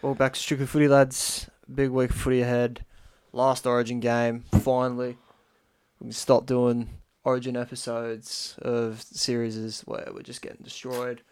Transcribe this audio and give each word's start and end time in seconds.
Well, 0.00 0.14
back 0.14 0.34
to 0.34 0.40
Strictly 0.40 0.66
Footy, 0.66 0.86
lads. 0.86 1.50
Big 1.74 1.90
week 1.90 2.10
of 2.10 2.16
footy 2.16 2.40
ahead. 2.40 2.84
Last 3.32 3.66
Origin 3.66 3.98
game, 3.98 4.44
finally. 4.62 5.18
We 5.98 6.04
can 6.04 6.12
stop 6.12 6.46
doing 6.46 6.88
Origin 7.24 7.56
episodes 7.56 8.56
of 8.62 9.02
series 9.02 9.80
where 9.86 10.08
we're 10.14 10.22
just 10.22 10.40
getting 10.40 10.62
destroyed. 10.62 11.22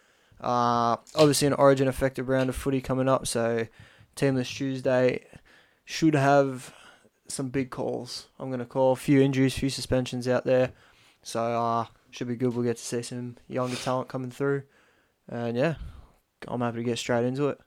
Uh, 0.40 0.96
obviously, 1.14 1.46
an 1.46 1.52
Origin 1.52 1.86
effective 1.86 2.28
round 2.28 2.48
of 2.48 2.56
footy 2.56 2.80
coming 2.80 3.08
up, 3.08 3.28
so 3.28 3.68
Teamless 4.16 4.52
Tuesday 4.52 5.24
should 5.84 6.16
have 6.16 6.74
some 7.28 7.50
big 7.50 7.70
calls. 7.70 8.26
I'm 8.40 8.48
going 8.48 8.58
to 8.58 8.66
call 8.66 8.90
a 8.90 8.96
few 8.96 9.22
injuries, 9.22 9.54
few 9.54 9.70
suspensions 9.70 10.26
out 10.26 10.44
there. 10.44 10.72
So, 11.22 11.40
uh, 11.40 11.86
should 12.10 12.26
be 12.26 12.34
good. 12.34 12.52
We'll 12.52 12.64
get 12.64 12.78
to 12.78 12.82
see 12.82 13.02
some 13.02 13.36
younger 13.46 13.76
talent 13.76 14.08
coming 14.08 14.32
through. 14.32 14.64
And 15.28 15.56
yeah, 15.56 15.76
I'm 16.48 16.62
happy 16.62 16.78
to 16.78 16.82
get 16.82 16.98
straight 16.98 17.24
into 17.24 17.46
it. 17.46 17.60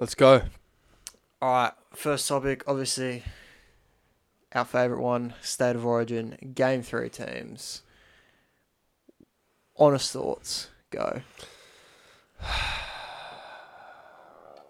Let's 0.00 0.14
go. 0.14 0.42
All 1.42 1.52
right, 1.52 1.72
first 1.92 2.28
topic, 2.28 2.62
obviously, 2.68 3.24
our 4.52 4.64
favourite 4.64 5.02
one, 5.02 5.34
State 5.40 5.74
of 5.74 5.84
Origin, 5.84 6.52
Game 6.54 6.82
3 6.82 7.08
teams. 7.08 7.82
Honest 9.76 10.12
thoughts, 10.12 10.68
go. 10.90 11.22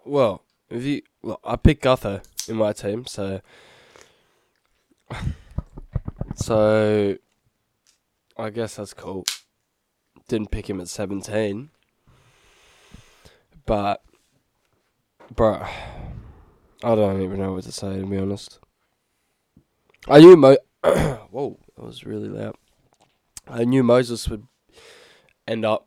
Well, 0.04 0.42
if 0.70 0.84
you 0.84 1.02
look, 1.22 1.40
I 1.44 1.56
picked 1.56 1.84
Gutho 1.84 2.22
in 2.48 2.56
my 2.56 2.72
team, 2.72 3.04
so 3.04 3.42
so 6.34 7.18
I 8.38 8.48
guess 8.48 8.76
that's 8.76 8.94
cool. 8.94 9.26
Didn't 10.26 10.50
pick 10.50 10.70
him 10.70 10.80
at 10.80 10.88
seventeen, 10.88 11.68
but 13.66 14.02
bro, 15.34 15.64
I 16.82 16.94
don't 16.94 17.22
even 17.22 17.38
know 17.38 17.52
what 17.52 17.64
to 17.64 17.72
say 17.72 18.00
to 18.00 18.06
be 18.06 18.18
honest. 18.18 18.58
I 20.06 20.20
knew 20.20 20.36
Mo. 20.36 20.56
Whoa, 20.82 21.58
that 21.76 21.84
was 21.84 22.04
really 22.04 22.28
loud. 22.28 22.56
I 23.46 23.64
knew 23.64 23.82
Moses 23.82 24.28
would 24.28 24.46
end 25.46 25.64
up 25.64 25.86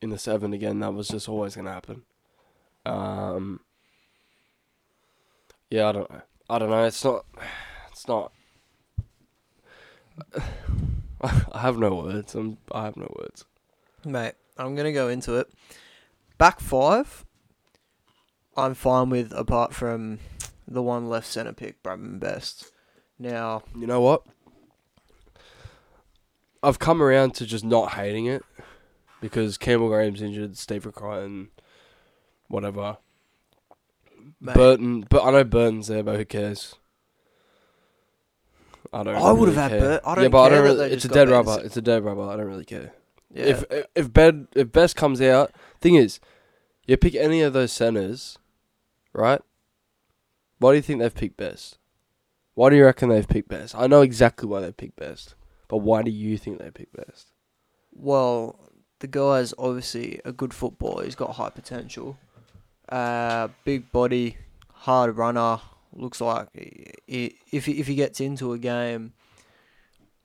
in 0.00 0.10
the 0.10 0.18
seven 0.18 0.52
again. 0.52 0.80
That 0.80 0.94
was 0.94 1.08
just 1.08 1.28
always 1.28 1.54
going 1.54 1.66
to 1.66 1.72
happen. 1.72 2.02
Um. 2.84 3.60
Yeah, 5.70 5.88
I 5.88 5.92
don't 5.92 6.10
know. 6.10 6.22
I 6.50 6.58
don't 6.58 6.70
know. 6.70 6.84
It's 6.84 7.04
not. 7.04 7.24
It's 7.90 8.08
not. 8.08 8.32
I 11.22 11.60
have 11.60 11.78
no 11.78 11.94
words. 11.94 12.34
I'm. 12.34 12.58
I 12.70 12.84
have 12.84 12.96
no 12.96 13.12
words. 13.18 13.44
Mate, 14.04 14.34
I'm 14.58 14.74
going 14.74 14.86
to 14.86 14.92
go 14.92 15.08
into 15.08 15.36
it. 15.36 15.48
Back 16.38 16.60
five, 16.60 17.24
I'm 18.56 18.74
fine 18.74 19.08
with, 19.10 19.32
apart 19.32 19.74
from 19.74 20.18
the 20.68 20.82
one 20.82 21.08
left 21.08 21.26
centre 21.26 21.52
pick, 21.52 21.82
Bradman 21.82 22.20
Best. 22.20 22.70
Now, 23.18 23.62
You 23.78 23.86
know 23.86 24.00
what? 24.00 24.22
I've 26.62 26.78
come 26.78 27.02
around 27.02 27.34
to 27.36 27.46
just 27.46 27.64
not 27.64 27.92
hating 27.92 28.26
it 28.26 28.44
because 29.20 29.58
Campbell 29.58 29.88
Graham's 29.88 30.22
injured, 30.22 30.56
Stephen 30.56 30.92
Crichton, 30.92 31.48
whatever. 32.48 32.98
mate, 34.40 34.54
Burton, 34.54 35.06
but 35.08 35.24
I 35.24 35.30
know 35.32 35.44
Burton's 35.44 35.88
there, 35.88 36.02
but 36.04 36.16
who 36.16 36.24
cares? 36.24 36.76
I 38.92 39.02
don't. 39.02 39.16
I 39.16 39.32
would 39.32 39.48
have 39.48 39.56
had 39.56 39.70
care. 39.70 39.80
Burt- 39.80 40.02
I 40.04 40.14
don't 40.14 40.24
yeah, 40.24 40.28
but 40.28 40.38
I 40.42 40.48
care 40.50 40.58
don't 40.58 40.64
that 40.66 40.72
really, 40.74 40.88
they 40.90 40.94
It's 40.94 41.04
a 41.04 41.08
just 41.08 41.14
got 41.14 41.24
dead 41.24 41.30
rubber. 41.30 41.60
It's 41.64 41.76
a 41.76 41.82
dead 41.82 42.04
rubber. 42.04 42.22
I 42.28 42.36
don't 42.36 42.46
really 42.46 42.64
care. 42.64 42.92
yeah, 43.32 43.44
If 43.44 43.64
if 43.96 44.12
bed 44.12 44.46
if 44.54 44.70
Best 44.70 44.94
comes 44.96 45.20
out, 45.20 45.50
thing 45.80 45.94
is, 45.96 46.20
you 46.86 46.96
pick 46.96 47.14
any 47.14 47.40
of 47.42 47.54
those 47.54 47.72
centers, 47.72 48.38
right? 49.12 49.40
Why 50.58 50.72
do 50.72 50.76
you 50.76 50.82
think 50.82 51.00
they've 51.00 51.14
picked 51.14 51.36
Best? 51.36 51.78
Why 52.54 52.70
do 52.70 52.76
you 52.76 52.84
reckon 52.84 53.08
they've 53.08 53.26
picked 53.28 53.48
Best? 53.48 53.74
I 53.74 53.86
know 53.86 54.02
exactly 54.02 54.48
why 54.48 54.60
they 54.60 54.72
picked 54.72 54.96
Best, 54.96 55.34
but 55.68 55.78
why 55.78 56.02
do 56.02 56.10
you 56.10 56.36
think 56.38 56.58
they 56.58 56.70
picked 56.70 56.94
Best? 56.96 57.28
Well, 57.92 58.58
the 59.00 59.06
guy 59.08 59.38
guy's 59.40 59.54
obviously 59.58 60.20
a 60.24 60.32
good 60.32 60.54
footballer. 60.54 61.04
He's 61.04 61.14
got 61.16 61.32
high 61.36 61.50
potential. 61.50 62.18
Uh, 62.88 63.48
big 63.64 63.90
body, 63.90 64.36
hard 64.72 65.16
runner. 65.16 65.60
Looks 65.94 66.20
like 66.20 66.48
he- 67.06 67.36
if 67.50 67.66
he, 67.66 67.72
if 67.80 67.86
he 67.86 67.94
gets 67.94 68.20
into 68.20 68.52
a 68.52 68.58
game 68.58 69.12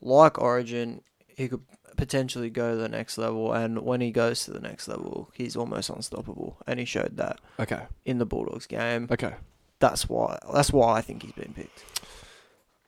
like 0.01 0.39
Origin, 0.39 1.01
he 1.27 1.47
could 1.47 1.61
potentially 1.97 2.49
go 2.49 2.71
to 2.71 2.77
the 2.77 2.87
next 2.89 3.17
level. 3.17 3.51
And 3.51 3.79
when 3.83 3.99
he 4.01 4.11
goes 4.11 4.45
to 4.45 4.51
the 4.51 4.59
next 4.61 4.87
level, 4.87 5.29
he's 5.33 5.55
almost 5.55 5.89
unstoppable. 5.89 6.57
And 6.65 6.79
he 6.79 6.85
showed 6.85 7.17
that 7.17 7.39
Okay, 7.59 7.81
in 8.05 8.17
the 8.19 8.25
Bulldogs 8.25 8.65
game. 8.67 9.07
okay. 9.11 9.33
That's 9.79 10.07
why. 10.09 10.39
That's 10.53 10.71
why 10.73 10.95
I 10.97 11.01
think 11.01 11.23
he's 11.23 11.33
been 11.33 11.53
picked. 11.53 11.83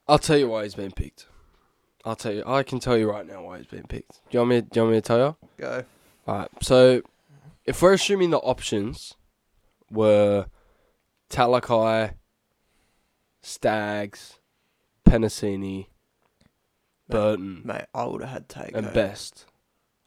I'll 0.08 0.18
tell 0.18 0.38
you 0.38 0.48
why 0.50 0.64
he's 0.64 0.74
been 0.76 0.92
picked. 0.92 1.28
I'll 2.06 2.16
tell 2.16 2.32
you. 2.34 2.44
I 2.48 2.64
can 2.64 2.80
tell 2.80 2.98
you 2.98 3.12
right 3.12 3.28
now 3.28 3.44
why 3.44 3.58
he's 3.58 3.68
been 3.68 3.84
picked. 3.84 4.14
Do 4.14 4.20
you 4.32 4.40
want 4.40 4.50
me? 4.50 4.62
Do 4.62 4.68
you 4.74 4.82
want 4.84 4.94
me 4.94 4.98
to 4.98 5.02
tell 5.08 5.20
you? 5.20 5.36
Go. 5.58 5.84
Alright, 6.28 6.50
so 6.62 7.02
if 7.66 7.82
we're 7.82 7.94
assuming 7.94 8.30
the 8.32 8.38
options 8.40 9.16
were 9.92 10.46
Talakai, 11.30 12.14
Stags, 13.42 14.40
Penisini, 15.06 15.88
Burton, 17.10 17.62
mm. 17.64 17.66
Mate, 17.66 17.86
I 17.94 18.06
would 18.06 18.22
have 18.22 18.30
had 18.30 18.50
Tago. 18.50 18.76
and 18.76 18.94
Best. 18.94 19.46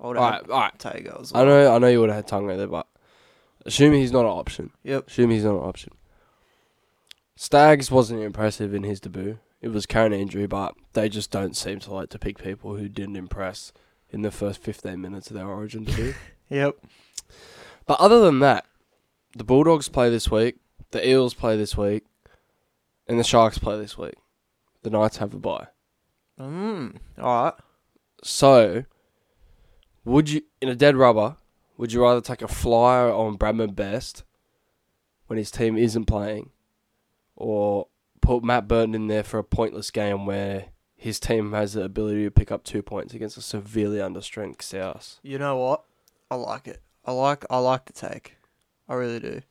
I 0.01 0.07
would 0.09 0.17
have 0.17 0.25
Alright, 0.25 0.51
alright. 0.51 0.83
had 0.83 0.93
Tago 1.05 1.21
as 1.21 1.33
I 1.35 1.45
know 1.45 1.75
I 1.75 1.79
know 1.79 1.87
you 1.89 2.01
would 2.01 2.11
have 2.11 2.25
had 2.25 2.29
Tago 2.29 2.57
there, 2.57 2.67
but 2.67 2.87
assuming 3.67 4.01
he's 4.01 4.13
not 4.13 4.21
an 4.25 4.33
option. 4.33 4.71
Yep. 4.85 5.09
Assuming 5.09 5.37
he's 5.37 5.45
not 5.45 5.57
an 5.57 5.69
option. 5.69 5.93
Stags 7.37 7.91
wasn't 7.91 8.23
impressive 8.23 8.75
in 8.75 8.83
his 8.85 9.01
debut. 9.01 9.39
It 9.61 9.69
was 9.69 9.87
carrying 9.87 10.13
an 10.13 10.21
injury, 10.21 10.47
but 10.47 10.75
they 10.93 11.09
just 11.09 11.31
don't 11.31 11.57
seem 11.57 11.79
to 11.81 11.95
like 11.95 12.11
to 12.11 12.19
pick 12.19 12.39
people 12.39 12.77
who 12.77 12.89
didn't 12.89 13.17
impress 13.17 13.73
in 14.11 14.23
the 14.23 14.31
first 14.31 14.61
fifteen 14.61 15.01
minutes 15.01 15.31
of 15.31 15.37
their 15.37 15.49
origin 15.49 15.85
debut. 15.85 16.15
Yep. 16.51 16.77
But 17.87 17.99
other 17.99 18.21
than 18.21 18.41
that, 18.41 18.67
the 19.35 19.43
Bulldogs 19.45 19.89
play 19.89 20.11
this 20.11 20.31
week, 20.31 20.57
the 20.91 21.09
Eels 21.09 21.33
play 21.33 21.57
this 21.57 21.79
week, 21.79 22.05
and 23.09 23.19
the 23.19 23.25
Sharks 23.25 23.57
play 23.57 23.79
this 23.79 23.97
week. 23.97 24.17
The 24.83 24.91
Knights 24.91 25.17
have 25.17 25.33
a 25.33 25.39
bye. 25.39 25.69
Mm. 26.43 26.97
All 27.19 27.45
right. 27.45 27.55
So, 28.23 28.85
would 30.05 30.31
you, 30.31 30.43
in 30.61 30.69
a 30.69 30.75
dead 30.75 30.97
rubber, 30.97 31.37
would 31.77 31.93
you 31.93 32.03
rather 32.03 32.21
take 32.21 32.43
a 32.43 32.49
flyer 32.49 33.13
on 33.13 33.39
Bradman 33.39 33.75
Best 33.75 34.25
when 35.27 35.39
his 35.39 35.51
team 35.51 35.77
isn't 35.77 36.05
playing, 36.07 36.51
or 37.37 37.89
put 38.21 38.45
Matt 38.45 38.69
Burton 38.69 38.95
in 38.95 39.07
there 39.09 39.23
for 39.23 39.39
a 39.39 39.45
pointless 39.45 39.91
game 39.91 40.27
where 40.27 40.67
his 40.97 41.19
team 41.19 41.53
has 41.53 41.73
the 41.73 41.83
ability 41.83 42.25
to 42.25 42.31
pick 42.31 42.53
up 42.53 42.63
two 42.65 42.83
points 42.83 43.15
against 43.15 43.37
a 43.37 43.43
severely 43.43 43.99
understrength 43.99 44.63
South? 44.63 45.19
You 45.23 45.39
know 45.39 45.57
what? 45.57 45.85
I 46.31 46.37
like 46.37 46.69
it. 46.69 46.81
I 47.05 47.13
like 47.13 47.45
I 47.51 47.59
like 47.59 47.87
the 47.87 47.93
take. 47.93 48.37
I 48.89 48.95
really 48.95 49.21
do. 49.21 49.43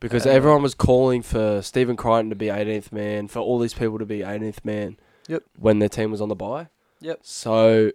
Because 0.00 0.26
Uh, 0.26 0.30
everyone 0.30 0.62
was 0.62 0.74
calling 0.74 1.22
for 1.22 1.62
Stephen 1.62 1.96
Crichton 1.96 2.30
to 2.30 2.36
be 2.36 2.46
18th 2.46 2.92
man, 2.92 3.28
for 3.28 3.38
all 3.38 3.58
these 3.58 3.74
people 3.74 3.98
to 3.98 4.04
be 4.06 4.20
18th 4.20 4.64
man. 4.64 4.96
Yep. 5.28 5.42
When 5.58 5.78
their 5.78 5.88
team 5.88 6.10
was 6.10 6.20
on 6.20 6.28
the 6.28 6.36
bye. 6.36 6.68
Yep. 7.00 7.20
So, 7.22 7.92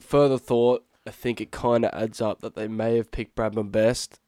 further 0.00 0.38
thought, 0.38 0.84
I 1.06 1.10
think 1.10 1.40
it 1.40 1.50
kind 1.50 1.84
of 1.84 1.92
adds 1.94 2.20
up 2.20 2.40
that 2.40 2.54
they 2.54 2.68
may 2.68 2.96
have 2.96 3.10
picked 3.10 3.36
Bradman 3.36 3.70
Best. 3.70 4.20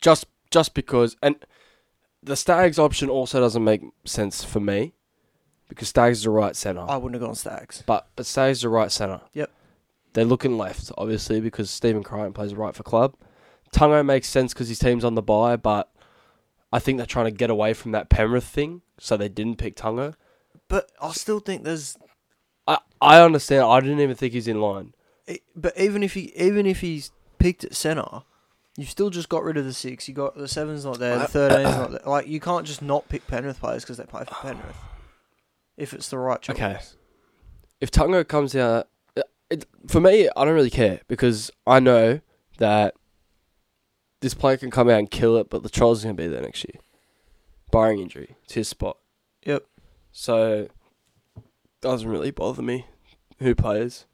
Just 0.00 0.26
just 0.50 0.74
because, 0.74 1.16
and 1.22 1.36
the 2.22 2.36
Stags 2.36 2.78
option 2.78 3.08
also 3.08 3.40
doesn't 3.40 3.64
make 3.64 3.82
sense 4.04 4.44
for 4.44 4.60
me, 4.60 4.92
because 5.68 5.88
Stags 5.88 6.18
is 6.18 6.26
a 6.26 6.30
right 6.30 6.54
centre. 6.54 6.84
I 6.86 6.96
wouldn't 6.96 7.20
have 7.20 7.26
gone 7.26 7.34
Stags. 7.34 7.82
But 7.86 8.08
but 8.16 8.26
Stags 8.26 8.58
is 8.58 8.64
a 8.64 8.68
right 8.68 8.92
centre. 8.92 9.22
Yep. 9.32 9.50
They're 10.12 10.24
looking 10.24 10.56
left, 10.56 10.92
obviously, 10.96 11.40
because 11.40 11.70
Stephen 11.70 12.02
Crichton 12.04 12.32
plays 12.32 12.54
right 12.54 12.74
for 12.74 12.84
club. 12.84 13.16
Tago 13.72 14.06
makes 14.06 14.28
sense 14.28 14.54
because 14.54 14.68
his 14.68 14.78
team's 14.78 15.04
on 15.04 15.16
the 15.16 15.22
bye, 15.22 15.56
but 15.56 15.90
I 16.72 16.78
think 16.78 16.98
they're 16.98 17.06
trying 17.06 17.24
to 17.24 17.32
get 17.32 17.50
away 17.50 17.74
from 17.74 17.90
that 17.92 18.08
Penrith 18.08 18.44
thing, 18.44 18.82
so 18.98 19.16
they 19.16 19.28
didn't 19.28 19.56
pick 19.56 19.74
Tago. 19.74 20.14
But 20.74 20.90
I 21.00 21.12
still 21.12 21.38
think 21.38 21.62
there's. 21.62 21.96
I 22.66 22.78
I 23.00 23.20
understand. 23.20 23.62
I 23.62 23.78
didn't 23.78 24.00
even 24.00 24.16
think 24.16 24.32
he's 24.32 24.48
in 24.48 24.60
line. 24.60 24.92
But 25.54 25.78
even 25.78 26.02
if 26.02 26.14
he 26.14 26.32
even 26.34 26.66
if 26.66 26.80
he's 26.80 27.12
picked 27.38 27.62
at 27.62 27.76
centre, 27.76 28.22
you've 28.76 28.90
still 28.90 29.08
just 29.08 29.28
got 29.28 29.44
rid 29.44 29.56
of 29.56 29.64
the 29.66 29.72
six. 29.72 30.08
You 30.08 30.14
got 30.14 30.36
the 30.36 30.48
seven's 30.48 30.84
not 30.84 30.98
there. 30.98 31.20
The 31.20 31.28
thirteen's 31.28 31.76
not 31.76 31.90
there. 31.92 32.00
Like 32.04 32.26
you 32.26 32.40
can't 32.40 32.66
just 32.66 32.82
not 32.82 33.08
pick 33.08 33.24
Penrith 33.28 33.60
players 33.60 33.84
because 33.84 33.98
they 33.98 34.04
play 34.04 34.24
for 34.24 34.34
Penrith. 34.34 34.76
If 35.76 35.94
it's 35.94 36.08
the 36.08 36.18
right 36.18 36.42
choice. 36.42 36.56
Okay. 36.56 36.78
If 37.80 37.92
Tago 37.92 38.26
comes 38.26 38.56
out, 38.56 38.88
uh, 39.16 39.20
it, 39.20 39.24
it, 39.50 39.66
for 39.86 40.00
me, 40.00 40.28
I 40.36 40.44
don't 40.44 40.54
really 40.54 40.70
care 40.70 41.02
because 41.06 41.52
I 41.68 41.78
know 41.78 42.20
that 42.58 42.94
this 44.22 44.34
player 44.34 44.56
can 44.56 44.72
come 44.72 44.88
out 44.88 44.98
and 44.98 45.08
kill 45.08 45.36
it, 45.36 45.50
but 45.50 45.62
the 45.62 45.70
Trolls 45.70 46.02
are 46.02 46.08
going 46.08 46.16
to 46.16 46.22
be 46.24 46.28
there 46.28 46.42
next 46.42 46.64
year, 46.64 46.80
barring 47.70 48.00
injury. 48.00 48.34
It's 48.42 48.54
his 48.54 48.66
spot. 48.66 48.96
Yep. 49.46 49.66
So 50.16 50.68
doesn't 51.80 52.08
really 52.08 52.30
bother 52.30 52.62
me 52.62 52.86
who 53.40 53.52
plays 53.54 54.06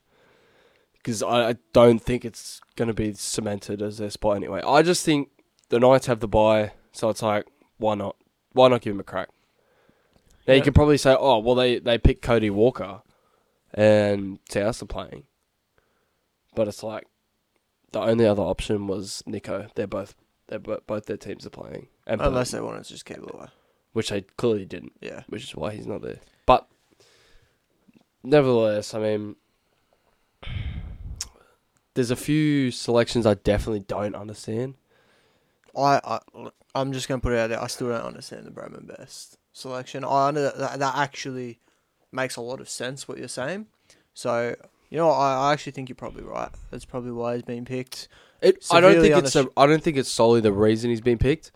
because 0.94 1.22
I, 1.22 1.50
I 1.50 1.54
don't 1.74 2.00
think 2.00 2.24
it's 2.24 2.60
going 2.74 2.88
to 2.88 2.94
be 2.94 3.12
cemented 3.12 3.82
as 3.82 3.98
their 3.98 4.08
spot 4.08 4.36
anyway. 4.36 4.62
I 4.66 4.80
just 4.80 5.04
think 5.04 5.28
the 5.68 5.78
Knights 5.78 6.06
have 6.06 6.20
the 6.20 6.26
bye, 6.26 6.72
so 6.90 7.10
it's 7.10 7.20
like, 7.22 7.46
why 7.76 7.94
not? 7.96 8.16
Why 8.52 8.68
not 8.68 8.80
give 8.80 8.94
him 8.94 9.00
a 9.00 9.04
crack? 9.04 9.28
Now 10.48 10.54
you 10.54 10.62
can 10.62 10.72
probably 10.72 10.96
say, 10.96 11.14
oh, 11.16 11.38
well, 11.38 11.54
they 11.54 11.78
they 11.78 11.98
picked 11.98 12.22
Cody 12.22 12.48
Walker, 12.48 13.02
and 13.74 14.38
are 14.56 14.72
playing, 14.72 15.24
but 16.54 16.66
it's 16.66 16.82
like 16.82 17.06
the 17.92 18.00
only 18.00 18.26
other 18.26 18.42
option 18.42 18.86
was 18.86 19.22
Nicho. 19.28 19.68
They're 19.74 19.86
both 19.86 20.14
they're 20.48 20.58
bo- 20.58 20.80
both 20.86 21.04
their 21.04 21.18
teams 21.18 21.46
are 21.46 21.50
playing, 21.50 21.88
and 22.06 22.22
Unless 22.22 22.52
they 22.52 22.60
wanted 22.60 22.84
to 22.84 22.88
just 22.88 23.04
keep 23.04 23.18
away. 23.18 23.48
Which 23.92 24.12
I 24.12 24.22
clearly 24.36 24.64
didn't, 24.64 24.92
Yeah. 25.00 25.22
which 25.28 25.42
is 25.42 25.56
why 25.56 25.72
he's 25.74 25.86
not 25.86 26.02
there. 26.02 26.18
But 26.46 26.68
nevertheless, 28.22 28.94
I 28.94 29.00
mean, 29.00 29.36
there's 31.94 32.10
a 32.10 32.16
few 32.16 32.70
selections 32.70 33.26
I 33.26 33.34
definitely 33.34 33.80
don't 33.80 34.14
understand. 34.14 34.74
I, 35.76 36.00
I 36.04 36.20
I'm 36.74 36.92
just 36.92 37.08
gonna 37.08 37.20
put 37.20 37.32
it 37.32 37.38
out 37.38 37.48
there. 37.48 37.62
I 37.62 37.66
still 37.66 37.88
don't 37.88 38.02
understand 38.02 38.46
the 38.46 38.50
Bradman 38.50 38.86
Best 38.86 39.38
selection. 39.52 40.04
I 40.04 40.28
under 40.28 40.50
that, 40.50 40.78
that 40.78 40.96
actually 40.96 41.58
makes 42.12 42.36
a 42.36 42.40
lot 42.40 42.60
of 42.60 42.68
sense 42.68 43.08
what 43.08 43.18
you're 43.18 43.28
saying. 43.28 43.66
So 44.14 44.54
you 44.88 44.98
know, 44.98 45.10
I, 45.10 45.48
I 45.48 45.52
actually 45.52 45.72
think 45.72 45.88
you're 45.88 45.96
probably 45.96 46.24
right. 46.24 46.50
That's 46.70 46.84
probably 46.84 47.12
why 47.12 47.34
he's 47.34 47.42
been 47.44 47.64
picked. 47.64 48.08
It, 48.40 48.64
I 48.70 48.80
don't 48.80 49.00
think 49.00 49.16
it's. 49.16 49.36
A, 49.36 49.48
I 49.56 49.66
don't 49.66 49.82
think 49.82 49.96
it's 49.96 50.10
solely 50.10 50.40
the 50.40 50.52
reason 50.52 50.90
he's 50.90 51.00
been 51.00 51.18
picked. 51.18 51.52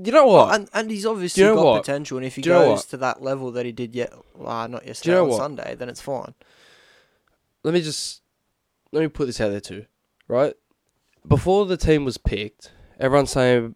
You 0.00 0.12
know 0.12 0.26
what? 0.26 0.54
And 0.54 0.68
and 0.72 0.90
he's 0.90 1.04
obviously 1.04 1.42
you 1.42 1.48
know 1.48 1.56
got 1.56 1.64
what? 1.64 1.82
potential. 1.82 2.18
And 2.18 2.26
if 2.26 2.36
he 2.36 2.42
you 2.42 2.50
know 2.50 2.66
goes 2.70 2.84
to 2.86 2.96
that 2.98 3.20
level 3.20 3.50
that 3.52 3.66
he 3.66 3.72
did 3.72 3.94
yet, 3.94 4.12
uh, 4.44 4.66
not 4.68 4.86
yesterday 4.86 5.16
know 5.16 5.24
on 5.24 5.28
what? 5.30 5.38
Sunday, 5.38 5.74
then 5.74 5.88
it's 5.88 6.00
fine. 6.00 6.34
let 7.64 7.74
me 7.74 7.80
just 7.80 8.22
let 8.92 9.00
me 9.00 9.08
put 9.08 9.26
this 9.26 9.40
out 9.40 9.50
there 9.50 9.60
too, 9.60 9.86
right? 10.28 10.54
Before 11.26 11.66
the 11.66 11.76
team 11.76 12.04
was 12.04 12.16
picked, 12.16 12.72
everyone's 12.98 13.30
saying 13.32 13.74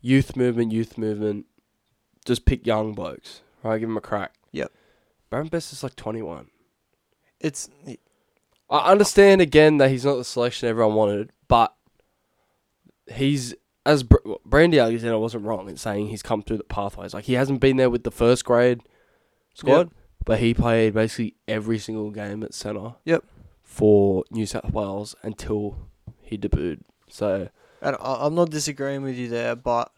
youth 0.00 0.34
movement, 0.34 0.72
youth 0.72 0.96
movement. 0.96 1.46
Just 2.24 2.44
pick 2.44 2.66
young 2.66 2.94
blokes, 2.94 3.42
right? 3.62 3.78
Give 3.78 3.88
them 3.88 3.96
a 3.96 4.02
crack. 4.02 4.34
Yep. 4.52 4.72
Bradman 5.30 5.50
Best 5.50 5.72
is 5.72 5.82
like 5.82 5.96
twenty 5.96 6.22
one. 6.22 6.48
It's 7.38 7.68
I 8.70 8.90
understand 8.90 9.40
again 9.40 9.76
that 9.78 9.90
he's 9.90 10.04
not 10.04 10.16
the 10.16 10.24
selection 10.24 10.68
everyone 10.68 10.94
wanted, 10.94 11.32
but 11.48 11.74
he's 13.12 13.54
as 13.88 14.02
Br- 14.02 14.16
Brandy 14.44 14.78
Alexander 14.78 15.18
wasn't 15.18 15.46
wrong 15.46 15.66
in 15.68 15.78
saying 15.78 16.08
he's 16.08 16.22
come 16.22 16.42
through 16.42 16.58
the 16.58 16.64
pathways. 16.64 17.14
Like 17.14 17.24
he 17.24 17.32
hasn't 17.32 17.60
been 17.60 17.78
there 17.78 17.88
with 17.88 18.04
the 18.04 18.10
first 18.10 18.44
grade 18.44 18.82
squad, 19.54 19.90
but 20.26 20.40
he 20.40 20.52
played 20.52 20.92
basically 20.92 21.36
every 21.48 21.78
single 21.78 22.10
game 22.10 22.42
at 22.42 22.52
centre. 22.52 22.96
Yep. 23.06 23.24
For 23.64 24.24
New 24.30 24.44
South 24.44 24.70
Wales 24.72 25.16
until 25.22 25.88
he 26.20 26.36
debuted. 26.36 26.80
So 27.08 27.48
And 27.80 27.96
I'm 27.98 28.34
not 28.34 28.50
disagreeing 28.50 29.02
with 29.02 29.16
you 29.16 29.28
there, 29.28 29.56
but 29.56 29.90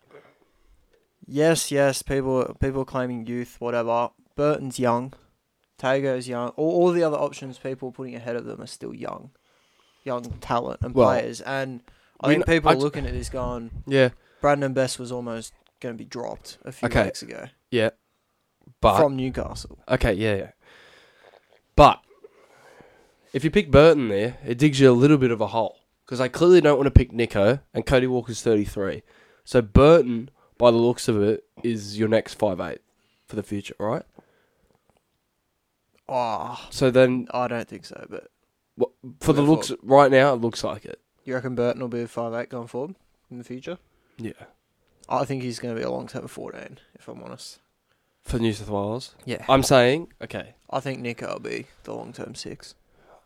yes, 1.26 1.72
yes, 1.72 2.02
people 2.02 2.56
people 2.60 2.84
claiming 2.84 3.26
youth, 3.26 3.56
whatever. 3.58 4.10
Burton's 4.36 4.78
young, 4.78 5.14
Tago's 5.78 6.28
young. 6.28 6.50
All, 6.50 6.70
all 6.70 6.92
the 6.92 7.02
other 7.02 7.16
options 7.16 7.58
people 7.58 7.90
putting 7.90 8.14
ahead 8.14 8.36
of 8.36 8.44
them 8.44 8.60
are 8.60 8.66
still 8.66 8.94
young, 8.94 9.30
young 10.04 10.22
talent 10.40 10.80
and 10.82 10.94
Well, 10.94 11.08
players. 11.08 11.40
And 11.40 11.82
I 12.20 12.28
we 12.28 12.34
think 12.34 12.46
people 12.46 12.70
I 12.70 12.74
are 12.74 12.76
looking 12.76 13.06
at 13.06 13.12
this 13.12 13.28
going, 13.28 13.70
yeah, 13.86 14.10
Bradman 14.42 14.74
Best 14.74 14.98
was 14.98 15.10
almost 15.10 15.54
going 15.80 15.94
to 15.94 15.98
be 15.98 16.04
dropped 16.04 16.58
a 16.64 16.72
few 16.72 16.86
Okay. 16.86 17.04
weeks 17.04 17.22
ago 17.22 17.46
yeah, 17.70 17.90
but 18.80 18.98
from 18.98 19.16
Newcastle. 19.16 19.78
Okay, 19.88 20.12
yeah, 20.12 20.34
yeah. 20.36 20.50
But 21.76 22.00
if 23.32 23.44
you 23.44 23.50
pick 23.50 23.70
Burton 23.70 24.08
there, 24.08 24.36
it 24.44 24.58
digs 24.58 24.80
you 24.80 24.90
a 24.90 24.92
little 24.92 25.18
bit 25.18 25.30
of 25.30 25.40
a 25.40 25.46
hole 25.48 25.78
because 26.04 26.20
I 26.20 26.28
clearly 26.28 26.60
don't 26.60 26.76
want 26.76 26.86
to 26.88 26.90
pick 26.90 27.12
Nicho, 27.12 27.60
and 27.72 27.86
Cody 27.86 28.06
Walker's 28.06 28.42
thirty 28.42 28.64
three. 28.64 29.02
So 29.44 29.62
Burton, 29.62 30.30
by 30.58 30.70
the 30.70 30.76
looks 30.76 31.08
of 31.08 31.22
it, 31.22 31.44
is 31.62 31.98
your 31.98 32.08
next 32.08 32.34
five 32.34 32.60
eight 32.60 32.80
for 33.26 33.36
the 33.36 33.42
future, 33.42 33.74
right? 33.78 34.02
Oh, 36.08 36.14
ah. 36.14 36.66
So 36.70 36.90
then, 36.90 37.28
I 37.32 37.46
don't 37.46 37.68
think 37.68 37.84
so. 37.84 38.04
But 38.76 38.90
for 39.20 39.32
the 39.32 39.42
looks 39.42 39.72
right 39.82 40.10
now, 40.10 40.34
it 40.34 40.40
looks 40.40 40.64
like 40.64 40.84
it. 40.84 41.00
You 41.24 41.34
reckon 41.34 41.54
Burton 41.54 41.80
will 41.80 41.88
be 41.88 42.00
a 42.02 42.08
five 42.08 42.32
eight 42.34 42.48
going 42.48 42.66
forward 42.68 42.94
in 43.30 43.38
the 43.38 43.44
future? 43.44 43.78
Yeah, 44.18 44.32
I 45.08 45.24
think 45.24 45.42
he's 45.42 45.58
going 45.58 45.74
to 45.74 45.78
be 45.80 45.84
a 45.84 45.90
long 45.90 46.06
term 46.08 46.26
fourteen. 46.28 46.78
If 46.94 47.08
I'm 47.08 47.22
honest. 47.22 47.58
for 48.22 48.38
New 48.38 48.52
South 48.52 48.68
Wales. 48.70 49.14
Yeah. 49.24 49.44
I'm 49.48 49.62
saying, 49.62 50.12
okay, 50.22 50.54
I 50.68 50.80
think 50.80 51.00
Nicho 51.00 51.32
will 51.32 51.40
be 51.40 51.66
the 51.84 51.94
long 51.94 52.12
term 52.12 52.34
six. 52.34 52.74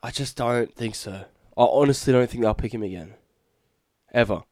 I 0.03 0.11
just 0.11 0.37
don't 0.37 0.73
think 0.75 0.95
so. 0.95 1.13
I 1.57 1.63
honestly 1.63 2.13
don't 2.13 2.29
think 2.29 2.43
they'll 2.43 2.55
pick 2.55 2.75
him 2.75 2.83
again, 2.83 3.15
ever. 4.13 4.43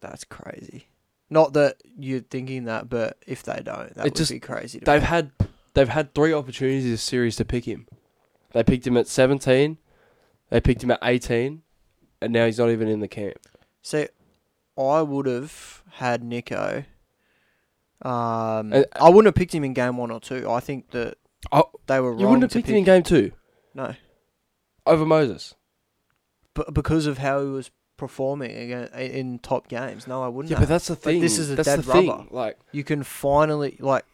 That's 0.00 0.24
crazy. 0.24 0.88
Not 1.30 1.52
that 1.54 1.76
you're 1.98 2.20
thinking 2.20 2.64
that, 2.64 2.88
but 2.88 3.18
if 3.26 3.42
they 3.42 3.60
don't, 3.64 3.94
that 3.94 3.98
It 3.98 4.04
would 4.04 4.16
just- 4.16 4.30
be 4.32 4.40
crazy. 4.40 4.78
To 4.80 4.84
They've 4.84 5.00
me. 5.02 5.06
had 5.06 5.32
they've 5.74 5.88
had 5.88 6.14
three 6.14 6.32
opportunities 6.32 6.84
this 6.84 7.02
series 7.02 7.36
to 7.36 7.44
pick 7.44 7.64
him. 7.64 7.86
They 8.52 8.62
picked 8.64 8.86
him 8.86 8.96
at 8.96 9.06
seventeen, 9.08 9.78
they 10.50 10.60
picked 10.60 10.82
him 10.82 10.90
at 10.90 11.00
eighteen, 11.02 11.62
and 12.20 12.32
now 12.32 12.46
he's 12.46 12.58
not 12.58 12.70
even 12.70 12.88
in 12.88 13.00
the 13.00 13.08
camp. 13.08 13.36
See, 13.82 14.06
I 14.76 15.02
would 15.02 15.26
have 15.26 15.82
had 15.92 16.22
Nicho. 16.22 16.84
Um, 18.02 18.72
Uh, 18.72 18.82
I 19.00 19.08
wouldn't 19.08 19.26
have 19.26 19.34
picked 19.34 19.54
him 19.54 19.64
in 19.64 19.72
game 19.72 19.96
one 19.96 20.10
or 20.10 20.20
two. 20.20 20.48
I 20.48 20.60
think 20.60 20.90
that 20.92 21.16
Oh, 21.52 21.70
they 21.86 22.00
were 22.00 22.10
wrong 22.12 22.20
you 22.20 22.26
wouldn't 22.26 22.42
have 22.42 22.50
picked 22.52 22.66
pick 22.66 22.72
him 22.72 22.78
in 22.78 22.84
game 22.84 23.02
two 23.02 23.32
No, 23.74 23.94
over 24.86 25.04
Moses. 25.06 25.54
but 26.54 26.72
because 26.74 27.06
of 27.06 27.18
how 27.18 27.40
he 27.42 27.48
was 27.48 27.70
performing 27.96 28.70
in 28.96 29.38
top 29.40 29.66
games. 29.68 30.06
No, 30.06 30.22
I 30.22 30.28
wouldn't. 30.28 30.50
Yeah, 30.50 30.58
have. 30.58 30.68
but 30.68 30.72
that's 30.74 30.86
the 30.88 30.94
thing. 30.96 31.20
this 31.20 31.38
is 31.38 31.50
a 31.50 31.56
that's 31.56 31.66
dead 31.66 31.78
the 31.80 31.92
thing. 31.92 32.08
rubber. 32.08 32.26
Like, 32.30 32.58
you 32.72 32.84
can 32.84 33.02
finally 33.02 33.76
like 33.80 34.04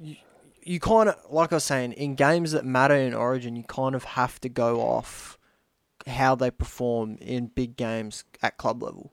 you, 0.00 0.16
you 0.62 0.80
kind 0.80 1.10
of 1.10 1.16
like 1.30 1.52
I 1.52 1.56
was 1.56 1.64
saying 1.64 1.92
in 1.92 2.14
games 2.14 2.52
that 2.52 2.64
matter 2.64 2.94
in 2.94 3.12
Origin, 3.12 3.56
you 3.56 3.62
kind 3.64 3.94
of 3.94 4.04
have 4.04 4.40
to 4.40 4.48
go 4.48 4.80
off 4.80 5.38
how 6.06 6.34
they 6.34 6.50
perform 6.50 7.16
in 7.20 7.46
big 7.46 7.76
games 7.76 8.24
at 8.42 8.56
club 8.58 8.82
level. 8.82 9.12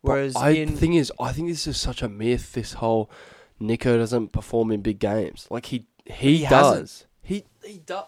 Whereas 0.00 0.36
I, 0.36 0.50
in 0.50 0.72
the 0.72 0.76
thing 0.78 0.94
is, 0.94 1.12
I 1.20 1.32
think 1.32 1.48
this 1.48 1.66
is 1.66 1.76
such 1.76 2.02
a 2.02 2.08
myth. 2.08 2.52
This 2.52 2.74
whole 2.74 3.10
Nicho 3.60 3.98
doesn't 3.98 4.32
perform 4.32 4.70
in 4.70 4.80
big 4.80 4.98
games. 5.00 5.46
Like 5.50 5.66
he 5.66 5.86
he, 6.06 6.38
He 6.38 6.42
hasn't. 6.44 6.80
does. 6.82 7.06
He 7.22 7.44
he 7.64 7.78
does. 7.78 8.06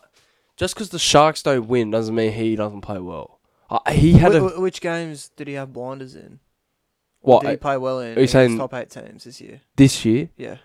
Just 0.57 0.75
because 0.75 0.91
the 0.91 0.99
Sharks 0.99 1.43
don't 1.43 1.67
win 1.69 1.91
doesn't 1.91 2.15
mean 2.15 2.33
he 2.33 2.55
doesn't 2.57 2.83
play 2.83 2.99
well. 2.99 3.41
Uh, 3.69 3.79
he 3.91 4.13
had 4.13 4.33
Wh- 4.33 4.57
a 4.57 4.61
which 4.61 4.81
games 4.81 5.31
did 5.37 5.49
he 5.49 5.55
have 5.55 5.73
blinders 5.73 6.15
in? 6.15 6.41
Or 7.23 7.35
what 7.35 7.43
did 7.43 7.51
he 7.51 7.57
play 7.57 7.77
well 7.77 8.01
in? 8.01 8.17
are 8.17 8.21
you 8.21 8.27
saying- 8.27 8.57
top 8.59 8.73
eight 8.75 8.91
teams 8.91 9.25
this 9.25 9.41
year? 9.41 9.61
this 9.77 10.05
year. 10.05 10.31
Yeah, 10.37 10.57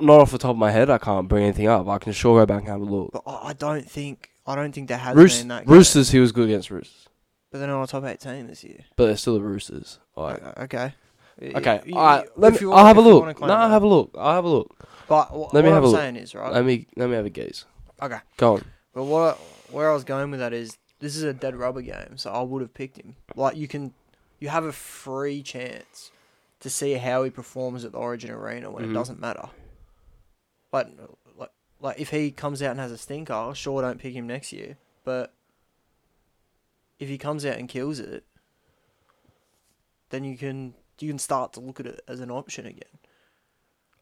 Not 0.00 0.20
off 0.20 0.30
the 0.32 0.38
top 0.38 0.50
of 0.50 0.56
my 0.56 0.70
head, 0.70 0.90
I 0.90 0.98
can't 0.98 1.28
bring 1.28 1.44
anything 1.44 1.66
up. 1.68 1.86
I 1.88 1.98
can 1.98 2.12
sure 2.12 2.40
go 2.40 2.46
back 2.46 2.60
and 2.62 2.68
have 2.68 2.80
a 2.80 2.84
look. 2.84 3.10
but 3.12 3.22
I 3.26 3.52
don't 3.52 3.88
think 3.88 4.30
I 4.46 4.54
don't 4.54 4.72
think 4.72 4.88
there 4.88 4.98
has 4.98 5.16
Roos- 5.16 5.38
been 5.38 5.48
that. 5.48 5.66
game. 5.66 5.74
Roosters, 5.74 6.10
he 6.10 6.20
was 6.20 6.32
good 6.32 6.48
against 6.48 6.70
Roosters, 6.70 7.08
but 7.50 7.58
they're 7.58 7.66
not 7.68 7.82
a 7.82 7.86
top 7.86 8.04
eight 8.04 8.20
team 8.20 8.46
this 8.46 8.62
year. 8.64 8.84
but 8.96 9.06
they're 9.06 9.16
still 9.16 9.34
the 9.34 9.40
Roosters. 9.42 9.98
Like, 10.16 10.42
okay. 10.58 10.94
okay, 11.42 11.82
You- 11.86 11.96
all 11.96 12.02
right, 12.04 12.24
you- 12.24 12.30
let 12.36 12.52
me. 12.54 12.58
you 12.60 12.72
I'll 12.72 12.86
have 12.86 12.96
a 12.96 13.00
if 13.00 13.06
you 13.06 13.12
look. 13.12 13.40
No, 13.40 13.46
I'll 13.46 13.68
that. 13.68 13.70
have 13.70 13.82
a 13.82 13.86
look. 13.86 14.10
I'll 14.18 14.34
have 14.34 14.44
a 14.44 14.48
look. 14.48 14.88
But 15.08 15.26
wh- 15.26 15.32
Let 15.32 15.38
what 15.52 15.64
me 15.64 15.68
have 15.70 15.78
I'm 15.78 15.84
a 15.84 15.86
look. 15.88 15.96
saying 15.96 16.16
is 16.16 16.34
right. 16.34 16.52
Let 16.52 16.64
me 16.64 16.86
let 16.96 17.08
me 17.08 17.16
have 17.16 17.26
a 17.26 17.30
gaze. 17.30 17.64
Okay. 18.02 18.18
Go 18.36 18.54
on. 18.54 18.64
But 18.94 19.04
what 19.04 19.36
where 19.70 19.90
I 19.90 19.94
was 19.94 20.04
going 20.04 20.30
with 20.30 20.40
that 20.40 20.52
is 20.52 20.78
this 21.00 21.16
is 21.16 21.22
a 21.24 21.32
dead 21.34 21.54
rubber 21.56 21.82
game, 21.82 22.16
so 22.16 22.30
I 22.30 22.40
would 22.42 22.62
have 22.62 22.72
picked 22.74 22.96
him. 22.98 23.16
Like 23.34 23.56
you 23.56 23.68
can, 23.68 23.92
you 24.40 24.48
have 24.48 24.64
a 24.64 24.72
free 24.72 25.42
chance 25.42 26.10
to 26.60 26.70
see 26.70 26.94
how 26.94 27.22
he 27.24 27.30
performs 27.30 27.84
at 27.84 27.92
the 27.92 27.98
Origin 27.98 28.30
Arena 28.30 28.70
when 28.70 28.84
Mhm. 28.84 28.90
it 28.90 28.94
doesn't 28.94 29.20
matter. 29.20 29.48
Like, 30.72 30.88
like, 31.86 31.94
like 31.94 32.00
if 32.00 32.10
he 32.10 32.30
comes 32.30 32.62
out 32.62 32.72
and 32.72 32.80
has 32.80 32.92
a 32.92 32.98
stinker, 32.98 33.52
sure, 33.54 33.82
don't 33.82 33.98
pick 33.98 34.14
him 34.14 34.26
next 34.26 34.52
year. 34.52 34.76
But 35.04 35.32
if 36.98 37.08
he 37.08 37.18
comes 37.18 37.46
out 37.46 37.58
and 37.58 37.68
kills 37.68 37.98
it, 37.98 38.24
then 40.10 40.24
you 40.24 40.36
can 40.36 40.74
you 40.98 41.08
can 41.08 41.18
start 41.18 41.52
to 41.54 41.60
look 41.60 41.80
at 41.80 41.86
it 41.86 42.00
as 42.08 42.20
an 42.20 42.30
option 42.30 42.66
again. 42.66 42.98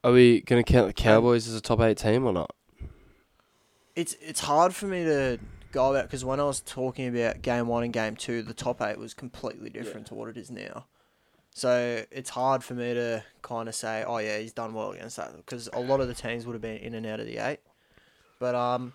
Are 0.02 0.12
we 0.12 0.42
going 0.42 0.62
to 0.62 0.72
count 0.72 0.94
the 0.94 1.02
um, 1.02 1.04
Cowboys 1.04 1.48
as 1.48 1.54
a 1.54 1.60
top 1.60 1.80
eight 1.80 1.96
team 1.96 2.26
or 2.26 2.32
not? 2.32 2.50
it's 3.96 4.16
it's 4.20 4.40
hard 4.40 4.74
for 4.74 4.86
me 4.86 5.04
to 5.04 5.38
go 5.72 5.90
about 5.90 6.04
because 6.04 6.24
when 6.24 6.40
I 6.40 6.44
was 6.44 6.60
talking 6.60 7.08
about 7.08 7.42
game 7.42 7.66
one 7.66 7.84
and 7.84 7.92
game 7.92 8.16
two, 8.16 8.42
the 8.42 8.54
top 8.54 8.80
eight 8.82 8.98
was 8.98 9.14
completely 9.14 9.70
different 9.70 10.06
to 10.08 10.14
what 10.14 10.28
it 10.28 10.36
is 10.36 10.50
now. 10.50 10.86
So 11.50 12.04
it's 12.10 12.30
hard 12.30 12.64
for 12.64 12.74
me 12.74 12.94
to 12.94 13.24
kind 13.42 13.68
of 13.68 13.74
say, 13.74 14.02
oh 14.04 14.18
yeah, 14.18 14.38
he's 14.38 14.52
done 14.52 14.74
well 14.74 14.90
against 14.90 15.16
that 15.16 15.36
because 15.36 15.68
a 15.72 15.80
lot 15.80 16.00
of 16.00 16.08
the 16.08 16.14
teams 16.14 16.46
would 16.46 16.54
have 16.54 16.62
been 16.62 16.78
in 16.78 16.94
and 16.94 17.06
out 17.06 17.20
of 17.20 17.26
the 17.26 17.38
eight. 17.38 17.60
But 18.38 18.54
um, 18.54 18.92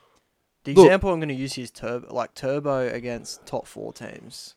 the 0.63 0.73
Look- 0.73 0.85
example 0.85 1.11
I'm 1.11 1.19
going 1.19 1.29
to 1.29 1.35
use 1.35 1.57
is 1.57 1.71
Turbo, 1.71 2.13
like 2.13 2.33
Turbo 2.33 2.87
against 2.87 3.45
top 3.45 3.67
four 3.67 3.93
teams 3.93 4.55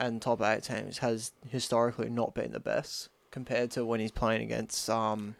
and 0.00 0.20
top 0.20 0.40
eight 0.42 0.64
teams 0.64 0.98
has 0.98 1.32
historically 1.48 2.08
not 2.10 2.34
been 2.34 2.52
the 2.52 2.60
best 2.60 3.08
compared 3.30 3.70
to 3.72 3.84
when 3.84 4.00
he's 4.00 4.10
playing 4.10 4.42
against 4.42 4.88
um 4.90 5.36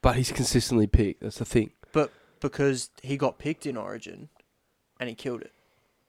But 0.00 0.16
he's 0.16 0.32
consistently 0.32 0.86
picked. 0.86 1.20
That's 1.22 1.38
the 1.38 1.44
thing. 1.44 1.70
But 1.92 2.12
because 2.40 2.90
he 3.02 3.16
got 3.16 3.38
picked 3.38 3.66
in 3.66 3.76
Origin 3.76 4.28
and 4.98 5.08
he 5.08 5.14
killed 5.14 5.42
it. 5.42 5.52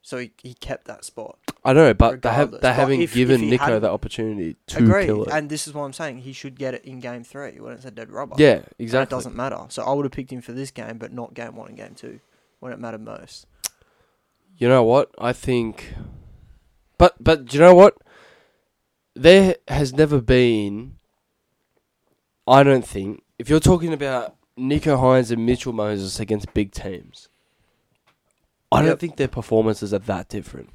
So 0.08 0.20
he, 0.20 0.32
he 0.42 0.54
kept 0.54 0.86
that 0.88 1.04
spot. 1.04 1.38
I 1.66 1.74
know, 1.74 1.94
but 1.94 2.22
they 2.22 2.30
have, 2.32 2.52
they 2.62 2.72
haven't 2.72 3.02
if- 3.02 3.14
given 3.14 3.44
if 3.44 3.60
Nicho 3.60 3.82
that 3.82 3.92
opportunity 3.92 4.56
to 4.68 4.78
Agree. 4.78 5.04
kill 5.06 5.24
it. 5.26 5.34
And 5.34 5.50
this 5.50 5.68
is 5.68 5.74
what 5.74 5.84
I'm 5.84 5.92
saying. 5.92 6.20
He 6.20 6.32
should 6.32 6.58
get 6.58 6.74
it 6.74 6.86
in 6.86 7.02
game 7.02 7.26
three 7.26 7.60
when 7.60 7.74
it's 7.74 7.84
a 7.84 7.92
dead 7.92 8.10
rubber. 8.10 8.36
yeah, 8.38 8.54
And 8.60 8.66
exactly. 8.80 9.04
It 9.04 9.18
doesn't 9.18 9.36
matter. 9.36 9.60
So 9.68 9.84
I 9.84 9.92
would 9.92 10.06
have 10.06 10.14
picked 10.14 10.32
him 10.32 10.40
for 10.40 10.54
this 10.54 10.72
game, 10.72 10.98
but 10.98 11.12
not 11.12 11.34
game 11.34 11.58
one 11.58 11.68
and 11.68 11.76
game 11.76 11.94
two 11.94 12.22
when 12.62 12.72
it 12.72 12.80
mattered 12.80 13.02
most. 13.04 13.48
You 14.58 14.70
know 14.70 14.82
what? 14.82 15.12
I 15.20 15.34
think, 15.34 15.94
but 16.98 17.16
but 17.20 17.44
do 17.48 17.58
you 17.58 17.62
know 17.64 17.76
what? 17.76 17.98
There 19.14 19.58
has 19.68 19.94
never 19.94 20.22
been. 20.22 20.96
I 22.48 22.64
don't 22.64 22.88
think 22.88 23.24
if 23.38 23.50
you're 23.50 23.60
talking 23.60 23.92
about 23.92 24.36
Nicho 24.58 24.98
Hynes 24.98 25.32
and 25.32 25.46
Mitchell 25.46 25.74
Moses 25.74 26.18
against 26.22 26.54
big 26.54 26.72
teams, 26.72 27.28
I 28.72 28.80
don't 28.82 28.90
Yep. 28.90 29.00
think 29.00 29.16
their 29.18 29.28
performances 29.28 29.94
are 29.94 30.00
that 30.00 30.30
different. 30.30 30.70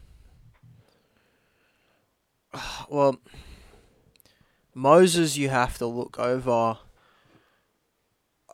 Well, 2.88 3.16
Moses, 4.74 5.36
you 5.36 5.48
have 5.48 5.78
to 5.78 5.86
look 5.86 6.18
over 6.18 6.78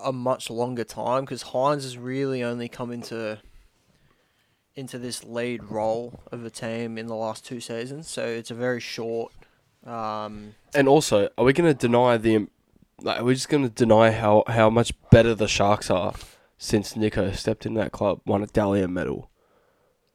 a 0.00 0.12
much 0.12 0.49
longer 0.50 0.85
time 0.85 1.25
because 1.25 1.42
Hynes 1.45 1.83
has 1.83 1.99
really 1.99 2.42
only 2.42 2.68
come 2.68 2.92
into 2.92 3.38
into 4.76 4.97
this 4.99 5.25
lead 5.25 5.64
role 5.64 6.21
of 6.30 6.45
a 6.45 6.50
team 6.50 6.97
in 6.99 7.09
the 7.09 7.14
last 7.16 7.45
two 7.45 7.59
seasons. 7.61 8.09
So 8.09 8.25
it's 8.25 8.52
a 8.52 8.54
very 8.54 8.78
short. 8.78 9.33
Um, 9.85 10.54
And 10.73 10.87
also, 10.87 11.28
are 11.37 11.45
we 11.45 11.52
going 11.52 11.68
to 11.68 11.75
deny 11.75 12.16
the? 12.16 12.47
Like, 13.02 13.21
are 13.21 13.25
we 13.25 13.35
just 13.35 13.49
going 13.49 13.64
to 13.64 13.68
deny 13.68 14.12
how 14.12 14.45
how 14.47 14.71
much 14.71 14.92
better 15.11 15.35
the 15.35 15.49
Sharks 15.49 15.90
are 15.90 16.14
since 16.59 16.95
Nicho 16.95 17.35
stepped 17.35 17.65
in 17.65 17.75
that 17.75 17.93
club, 17.93 18.21
won 18.27 18.43
a 18.43 18.47
Dally 18.47 18.83
M 18.83 18.93
medal? 18.93 19.31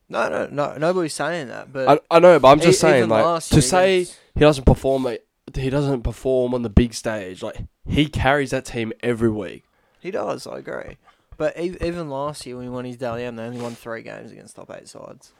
no, 0.09 0.29
no, 0.29 0.47
no, 0.51 0.77
nobody's 0.77 1.13
saying 1.13 1.47
that. 1.47 1.73
But 1.73 1.87
I, 2.11 2.17
I 2.17 2.19
know, 2.19 2.37
but 2.39 2.49
I'm 2.49 2.59
just 2.59 2.77
e- 2.79 2.81
saying, 2.81 3.09
like, 3.09 3.41
to 3.45 3.61
say 3.61 3.95
against- 4.01 4.19
he 4.35 4.39
doesn't 4.41 4.65
perform, 4.65 5.03
like, 5.05 5.25
he 5.55 5.69
doesn't 5.69 6.03
perform 6.03 6.53
on 6.53 6.61
the 6.61 6.69
big 6.69 6.93
stage. 6.93 7.41
Like 7.41 7.57
he 7.87 8.07
carries 8.07 8.51
that 8.51 8.65
team 8.65 8.93
every 9.01 9.29
week. 9.31 9.63
He 9.99 10.11
does, 10.11 10.45
I 10.45 10.59
agree. 10.59 10.97
But 11.37 11.55
ev- 11.55 11.81
even 11.81 12.09
last 12.09 12.45
year 12.45 12.55
when 12.57 12.65
he 12.65 12.69
won 12.69 12.85
his 12.85 12.97
Dally 12.97 13.23
M, 13.23 13.35
they 13.37 13.43
only 13.43 13.59
won 13.61 13.73
three 13.75 14.03
games 14.03 14.31
against 14.31 14.55
top 14.55 14.69
eight 14.71 14.87
sides. 14.87 15.31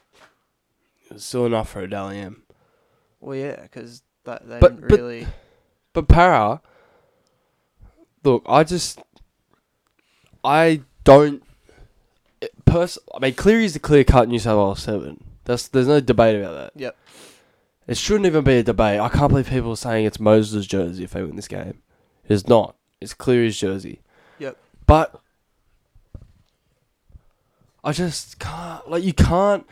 It's 1.10 1.24
still 1.24 1.46
enough 1.46 1.70
for 1.70 1.80
a 1.82 1.88
Dally 1.88 2.18
M. 2.18 2.42
Well, 3.20 3.36
yeah, 3.36 3.62
because 3.62 4.02
they 4.24 4.32
But- 4.48 4.60
didn't 4.60 4.88
but- 4.88 4.90
really. 4.98 5.26
But 5.92 6.08
Para, 6.08 6.60
look, 8.24 8.42
I 8.48 8.64
just, 8.64 9.00
I 10.42 10.82
don't. 11.04 11.42
Pers- 12.66 12.98
I 13.14 13.18
mean, 13.20 13.34
Cleary's 13.34 13.72
the 13.72 13.78
clear 13.78 14.04
cut 14.04 14.28
New 14.28 14.38
South 14.38 14.58
Wales 14.58 14.82
seven. 14.82 15.22
That's 15.44 15.68
there's 15.68 15.88
no 15.88 16.00
debate 16.00 16.40
about 16.40 16.54
that. 16.54 16.72
Yep. 16.80 16.96
It 17.86 17.96
shouldn't 17.96 18.26
even 18.26 18.44
be 18.44 18.58
a 18.58 18.62
debate. 18.62 18.98
I 18.98 19.08
can't 19.08 19.28
believe 19.28 19.48
people 19.48 19.72
are 19.72 19.76
saying 19.76 20.06
it's 20.06 20.18
Moses' 20.18 20.66
jersey 20.66 21.04
if 21.04 21.12
they 21.12 21.22
win 21.22 21.36
this 21.36 21.48
game. 21.48 21.82
It's 22.26 22.48
not. 22.48 22.76
It's 23.00 23.12
Cleary's 23.12 23.58
jersey. 23.58 24.00
Yep. 24.38 24.56
But 24.86 25.20
I 27.82 27.92
just 27.92 28.38
can't. 28.38 28.88
Like, 28.88 29.04
you 29.04 29.12
can't 29.12 29.66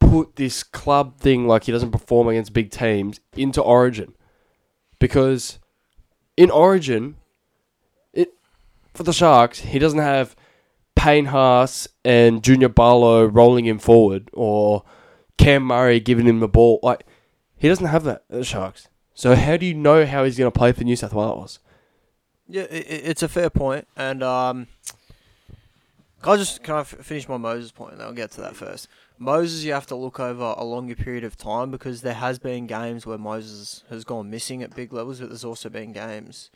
put 0.00 0.36
this 0.36 0.62
club 0.62 1.18
thing 1.18 1.46
like 1.46 1.64
he 1.64 1.72
doesn't 1.72 1.90
perform 1.90 2.28
against 2.28 2.52
big 2.52 2.70
teams 2.70 3.20
into 3.36 3.60
Origin 3.60 4.14
because 4.98 5.58
in 6.36 6.50
Origin, 6.50 7.16
it 8.12 8.32
for 8.94 9.02
the 9.02 9.12
Sharks 9.12 9.60
he 9.60 9.78
doesn't 9.78 9.98
have 9.98 10.36
Payne 10.96 11.26
Haas 11.26 11.86
and 12.04 12.42
Junior 12.42 12.68
Paulo 12.68 13.24
rolling 13.24 13.66
him 13.66 13.78
forward 13.78 14.28
or 14.32 14.82
Cam 15.38 15.62
Murray 15.62 16.00
giving 16.00 16.26
him 16.26 16.40
the 16.40 16.48
ball. 16.48 16.80
Like 16.82 17.06
he 17.56 17.68
doesn't 17.68 17.86
have 17.86 18.02
that 18.04 18.24
at 18.28 18.38
the 18.38 18.44
Sharks. 18.44 18.88
So 19.14 19.34
how 19.34 19.56
do 19.56 19.64
you 19.64 19.74
know 19.74 20.04
how 20.04 20.24
he's 20.24 20.36
going 20.36 20.50
to 20.50 20.58
play 20.58 20.72
for 20.72 20.84
New 20.84 20.96
South 20.96 21.14
Wales? 21.14 21.60
Yeah, 22.48 22.66
it's 22.70 23.22
a 23.22 23.28
fair 23.28 23.50
point, 23.50 23.88
and 23.96 24.22
um, 24.22 24.68
can 26.22 26.34
I 26.34 26.36
just 26.36 26.62
can 26.62 26.76
I 26.76 26.80
f- 26.80 26.88
finish 26.88 27.28
my 27.28 27.38
Moses 27.38 27.72
point, 27.72 27.94
and 27.94 28.02
I'll 28.02 28.12
get 28.12 28.30
to 28.32 28.40
that 28.40 28.54
first. 28.54 28.86
Moses, 29.18 29.64
you 29.64 29.72
have 29.72 29.86
to 29.86 29.96
look 29.96 30.20
over 30.20 30.54
a 30.56 30.62
longer 30.62 30.94
period 30.94 31.24
of 31.24 31.36
time 31.36 31.72
because 31.72 32.02
there 32.02 32.14
has 32.14 32.38
been 32.38 32.66
games 32.68 33.04
where 33.04 33.18
Moses 33.18 33.82
has 33.90 34.04
gone 34.04 34.30
missing 34.30 34.62
at 34.62 34.76
big 34.76 34.92
levels, 34.92 35.18
but 35.18 35.30
there's 35.30 35.44
also 35.44 35.68
been 35.68 35.92
games 35.92 36.50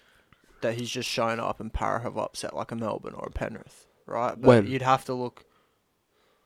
that 0.61 0.75
he's 0.75 0.91
just 0.91 1.09
shown 1.09 1.41
up 1.41 1.59
and 1.59 1.73
Para 1.73 2.03
have 2.03 2.17
upset 2.19 2.55
like 2.55 2.71
a 2.71 2.77
Melbourne 2.77 3.15
or 3.15 3.27
a 3.27 3.31
Penrith, 3.31 3.87
right? 4.07 4.35
But 4.41 4.47
When? 4.49 4.67
you'd 4.67 4.83
have 4.83 5.05
to 5.07 5.15
look. 5.15 5.45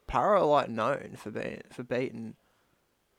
Para 0.07 0.41
are 0.41 0.45
like 0.45 0.69
known 0.69 1.15
for 1.17 1.31
being 1.31 1.63
for 1.73 1.83
beating 1.83 2.35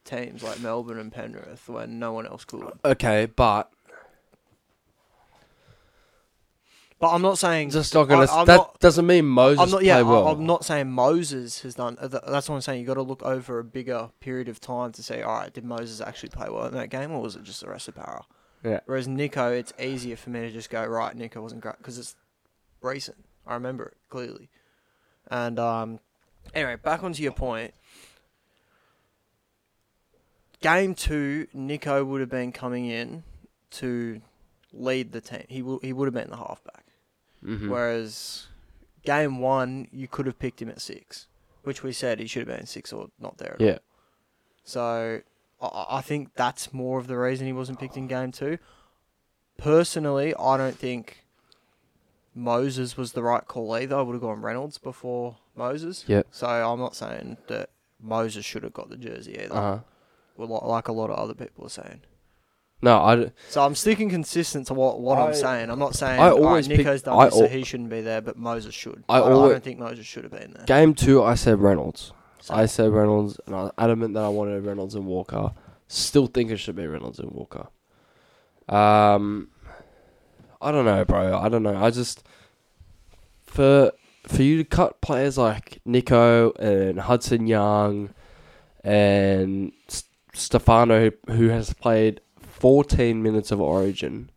teams 0.03 0.43
like 0.43 0.59
Melbourne 0.59 0.99
and 0.99 1.11
Penrith 1.11 1.67
when 1.67 1.97
no 1.99 2.13
one 2.13 2.25
else 2.27 2.45
could. 2.45 2.71
Okay, 2.85 3.25
but 3.25 3.71
But 6.97 7.09
I'm 7.11 7.21
not 7.21 7.37
saying 7.37 7.71
just 7.71 7.93
not 7.93 8.07
to. 8.07 8.13
I- 8.15 8.45
That 8.45 8.55
not- 8.55 8.79
doesn't 8.79 9.05
mean 9.05 9.25
Moses 9.25 9.61
I'm 9.61 9.69
not. 9.69 9.83
Yeah, 9.83 9.95
play 9.95 10.03
well. 10.03 10.27
I'm 10.29 10.45
not 10.45 10.63
saying 10.63 10.89
Moses 10.89 11.61
has 11.61 11.75
done. 11.75 11.97
uh, 11.99 12.07
That's 12.07 12.47
what 12.47 12.55
I'm 12.55 12.61
saying. 12.61 12.79
You 12.79 12.87
got 12.87 12.93
to 12.93 13.01
look 13.01 13.21
over 13.23 13.59
a 13.59 13.63
bigger 13.65 14.11
period 14.21 14.47
of 14.47 14.61
time 14.61 14.93
to 14.93 15.03
say, 15.03 15.21
all 15.21 15.33
right, 15.39 15.51
did 15.53 15.65
Moses 15.65 15.99
actually 15.99 16.29
play 16.29 16.47
well 16.49 16.65
in 16.67 16.73
that 16.75 16.89
game, 16.89 17.11
or 17.11 17.21
was 17.21 17.35
it 17.35 17.43
just 17.43 17.59
the 17.61 17.67
rest 17.69 17.89
of 17.89 17.95
Para? 17.95 18.23
Yeah. 18.63 18.79
Whereas 18.85 19.07
Nicho, 19.09 19.51
it's 19.57 19.73
easier 19.77 20.15
for 20.15 20.29
me 20.29 20.39
to 20.41 20.51
just 20.51 20.69
go, 20.69 20.85
right, 20.85 21.15
Nicho 21.15 21.41
wasn't 21.41 21.61
great 21.61 21.77
because 21.79 21.97
it's 21.99 22.15
recent. 22.81 23.24
I 23.47 23.53
remember 23.53 23.85
it 23.87 23.97
clearly. 24.09 24.49
And 25.27 25.59
um, 25.59 25.99
anyway, 26.53 26.75
back 26.75 27.03
onto 27.03 27.21
your 27.23 27.31
point. 27.31 27.73
Game 30.61 30.95
two, 30.95 31.47
Nicho 31.55 32.05
would 32.05 32.21
have 32.21 32.29
been 32.29 32.51
coming 32.51 32.85
in 32.85 33.23
to 33.71 34.21
lead 34.73 35.11
the 35.11 35.21
team. 35.21 35.43
He 35.47 35.59
w- 35.59 35.79
he 35.81 35.93
would 35.93 36.05
have 36.05 36.13
been 36.13 36.29
the 36.29 36.37
halfback. 36.37 36.85
Mhm. 37.43 37.69
Whereas 37.69 38.47
game 39.03 39.39
one, 39.39 39.87
you 39.91 40.07
could 40.07 40.25
have 40.25 40.39
picked 40.39 40.61
him 40.61 40.69
at 40.69 40.81
six, 40.81 41.27
which 41.63 41.83
we 41.83 41.91
said 41.91 42.19
he 42.19 42.25
should 42.27 42.47
have 42.47 42.57
been 42.57 42.65
six 42.65 42.91
or 42.91 43.09
not 43.19 43.37
there. 43.37 43.53
At 43.53 43.61
all. 43.61 43.67
Yeah. 43.67 43.77
So 44.63 45.21
I, 45.61 45.85
I 45.97 46.01
think 46.01 46.33
that's 46.35 46.73
more 46.73 46.97
of 46.99 47.07
the 47.07 47.17
reason 47.17 47.45
he 47.45 47.53
wasn't 47.53 47.79
picked 47.79 47.97
in 47.97 48.07
game 48.07 48.31
two. 48.31 48.57
Personally, 49.57 50.33
I 50.35 50.57
don't 50.57 50.77
think 50.77 51.24
Moses 52.35 52.97
was 52.97 53.13
the 53.13 53.23
right 53.23 53.47
call 53.47 53.73
either. 53.75 53.95
I 53.95 54.01
would 54.01 54.13
have 54.13 54.21
gone 54.21 54.41
Reynolds 54.41 54.77
before 54.77 55.37
Moses. 55.55 56.03
Yeah. 56.05 56.23
So 56.31 56.45
I'm 56.47 56.79
not 56.79 56.95
saying 56.95 57.37
that 57.47 57.69
Moses 58.01 58.43
should 58.45 58.63
have 58.63 58.73
got 58.73 58.89
the 58.89 58.97
jersey 58.97 59.39
either. 59.39 59.53
Uh 59.55 59.61
huh. 59.61 59.79
Well, 60.37 60.61
like 60.67 60.89
a 60.89 60.91
lot 60.91 61.09
of 61.09 61.17
other 61.17 61.33
people 61.33 61.65
are 61.65 61.69
saying. 61.69 62.01
No, 62.81 63.01
I. 63.01 63.15
d- 63.15 63.31
So 63.49 63.63
I'm 63.65 63.73
sticking 63.73 64.09
consistent 64.09 64.67
to 64.67 64.73
what, 64.73 64.99
what 64.99 65.17
I- 65.17 65.27
I'm 65.27 65.33
saying. 65.33 65.69
I'm 65.69 65.79
not 65.79 65.95
saying 65.95 66.19
I 66.19 66.27
I 66.27 66.31
always 66.31 66.67
pick- 66.67 66.79
Nicho's 66.79 67.01
done 67.03 67.17
I 67.17 67.25
this, 67.25 67.35
so 67.35 67.47
he 67.47 67.63
shouldn't 67.63 67.89
be 67.89 68.01
there, 68.01 68.19
but 68.21 68.37
Moses 68.37 68.75
should. 68.75 69.05
I 69.07 69.19
I, 69.19 69.25
I 69.25 69.29
don't 69.29 69.63
think 69.63 69.79
Moses 69.79 70.05
should 70.05 70.23
have 70.25 70.33
been 70.33 70.51
there. 70.51 70.65
Game 70.65 70.93
two, 70.93 71.23
I 71.23 71.35
said 71.35 71.59
Reynolds. 71.61 72.11
So- 72.41 72.53
I 72.53 72.65
said 72.65 72.91
Reynolds, 72.91 73.39
and 73.47 73.55
I 73.55 73.63
was 73.63 73.71
adamant 73.77 74.13
that 74.15 74.23
I 74.23 74.27
wanted 74.29 74.63
Reynolds 74.65 74.93
and 74.93 75.05
Walker. 75.05 75.51
Still 75.87 76.27
think 76.27 76.51
it 76.51 76.57
should 76.57 76.75
be 76.75 76.85
Reynolds 76.85 77.17
and 77.17 77.31
Walker. 77.31 77.67
Um, 78.67 79.49
I 80.65 80.71
don't 80.71 80.85
know, 80.85 81.05
bro. 81.05 81.37
I 81.37 81.47
don't 81.47 81.61
know. 81.61 81.77
I 81.77 81.91
just 81.91 82.23
for 83.45 83.91
for 84.25 84.41
you 84.41 84.57
to 84.57 84.63
cut 84.63 84.99
players 84.99 85.37
like 85.37 85.79
Nicho 85.87 86.57
and 86.59 86.99
Hudson 87.01 87.45
Young 87.45 88.09
and 88.83 89.71
Stefano, 90.33 91.11
who, 91.27 91.49
has 91.49 91.71
played 91.73 92.19
14 92.39 93.21
minutes 93.21 93.51
of 93.51 93.61
Origin, 93.61 94.31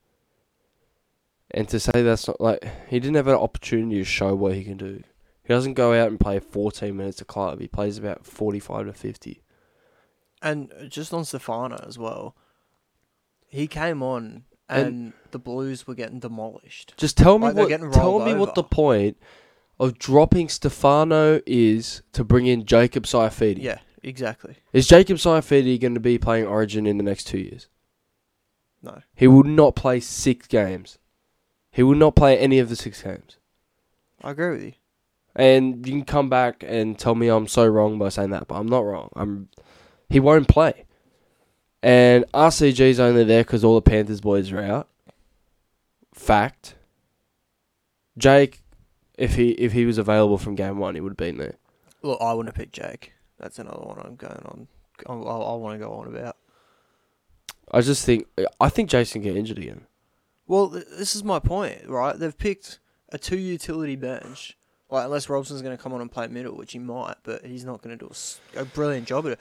and 1.50 1.66
to 1.70 1.80
say 1.80 2.02
that's 2.02 2.28
not 2.28 2.42
like 2.42 2.68
he 2.88 3.00
didn't 3.00 3.16
have 3.16 3.28
an 3.28 3.34
opportunity 3.34 3.96
to 3.96 4.04
show 4.04 4.34
what 4.34 4.54
he 4.54 4.64
can 4.64 4.76
do. 4.76 5.02
He 5.42 5.54
doesn't 5.54 5.74
go 5.74 5.94
out 5.94 6.08
and 6.08 6.20
play 6.20 6.40
14 6.40 6.94
minutes 6.94 7.22
of 7.22 7.26
club. 7.26 7.58
He 7.58 7.68
plays 7.68 7.96
about 7.96 8.26
45 8.26 8.84
to 8.84 8.92
50. 8.92 9.42
And 10.42 10.70
just 10.90 11.14
on 11.14 11.24
Stefano 11.24 11.82
as 11.86 11.98
well, 11.98 12.36
he 13.46 13.66
came 13.66 14.02
on 14.02 14.44
and, 14.68 14.86
And- 14.86 15.12
the 15.30 15.38
Blues 15.38 15.86
were 15.86 15.94
getting 15.94 16.18
demolished. 16.20 16.94
Just 16.96 17.16
tell 17.16 17.38
me 17.38 17.46
Like, 17.50 17.56
what 17.56 17.92
tell 17.92 18.18
me 18.20 18.34
what 18.34 18.54
the 18.54 18.62
point 18.62 19.16
of 19.78 19.98
dropping 19.98 20.48
Stefano 20.48 21.40
is 21.46 22.02
to 22.12 22.24
bring 22.24 22.46
in 22.46 22.64
Jacob 22.64 23.04
Saifiti. 23.04 23.62
Yeah, 23.62 23.78
exactly. 24.02 24.56
Is 24.72 24.86
Jacob 24.88 25.18
Saifiti 25.18 25.80
going 25.80 25.94
to 25.94 26.00
be 26.00 26.18
playing 26.18 26.46
Origin 26.46 26.86
in 26.86 26.96
the 26.96 27.04
next 27.04 27.24
2 27.24 27.38
years? 27.38 27.68
No. 28.82 29.02
He 29.14 29.26
will 29.26 29.44
not 29.44 29.76
play 29.76 30.00
6 30.00 30.46
games. 30.48 30.98
He 31.70 31.82
will 31.82 31.96
not 31.96 32.16
play 32.16 32.38
any 32.38 32.58
of 32.58 32.68
the 32.68 32.76
6 32.76 33.02
games. 33.02 33.36
I 34.22 34.30
agree 34.32 34.50
with 34.50 34.62
you. 34.62 34.72
And 35.36 35.86
you 35.86 35.92
can 35.92 36.04
come 36.04 36.28
back 36.28 36.64
and 36.66 36.98
tell 36.98 37.14
me 37.14 37.28
I'm 37.28 37.46
so 37.46 37.66
wrong 37.66 37.98
by 37.98 38.08
saying 38.08 38.30
that, 38.30 38.48
but 38.48 38.56
I'm 38.56 38.66
not 38.66 38.84
wrong. 38.84 39.10
I'm 39.14 39.48
he 40.10 40.18
won't 40.18 40.48
play. 40.48 40.84
And 41.82 42.24
RCG's 42.34 42.98
only 42.98 43.24
there 43.24 43.44
because 43.44 43.64
all 43.64 43.74
the 43.76 43.82
Panthers 43.82 44.20
boys 44.20 44.50
are 44.52 44.62
out. 44.62 44.88
Fact. 46.12 46.74
Jake, 48.16 48.62
if 49.16 49.36
he 49.36 49.50
if 49.50 49.72
he 49.72 49.86
was 49.86 49.98
available 49.98 50.38
from 50.38 50.56
game 50.56 50.78
one, 50.78 50.96
he 50.96 51.00
would 51.00 51.12
have 51.12 51.16
been 51.16 51.38
there. 51.38 51.54
Look, 52.02 52.20
I 52.20 52.32
wouldn't 52.32 52.54
have 52.54 52.60
picked 52.60 52.74
Jake. 52.74 53.12
That's 53.38 53.58
another 53.60 53.80
one 53.80 54.00
I'm 54.04 54.16
going 54.16 54.42
on 54.46 54.66
I, 55.06 55.12
I 55.12 55.54
want 55.54 55.78
to 55.78 55.84
go 55.84 55.92
on 55.92 56.06
about. 56.08 56.36
I 57.70 57.82
just 57.82 58.04
think 58.04 58.26
I 58.60 58.68
think 58.68 58.88
Jason 58.88 59.22
get 59.22 59.36
injured 59.36 59.58
again. 59.58 59.86
Well, 60.46 60.70
th- 60.70 60.86
this 60.96 61.14
is 61.14 61.22
my 61.22 61.38
point, 61.38 61.86
right? 61.86 62.18
They've 62.18 62.36
picked 62.36 62.78
a 63.10 63.18
two 63.18 63.36
utility 63.38 63.96
bench. 63.96 64.56
Like, 64.90 65.04
unless 65.04 65.28
Robson's 65.28 65.60
going 65.62 65.76
to 65.76 65.82
come 65.82 65.92
on 65.92 66.00
and 66.00 66.10
play 66.10 66.26
middle, 66.28 66.56
which 66.56 66.72
he 66.72 66.78
might, 66.78 67.16
but 67.22 67.44
he's 67.44 67.64
not 67.64 67.82
going 67.82 67.96
to 67.98 68.06
do 68.06 68.10
a 68.56 68.64
brilliant 68.64 69.06
job 69.06 69.26
at 69.26 69.32
it. 69.32 69.40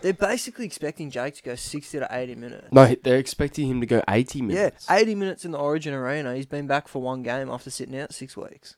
They're 0.00 0.14
basically 0.14 0.64
expecting 0.64 1.10
Jake 1.10 1.34
to 1.34 1.42
go 1.42 1.54
60 1.54 1.98
to 1.98 2.08
80 2.10 2.34
minutes. 2.36 2.68
No, 2.72 2.94
they're 3.02 3.18
expecting 3.18 3.68
him 3.68 3.80
to 3.80 3.86
go 3.86 4.02
eighty 4.08 4.40
minutes. 4.40 4.86
Yeah. 4.88 4.96
80 4.96 5.14
minutes 5.14 5.44
in 5.44 5.50
the 5.50 5.58
Origin 5.58 5.92
Arena. 5.92 6.34
He's 6.34 6.46
been 6.46 6.66
back 6.66 6.88
for 6.88 7.02
one 7.02 7.22
game 7.22 7.50
after 7.50 7.68
sitting 7.70 7.98
out 7.98 8.14
six 8.14 8.34
weeks. 8.34 8.76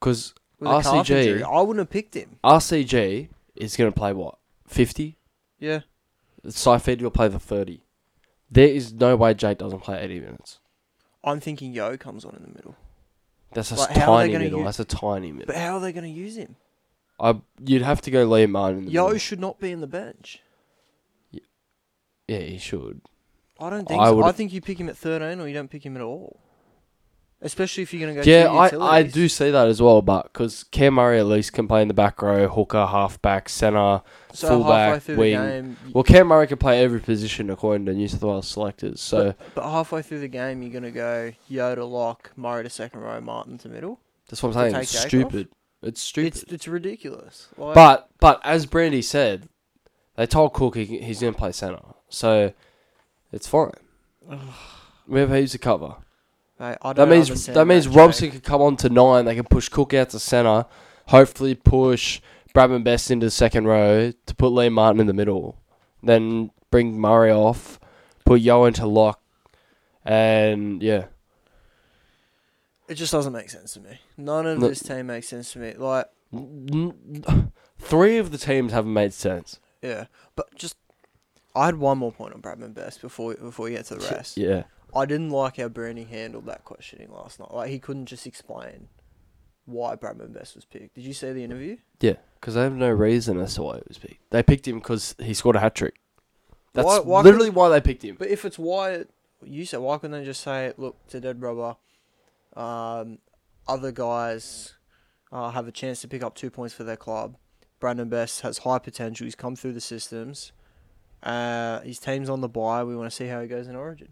because 0.00 0.34
a 0.60 0.64
RCG. 0.64 1.42
I 1.44 1.60
wouldn't 1.60 1.78
have 1.78 1.90
picked 1.90 2.14
him. 2.14 2.40
RCG 2.42 3.28
is 3.54 3.76
going 3.76 3.92
to 3.92 3.96
play 3.96 4.12
what 4.12 4.36
fifty. 4.66 5.18
Yeah. 5.60 5.82
Saifiti 6.44 7.02
will 7.02 7.10
play 7.12 7.28
the 7.28 7.38
thirty. 7.38 7.84
There 8.50 8.66
is 8.66 8.92
no 8.92 9.14
way 9.14 9.34
Jake 9.34 9.58
doesn't 9.58 9.80
play 9.80 10.00
eighty 10.00 10.18
minutes. 10.18 10.58
I'm 11.22 11.38
thinking 11.38 11.72
Yeo 11.72 11.96
comes 11.96 12.24
on 12.24 12.34
in 12.34 12.42
the 12.42 12.48
middle. 12.48 12.74
That's 13.52 13.70
a 13.72 13.76
Like, 13.76 13.90
how 13.96 14.12
are 14.12 14.18
they 14.18 14.24
tiny 14.24 14.32
gonna 14.32 14.44
middle. 14.44 14.64
That's 14.64 14.80
a 14.80 14.84
tiny 14.84 15.32
middle. 15.32 15.46
But 15.46 15.56
how 15.56 15.74
are 15.76 15.80
they 15.80 15.92
going 15.92 16.04
to 16.04 16.10
use 16.20 16.36
him? 16.36 16.56
I 17.20 17.40
you'd 17.64 17.82
have 17.82 18.00
to 18.02 18.10
go 18.10 18.28
Liam 18.28 18.50
Martin. 18.50 18.78
In 18.80 18.84
the 18.86 18.90
Yeo 18.92 19.04
middle. 19.06 19.18
should 19.18 19.40
not 19.40 19.58
be 19.58 19.72
in 19.72 19.80
the 19.80 19.86
bench. 19.86 20.40
yeah, 22.28 22.38
he 22.38 22.58
should. 22.58 23.00
I 23.58 23.70
don't 23.70 23.88
think 23.88 24.00
I 24.00 24.06
so. 24.06 24.16
would- 24.16 24.24
I 24.26 24.32
think 24.32 24.52
you 24.52 24.60
pick 24.60 24.78
him 24.78 24.88
at 24.88 24.96
13 24.96 25.40
or 25.40 25.48
you 25.48 25.54
don't 25.54 25.70
pick 25.70 25.84
him 25.84 25.96
at 25.96 26.02
all. 26.02 26.40
Especially 27.40 27.84
if 27.84 27.94
you're 27.94 28.00
going 28.00 28.16
to 28.16 28.24
go 28.24 28.28
yeah, 28.28 28.48
I, 28.50 28.96
I 28.98 29.02
do 29.04 29.28
see 29.28 29.52
that 29.52 29.68
as 29.68 29.80
well, 29.80 30.02
but 30.02 30.24
because 30.24 30.64
Cam 30.64 30.94
Murray 30.94 31.20
at 31.20 31.26
least 31.26 31.52
can 31.52 31.68
play 31.68 31.82
in 31.82 31.86
the 31.88 31.94
back 31.94 32.20
row, 32.20 32.48
hooker, 32.48 32.84
halfback, 32.86 33.48
centre. 33.48 34.02
So 34.32 34.48
fullback, 34.48 34.94
halfway 34.94 34.98
through 35.00 35.16
wing. 35.16 35.40
the 35.40 35.46
game, 35.46 35.76
Well, 35.92 36.02
Cam 36.02 36.26
Murray 36.26 36.48
can 36.48 36.58
play 36.58 36.82
every 36.82 36.98
position 36.98 37.48
according 37.48 37.86
to 37.86 37.94
New 37.94 38.08
South 38.08 38.24
Wales 38.24 38.48
selectors. 38.48 39.00
So 39.00 39.26
but, 39.26 39.54
but 39.54 39.70
halfway 39.70 40.02
through 40.02 40.18
the 40.18 40.28
game, 40.28 40.62
you're 40.62 40.72
going 40.72 40.82
to 40.82 40.90
go 40.90 41.32
Yeo 41.48 41.76
to 41.76 41.84
lock, 41.84 42.32
Murray 42.34 42.64
to 42.64 42.70
second 42.70 43.00
row, 43.00 43.20
Martin 43.20 43.56
to 43.58 43.68
middle. 43.68 44.00
that's 44.28 44.42
what 44.42 44.56
I'm 44.56 44.72
saying. 44.72 44.82
It's 44.82 44.98
stupid. 44.98 45.48
It's 45.80 46.02
stupid. 46.02 46.42
It's 46.42 46.52
it's 46.52 46.66
ridiculous. 46.66 47.48
Like, 47.56 47.74
But 47.76 48.08
but 48.18 48.40
as 48.44 48.66
Brandy 48.66 49.00
said, 49.00 49.48
they 50.16 50.26
told 50.26 50.54
Cook 50.54 50.74
he, 50.74 50.84
he's 50.98 51.20
going 51.20 51.34
to 51.34 51.38
play 51.38 51.52
centre, 51.52 51.78
so 52.08 52.52
it's 53.30 53.46
fine. 53.46 53.70
we 55.06 55.20
have 55.20 55.32
heaps 55.32 55.54
of 55.54 55.60
cover. 55.60 55.94
Mate, 56.60 56.76
I 56.82 56.92
That 56.92 57.08
means 57.08 57.28
understand 57.30 57.56
that 57.56 57.64
means 57.66 57.86
Jake. 57.86 57.94
Robson 57.96 58.30
can 58.30 58.40
come 58.40 58.60
on 58.62 58.76
to 58.78 58.88
nine. 58.88 59.24
They 59.24 59.34
can 59.36 59.44
push 59.44 59.68
Cook 59.68 59.94
out 59.94 60.10
to 60.10 60.18
centre. 60.18 60.66
Hopefully, 61.06 61.54
push 61.54 62.20
Bradman 62.54 62.82
Best 62.84 63.10
into 63.10 63.26
the 63.26 63.30
second 63.30 63.66
row 63.66 64.12
to 64.26 64.34
put 64.34 64.52
Liam 64.52 64.72
Martin 64.72 65.00
in 65.00 65.06
the 65.06 65.12
middle. 65.12 65.56
Then 66.02 66.50
bring 66.70 66.98
Murray 67.00 67.30
off, 67.30 67.78
put 68.24 68.40
Yeo 68.40 68.64
into 68.64 68.86
lock, 68.86 69.20
and 70.04 70.82
yeah, 70.82 71.04
It 72.88 72.94
just 72.94 73.12
doesn't 73.12 73.32
make 73.32 73.50
sense 73.50 73.74
to 73.74 73.80
me. 73.80 74.00
None 74.16 74.46
of 74.46 74.58
No. 74.58 74.68
this 74.68 74.80
team 74.80 75.06
makes 75.06 75.28
sense 75.28 75.52
to 75.52 75.58
me. 75.58 75.74
Like, 75.74 76.06
three 77.78 78.18
of 78.18 78.30
the 78.30 78.38
teams 78.38 78.72
haven't 78.72 78.92
made 78.92 79.12
sense. 79.12 79.60
yeah, 79.82 80.06
but 80.36 80.54
just 80.56 80.76
I 81.54 81.66
had 81.66 81.76
one 81.76 81.98
more 81.98 82.12
point 82.12 82.34
on 82.34 82.42
Bradman 82.42 82.74
Best 82.74 83.00
before 83.00 83.34
before 83.34 83.64
we 83.66 83.70
get 83.72 83.84
to 83.86 83.94
the 83.96 84.06
rest. 84.08 84.36
Yeah, 84.36 84.64
I 84.94 85.04
didn't 85.06 85.30
like 85.30 85.56
how 85.58 85.68
Bernie 85.68 86.04
handled 86.04 86.46
that 86.46 86.64
questioning 86.64 87.10
last 87.12 87.38
night. 87.40 87.52
Like 87.52 87.70
he 87.70 87.78
couldn't 87.78 88.06
just 88.06 88.26
explain 88.26 88.88
why 89.66 89.94
Bradman 89.96 90.32
Best 90.32 90.54
was 90.54 90.64
picked. 90.64 90.94
Did 90.94 91.04
you 91.04 91.12
see 91.12 91.32
the 91.32 91.44
interview? 91.44 91.76
yeah, 92.00 92.14
because 92.40 92.54
they 92.54 92.62
have 92.62 92.74
no 92.74 92.90
reason 92.90 93.38
as 93.38 93.54
to 93.54 93.62
why 93.62 93.76
he 93.76 93.82
was 93.86 93.98
picked. 93.98 94.30
They 94.30 94.42
picked 94.42 94.66
him 94.66 94.78
because 94.78 95.14
he 95.18 95.34
scored 95.34 95.56
a 95.56 95.60
hat 95.60 95.74
trick. 95.74 95.94
That's 96.72 96.86
Why- 96.86 97.00
why 97.00 97.22
literally 97.22 97.50
why 97.50 97.68
they 97.68 97.80
picked 97.80 98.02
him. 98.04 98.16
But 98.18 98.28
if 98.28 98.44
it's 98.44 98.58
why 98.58 99.04
you 99.44 99.64
said, 99.66 99.80
why 99.80 99.98
couldn't 99.98 100.18
they 100.18 100.24
just 100.24 100.42
say, 100.42 100.72
look, 100.76 101.06
to 101.08 101.20
dead 101.20 101.42
rubber, 101.42 101.76
um, 102.56 103.18
other 103.66 103.92
guys 103.92 104.74
uh, 105.32 105.50
have 105.50 105.68
a 105.68 105.72
chance 105.72 106.00
to 106.00 106.08
pick 106.08 106.22
up 106.22 106.34
two 106.34 106.50
points 106.50 106.74
for 106.74 106.84
their 106.84 106.96
club. 106.96 107.36
Bradman 107.80 108.08
Best 108.10 108.40
has 108.40 108.58
high 108.58 108.78
potential. 108.78 109.24
He's 109.24 109.34
come 109.34 109.54
through 109.54 109.72
the 109.74 109.80
systems. 109.80 110.52
Uh, 111.22 111.80
his 111.80 111.98
team's 111.98 112.30
on 112.30 112.40
the 112.40 112.48
bye. 112.48 112.84
We 112.84 112.96
want 112.96 113.10
to 113.10 113.14
see 113.14 113.26
how 113.26 113.40
he 113.40 113.48
goes 113.48 113.68
in 113.68 113.76
Origin. 113.76 114.08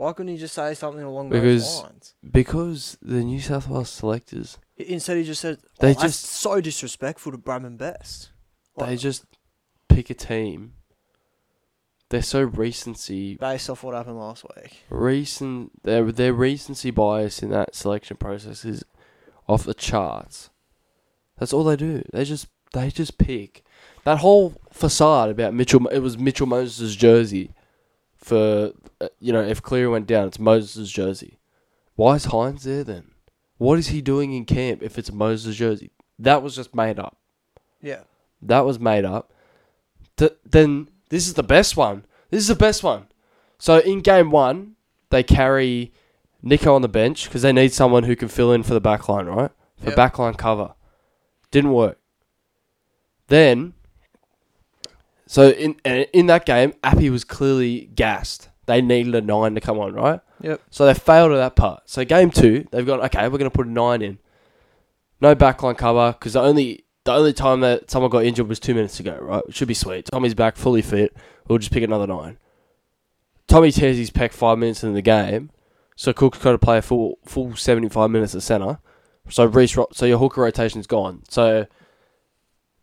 Why 0.00 0.14
couldn't 0.14 0.32
he 0.32 0.38
just 0.38 0.54
say 0.54 0.72
something 0.72 1.02
along 1.02 1.28
Because- 1.28 1.66
those 1.74 1.82
lines? 1.82 2.14
Because 2.30 2.96
the 3.02 3.22
New 3.22 3.38
South 3.38 3.68
Wales 3.68 3.90
selectors, 3.90 4.56
Instead, 4.78 5.18
he 5.18 5.24
just 5.24 5.42
said, 5.42 5.58
oh, 5.62 5.68
They 5.80 5.90
"Oh, 5.90 5.92
that's 5.92 6.02
just- 6.02 6.24
so 6.24 6.58
disrespectful 6.62 7.32
to 7.32 7.36
Bradman 7.38 7.76
Best." 7.76 8.30
they 8.78 8.86
Like, 8.86 8.98
just 8.98 9.26
pick 9.90 10.08
a 10.08 10.14
team. 10.14 10.72
They're 12.08 12.22
so 12.22 12.42
recency 12.42 13.34
based 13.36 13.68
off 13.68 13.82
what 13.82 13.94
happened 13.94 14.18
last 14.18 14.44
week. 14.56 14.84
recent 14.88 15.82
their 15.82 16.10
their 16.10 16.32
recency 16.32 16.90
bias 16.90 17.42
in 17.42 17.50
that 17.50 17.74
selection 17.74 18.16
process 18.16 18.64
is 18.64 18.82
off 19.46 19.64
the 19.64 19.74
charts. 19.74 20.48
That's 21.38 21.52
all 21.52 21.62
they 21.64 21.76
do. 21.76 22.02
They 22.10 22.24
just 22.24 22.46
they 22.72 22.88
just 22.90 23.18
pick 23.18 23.62
that 24.04 24.18
whole 24.20 24.54
facade 24.72 25.28
about 25.28 25.52
Mitchell. 25.52 25.86
It 25.88 25.98
was 25.98 26.16
Mitchell 26.16 26.46
Moses' 26.46 26.96
jersey 26.96 27.50
for 28.20 28.72
uh, 29.00 29.08
you 29.18 29.32
know 29.32 29.42
if 29.42 29.62
Cleary 29.62 29.88
went 29.88 30.06
down, 30.06 30.28
it's 30.28 30.38
Moses' 30.38 30.90
jersey. 30.90 31.38
Why 31.96 32.14
is 32.16 32.26
Hynes 32.26 32.62
there 32.62 32.84
then? 32.84 33.10
What 33.58 33.78
is 33.78 33.88
he 33.88 34.00
doing 34.00 34.32
in 34.32 34.44
camp 34.46 34.82
if 34.82 34.98
it's 34.98 35.12
Moses' 35.12 35.56
jersey? 35.56 35.90
That 36.18 36.42
was 36.42 36.56
just 36.56 36.74
made 36.74 36.98
up. 36.98 37.18
Yeah. 37.82 38.02
That 38.42 38.64
was 38.64 38.78
made 38.80 39.04
up. 39.04 39.32
Th- 40.16 40.32
then 40.48 40.88
this 41.10 41.26
is 41.26 41.34
the 41.34 41.42
best 41.42 41.76
one. 41.76 42.04
This 42.30 42.40
is 42.40 42.48
the 42.48 42.54
best 42.54 42.82
one. 42.82 43.06
So 43.58 43.78
in 43.78 44.00
game 44.00 44.30
one, 44.30 44.76
they 45.10 45.22
carry 45.22 45.92
Nicho 46.42 46.74
on 46.74 46.80
the 46.82 46.88
bench 46.88 47.24
because 47.24 47.42
they 47.42 47.52
need 47.52 47.72
someone 47.72 48.04
who 48.04 48.16
can 48.16 48.28
fill 48.28 48.52
in 48.52 48.62
for 48.62 48.72
the 48.72 48.80
back 48.80 49.08
line, 49.08 49.26
right? 49.26 49.50
For 49.76 49.90
Yep. 49.90 49.98
backline 49.98 50.38
cover. 50.38 50.74
Didn't 51.50 51.72
work. 51.72 51.98
Then, 53.28 53.74
so 55.30 55.50
in 55.50 55.74
in 55.84 56.26
that 56.26 56.44
game, 56.44 56.74
Appy 56.82 57.08
was 57.08 57.22
clearly 57.22 57.88
gassed. 57.94 58.48
They 58.66 58.82
needed 58.82 59.14
a 59.14 59.20
nine 59.20 59.54
to 59.54 59.60
come 59.60 59.78
on, 59.78 59.94
right? 59.94 60.18
Yep. 60.40 60.60
So 60.70 60.84
they 60.84 60.92
failed 60.92 61.30
at 61.30 61.36
that 61.36 61.54
part. 61.54 61.88
So 61.88 62.04
game 62.04 62.32
two, 62.32 62.66
they've 62.72 62.84
gone 62.84 62.98
okay. 63.02 63.28
We're 63.28 63.38
going 63.38 63.48
to 63.48 63.56
put 63.56 63.68
a 63.68 63.70
nine 63.70 64.02
in. 64.02 64.18
No 65.20 65.36
backline 65.36 65.78
cover 65.78 66.10
because 66.18 66.32
the 66.32 66.40
only 66.40 66.84
the 67.04 67.12
only 67.12 67.32
time 67.32 67.60
that 67.60 67.92
someone 67.92 68.10
got 68.10 68.24
injured 68.24 68.48
was 68.48 68.58
two 68.58 68.74
minutes 68.74 68.98
ago, 68.98 69.16
right? 69.20 69.44
It 69.46 69.54
should 69.54 69.68
be 69.68 69.74
sweet. 69.74 70.06
Tommy's 70.06 70.34
back, 70.34 70.56
fully 70.56 70.82
fit. 70.82 71.16
We'll 71.46 71.58
just 71.58 71.70
pick 71.70 71.84
another 71.84 72.08
nine. 72.08 72.36
Tommy 73.46 73.70
tears 73.70 73.98
his 73.98 74.10
pec 74.10 74.32
five 74.32 74.58
minutes 74.58 74.82
into 74.82 74.96
the 74.96 75.00
game, 75.00 75.52
so 75.94 76.12
Cook's 76.12 76.38
got 76.38 76.50
to 76.50 76.58
play 76.58 76.78
a 76.78 76.82
full 76.82 77.20
full 77.24 77.54
seventy 77.54 77.88
five 77.88 78.10
minutes 78.10 78.34
at 78.34 78.42
centre. 78.42 78.80
So 79.28 79.44
Reece, 79.44 79.78
so 79.92 80.06
your 80.06 80.18
hooker 80.18 80.40
rotation's 80.40 80.88
gone. 80.88 81.22
So 81.28 81.66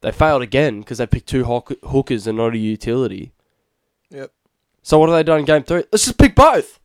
they 0.01 0.11
failed 0.11 0.41
again 0.41 0.79
because 0.79 0.97
they 0.99 1.07
picked 1.07 1.27
two 1.27 1.45
hook- 1.45 1.77
hookers 1.83 2.27
and 2.27 2.37
not 2.37 2.53
a 2.53 2.57
utility. 2.57 3.31
Yep. 4.09 4.31
So 4.81 4.99
what 4.99 5.09
have 5.09 5.17
they 5.17 5.23
done 5.23 5.39
in 5.39 5.45
game 5.45 5.63
three? 5.63 5.83
Let's 5.91 6.05
just 6.05 6.17
pick 6.17 6.35
both. 6.35 6.79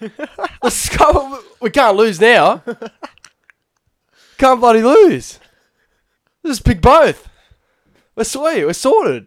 Let's 0.62 0.96
go. 0.96 1.40
We 1.60 1.70
can't 1.70 1.96
lose 1.96 2.20
now. 2.20 2.62
Can't 4.38 4.60
bloody 4.60 4.82
lose. 4.82 5.38
Let's 6.42 6.58
just 6.58 6.64
pick 6.64 6.80
both. 6.80 7.28
We're 8.14 8.24
sweet. 8.24 8.64
We're 8.64 8.72
sorted. 8.72 9.26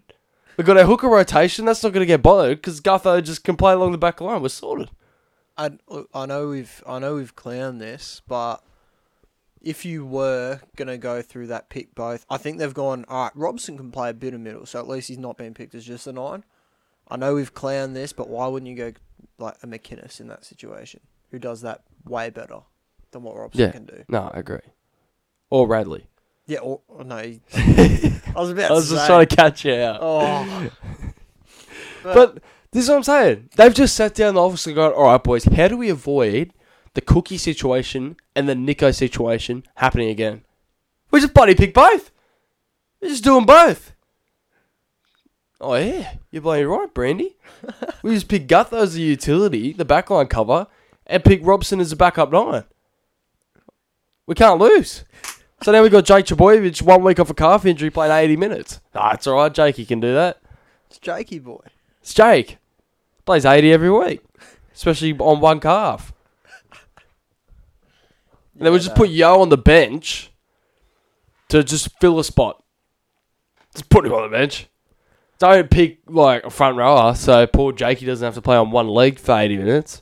We've 0.57 0.67
got 0.67 0.77
our 0.77 0.85
hooker 0.85 1.07
rotation. 1.07 1.65
That's 1.65 1.83
not 1.83 1.93
going 1.93 2.01
to 2.01 2.07
get 2.07 2.21
bothered 2.21 2.57
because 2.57 2.79
Gutho 2.81 3.23
just 3.23 3.43
can 3.43 3.55
play 3.55 3.73
along 3.73 3.91
the 3.91 3.97
back 3.97 4.21
line. 4.21 4.41
We're 4.41 4.49
sorted. 4.49 4.89
I, 5.57 5.71
I 6.13 6.25
know 6.25 6.47
we've 6.47 6.83
I 6.87 6.99
know 6.99 7.15
we've 7.15 7.35
clowned 7.35 7.79
this, 7.79 8.21
but 8.27 8.63
if 9.63 9.85
you 9.85 10.05
were 10.05 10.59
gonna 10.75 10.97
go 10.97 11.21
through 11.21 11.47
that 11.47 11.69
pick 11.69 11.95
both, 11.95 12.25
I 12.29 12.37
think 12.37 12.57
they've 12.59 12.73
gone. 12.73 13.05
All 13.07 13.23
right, 13.23 13.31
Robson 13.35 13.77
can 13.77 13.91
play 13.91 14.09
a 14.09 14.13
bit 14.13 14.33
of 14.33 14.41
middle, 14.41 14.65
so 14.65 14.79
at 14.79 14.87
least 14.87 15.07
he's 15.07 15.17
not 15.17 15.37
being 15.37 15.53
picked 15.53 15.73
as 15.73 15.85
just 15.85 16.05
a 16.07 16.11
nine. 16.13 16.43
I 17.07 17.17
know 17.17 17.35
we've 17.35 17.53
clowned 17.53 17.93
this, 17.93 18.13
but 18.13 18.29
why 18.29 18.47
wouldn't 18.47 18.69
you 18.69 18.75
go 18.75 18.93
like 19.39 19.55
a 19.63 19.67
McInnes 19.67 20.19
in 20.19 20.27
that 20.27 20.45
situation, 20.45 20.99
who 21.31 21.39
does 21.39 21.61
that 21.61 21.81
way 22.05 22.29
better 22.29 22.59
than 23.11 23.23
what 23.23 23.35
Robson 23.35 23.61
Yeah. 23.61 23.71
can 23.71 23.85
do? 23.85 24.03
No, 24.09 24.31
I 24.33 24.39
agree. 24.39 24.59
Or 25.49 25.67
Radley. 25.67 26.07
Yeah, 26.45 26.59
or, 26.59 26.81
or 26.89 27.03
no, 27.03 27.19
he- 27.19 27.41
I 27.53 28.33
was 28.35 28.49
about. 28.51 28.71
I 28.71 28.73
was 28.73 28.89
to 28.89 28.95
just 28.95 29.03
say, 29.03 29.07
trying 29.07 29.27
to 29.27 29.35
catch 29.35 29.65
you 29.65 29.73
out. 29.75 29.99
Oh, 30.01 30.69
But 32.03 32.39
this 32.71 32.83
is 32.83 32.89
what 32.89 32.97
I'm 32.97 33.03
saying. 33.03 33.49
They've 33.55 33.73
just 33.73 33.95
sat 33.95 34.13
down 34.15 34.29
in 34.29 34.35
the 34.35 34.41
office 34.41 34.65
and 34.67 34.75
gone, 34.75 34.91
all 34.91 35.05
right, 35.05 35.23
boys, 35.23 35.45
how 35.45 35.67
do 35.69 35.77
we 35.77 35.89
avoid 35.89 36.53
the 36.93 37.01
cookie 37.01 37.37
situation 37.37 38.17
and 38.35 38.47
the 38.47 38.53
Nicho 38.53 38.93
situation 38.93 39.63
happening 39.75 40.09
again? 40.09 40.43
We 41.11 41.21
just 41.21 41.33
bloody 41.33 41.55
pick 41.55 41.73
both. 41.73 42.11
We're 43.01 43.09
just 43.09 43.23
doing 43.23 43.45
both. 43.45 43.93
Oh, 45.59 45.75
yeah. 45.75 46.15
You're 46.31 46.41
bloody 46.41 46.63
right, 46.63 46.93
Brandy. 46.93 47.35
we 48.03 48.13
just 48.13 48.27
pick 48.27 48.47
Gutho 48.47 48.81
as 48.81 48.95
a 48.95 49.01
utility, 49.01 49.73
the 49.73 49.85
backline 49.85 50.29
cover, 50.29 50.67
and 51.05 51.23
pick 51.23 51.39
Robson 51.43 51.79
as 51.79 51.91
a 51.91 51.95
backup 51.95 52.31
nine. 52.31 52.63
We 54.25 54.35
can't 54.35 54.59
lose. 54.59 55.03
So 55.61 55.71
now 55.71 55.81
we've 55.81 55.91
got 55.91 56.05
Jake 56.05 56.25
Trbojevic 56.25 56.81
one 56.81 57.03
week 57.03 57.19
off 57.19 57.29
a 57.29 57.33
calf 57.33 57.65
injury 57.65 57.89
playing 57.89 58.11
80 58.11 58.37
minutes. 58.37 58.81
Ah, 58.93 59.13
it's 59.13 59.27
all 59.27 59.35
right, 59.35 59.53
Jake. 59.53 59.77
He 59.77 59.85
can 59.85 59.99
do 59.99 60.13
that. 60.13 60.41
It's 60.89 60.97
Jakey 60.99 61.39
boy. 61.39 61.65
It's 62.01 62.13
Jake. 62.13 62.57
Plays 63.25 63.45
80 63.45 63.71
every 63.71 63.89
week, 63.89 64.21
especially 64.73 65.13
on 65.13 65.39
one 65.39 65.59
calf. 65.59 66.12
And 68.55 68.65
then 68.65 68.73
we 68.73 68.79
just 68.79 68.95
put 68.95 69.09
Yeo 69.09 69.41
on 69.41 69.49
the 69.49 69.57
bench 69.57 70.31
to 71.49 71.63
just 71.63 71.89
fill 71.99 72.19
a 72.19 72.23
spot. 72.23 72.63
Just 73.73 73.89
put 73.89 74.05
him 74.05 74.13
on 74.13 74.23
the 74.23 74.37
bench. 74.37 74.67
Don't 75.39 75.69
pick 75.69 75.99
like 76.07 76.45
a 76.45 76.49
front 76.49 76.77
rower 76.77 77.15
so 77.15 77.45
poor 77.47 77.73
Jakey 77.73 78.05
doesn't 78.05 78.23
have 78.23 78.35
to 78.35 78.41
play 78.41 78.55
on 78.55 78.71
one 78.71 78.87
leg 78.87 79.19
for 79.19 79.37
80 79.37 79.57
minutes. 79.57 80.01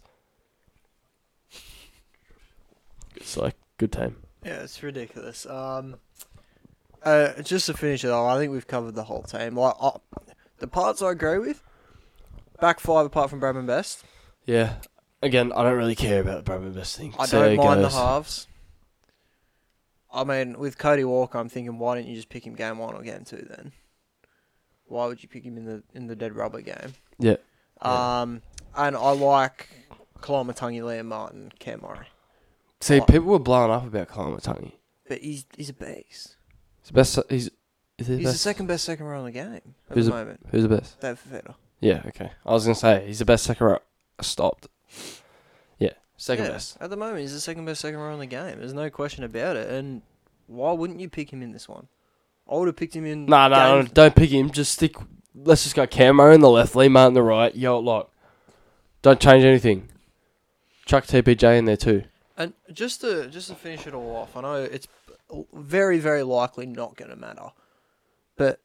It's 3.15 3.37
like 3.37 3.55
good 3.77 3.91
team. 3.91 4.17
Yeah, 4.43 4.61
it's 4.63 4.81
ridiculous. 4.83 5.45
Um, 5.45 5.95
uh, 7.03 7.41
just 7.41 7.67
to 7.67 7.73
finish 7.73 8.03
it 8.03 8.09
off, 8.09 8.35
I 8.35 8.37
think 8.37 8.51
we've 8.51 8.67
covered 8.67 8.95
the 8.95 9.03
whole 9.03 9.23
team. 9.23 9.55
Like 9.55 9.75
uh, 9.79 9.91
the 10.59 10.67
parts 10.67 11.01
I 11.01 11.11
agree 11.11 11.37
with. 11.37 11.63
Back 12.59 12.79
five 12.79 13.05
apart 13.05 13.29
from 13.29 13.41
Bradman 13.41 13.65
Best. 13.65 14.03
Yeah. 14.45 14.75
Again, 15.21 15.51
I 15.53 15.63
don't 15.63 15.77
really 15.77 15.95
care 15.95 16.21
about 16.21 16.43
the 16.43 16.51
Bradman 16.51 16.73
Best 16.73 16.97
thing. 16.97 17.13
I 17.19 17.25
See 17.25 17.37
don't 17.37 17.57
mind 17.57 17.83
the 17.83 17.89
halves. 17.89 18.47
I 20.13 20.23
mean, 20.23 20.57
with 20.59 20.77
Cody 20.77 21.03
Walker, 21.03 21.37
I'm 21.37 21.47
thinking, 21.49 21.77
why 21.79 21.95
didn't 21.95 22.09
you 22.09 22.15
just 22.15 22.29
pick 22.29 22.45
him 22.45 22.53
game 22.55 22.77
one 22.79 22.95
or 22.95 23.01
game 23.01 23.23
two 23.23 23.45
then? 23.49 23.71
Why 24.85 25.05
would 25.05 25.23
you 25.23 25.29
pick 25.29 25.43
him 25.45 25.57
in 25.57 25.65
the 25.65 25.83
in 25.93 26.07
the 26.07 26.15
dead 26.15 26.35
rubber 26.35 26.61
game? 26.61 26.93
Yeah. 27.17 27.37
Yeah. 27.83 28.21
Um, 28.21 28.41
and 28.75 28.95
I 28.95 29.11
like 29.11 29.69
Koloamatangi, 30.19 30.81
Liam 30.81 31.05
Martin, 31.05 31.51
Cam 31.59 31.81
Murray, 31.81 32.07
See, 32.81 32.99
What? 32.99 33.07
people 33.09 33.27
were 33.27 33.39
blowing 33.39 33.71
up 33.71 33.85
about 33.85 34.09
Koloamatangi. 34.09 34.73
but 35.07 35.19
he's 35.19 35.45
he's 35.55 35.69
a 35.69 35.73
beast. 35.73 36.35
He's 36.81 36.87
the 36.87 36.93
best. 36.93 37.19
He's 37.29 37.49
the 37.97 38.17
He's 38.17 38.31
the 38.31 38.33
second 38.33 38.65
best 38.67 38.83
second 38.83 39.05
row 39.05 39.19
in 39.19 39.25
the 39.25 39.31
game 39.31 39.53
at 39.53 39.63
Who's 39.95 40.05
the 40.07 40.11
the- 40.11 40.17
moment. 40.17 40.39
Who's 40.49 40.63
the 40.63 40.69
best? 40.69 40.99
David 40.99 41.19
Fifita. 41.19 41.55
Yeah, 41.79 42.01
okay. 42.07 42.31
I 42.45 42.51
was 42.51 42.65
gonna 42.65 42.75
say 42.75 43.05
he's 43.07 43.19
the 43.19 43.25
best 43.25 43.43
second 43.45 43.65
row. 43.65 43.79
Stopped. 44.21 44.67
Yeah, 45.79 45.93
second 46.17 46.45
Yeah, 46.45 46.51
best. 46.51 46.77
At 46.79 46.89
the 46.89 46.97
moment, 46.97 47.19
he's 47.21 47.33
the 47.33 47.39
second 47.39 47.65
best 47.65 47.81
second 47.81 47.99
row 47.99 48.13
in 48.13 48.19
the 48.19 48.25
game. 48.25 48.59
There's 48.59 48.73
no 48.73 48.89
question 48.89 49.23
about 49.23 49.55
it. 49.55 49.69
And 49.69 50.01
why 50.47 50.71
wouldn't 50.73 50.99
you 50.99 51.09
pick 51.09 51.31
him 51.31 51.41
in 51.41 51.51
this 51.51 51.67
one? 51.67 51.87
I 52.49 52.55
would 52.55 52.67
have 52.67 52.75
picked 52.75 52.95
him 52.95 53.05
in. 53.05 53.25
No, 53.25 53.47
no, 53.47 53.83
don't 53.83 54.15
pick 54.15 54.29
him. 54.29 54.51
Just 54.51 54.73
stick. 54.73 54.95
Let's 55.33 55.63
just 55.63 55.75
go 55.75 55.87
Camo 55.87 56.31
in 56.31 56.41
the 56.41 56.49
left, 56.49 56.75
Lee 56.75 56.89
Martin 56.89 57.13
the 57.13 57.23
right. 57.23 57.55
Yeo, 57.55 57.79
lock. 57.79 58.11
Don't 59.01 59.19
change 59.19 59.43
anything. 59.43 59.87
Chuck 60.85 61.05
TPJ 61.05 61.57
in 61.57 61.65
there 61.65 61.77
too. 61.77 62.03
And 62.37 62.53
just 62.71 63.01
to 63.01 63.27
just 63.27 63.49
to 63.49 63.55
finish 63.55 63.87
it 63.87 63.93
all 63.93 64.15
off, 64.15 64.35
I 64.35 64.41
know 64.41 64.55
it's 64.55 64.87
very 65.53 65.99
very 65.99 66.23
likely 66.23 66.65
not 66.65 66.97
going 66.97 67.09
to 67.09 67.15
matter, 67.15 67.51
but 68.35 68.59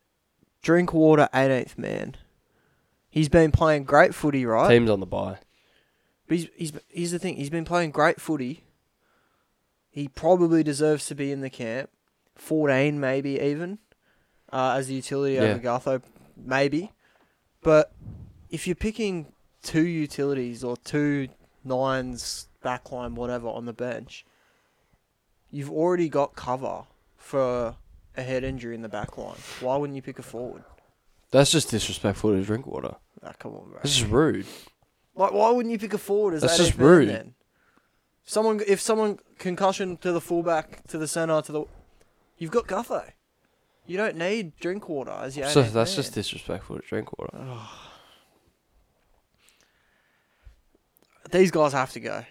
Drinkwater 0.63 1.29
18th 1.33 1.79
man. 1.79 2.17
He's 3.09 3.29
been 3.29 3.53
playing 3.53 3.85
great 3.85 4.15
footy, 4.15 4.45
right? 4.45 4.69
Teams 4.69 4.91
on 4.91 5.01
the 5.01 5.07
bye. 5.07 5.39
But 6.27 6.39
he's, 6.39 6.49
he's 6.57 6.73
here's 6.89 7.11
the 7.13 7.19
thing. 7.19 7.37
He's 7.37 7.51
been 7.51 7.65
playing 7.65 7.91
great 7.91 8.21
footy. 8.21 8.65
He 9.91 10.09
probably 10.09 10.63
deserves 10.63 11.07
to 11.07 11.15
be 11.15 11.33
in 11.33 11.41
the 11.41 11.51
camp. 11.51 11.91
14 12.37 13.01
maybe 13.01 13.41
even, 13.41 13.79
uh, 14.53 14.75
as 14.77 14.89
the 14.89 14.95
utility 14.95 15.37
Yeah. 15.37 15.43
over 15.43 15.59
Gutho, 15.59 16.03
maybe. 16.37 16.93
But 17.63 17.93
if 18.51 18.67
you're 18.67 18.77
picking 18.77 19.33
two 19.63 19.87
utilities 19.87 20.63
or 20.63 20.77
two 20.77 21.29
nines, 21.65 22.49
backline, 22.63 23.15
whatever 23.15 23.49
on 23.49 23.65
the 23.65 23.73
bench, 23.73 24.27
you've 25.51 25.71
already 25.71 26.11
got 26.11 26.37
cover 26.37 26.85
for 27.17 27.77
a 28.17 28.23
head 28.23 28.45
injury 28.45 28.75
in 28.75 28.83
the 28.83 28.89
backline. 28.89 29.39
Why 29.63 29.77
wouldn't 29.77 29.97
you 29.97 30.03
pick 30.03 30.19
a 30.19 30.23
forward? 30.23 30.63
That's 31.31 31.51
just 31.51 31.71
disrespectful 31.71 32.33
to 32.33 32.43
Drinkwater. 32.43 32.97
Ah, 33.25 33.33
come 33.39 33.55
on, 33.55 33.71
bro. 33.71 33.79
That's 33.83 33.97
just 33.97 34.11
rude. 34.11 34.47
Like, 35.17 35.33
why 35.33 35.51
wouldn't 35.51 35.73
you 35.73 35.79
pick 35.79 35.95
a 35.95 35.99
forward 35.99 36.35
as 36.35 36.43
That's 36.43 36.59
that 36.59 36.65
just 36.65 36.79
rude. 36.79 37.09
Then? 37.09 37.35
If 38.25 38.31
someone, 38.31 38.61
if 38.67 38.81
someone 38.81 39.19
concussion 39.39 39.97
to 39.99 40.13
the 40.13 40.21
fullback, 40.21 40.87
to 40.89 40.99
the 40.99 41.09
center, 41.09 41.41
to 41.43 41.53
the, 41.53 41.65
you've 42.39 42.51
got 42.51 42.67
Gutho. 42.67 43.11
You 43.87 43.97
don't 43.97 44.17
need 44.17 44.57
Drinkwater 44.57 45.13
as 45.13 45.37
your. 45.37 45.49
So 45.49 45.63
18th 45.63 45.73
that's 45.73 45.91
man. 45.93 45.97
just 45.97 46.15
disrespectful 46.15 46.77
to 46.77 46.83
Drinkwater. 46.87 47.39
These 51.31 51.51
guys 51.51 51.73
have 51.73 51.93
to 51.93 52.01
go. 52.01 52.25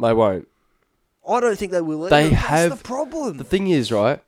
They 0.00 0.12
won't. 0.12 0.48
I 1.28 1.40
don't 1.40 1.56
think 1.56 1.72
they 1.72 1.80
will. 1.80 2.00
They 2.02 2.26
either. 2.26 2.30
That's 2.30 2.42
have- 2.48 2.78
the 2.78 2.84
problem. 2.84 3.38
The 3.38 3.44
thing 3.44 3.68
is, 3.68 3.92
right? 3.92 4.20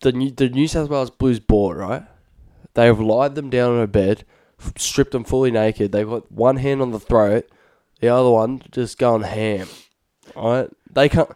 The 0.00 0.12
New, 0.12 0.30
the 0.30 0.48
New 0.48 0.68
South 0.68 0.88
Wales 0.90 1.10
Blues 1.10 1.40
board, 1.40 1.78
right? 1.78 2.04
They 2.74 2.86
have 2.86 3.00
lied 3.00 3.34
them 3.36 3.50
down 3.50 3.72
on 3.72 3.80
a 3.80 3.86
bed, 3.86 4.24
stripped 4.76 5.12
them 5.12 5.24
fully 5.24 5.50
naked. 5.50 5.92
They've 5.92 6.08
got 6.08 6.30
one 6.30 6.56
hand 6.56 6.80
on 6.82 6.90
the 6.90 7.00
throat, 7.00 7.48
the 8.00 8.08
other 8.08 8.30
one 8.30 8.62
just 8.70 8.98
going 8.98 9.22
ham. 9.22 9.68
Right? 10.36 10.68
They 10.90 11.08
can't. 11.08 11.30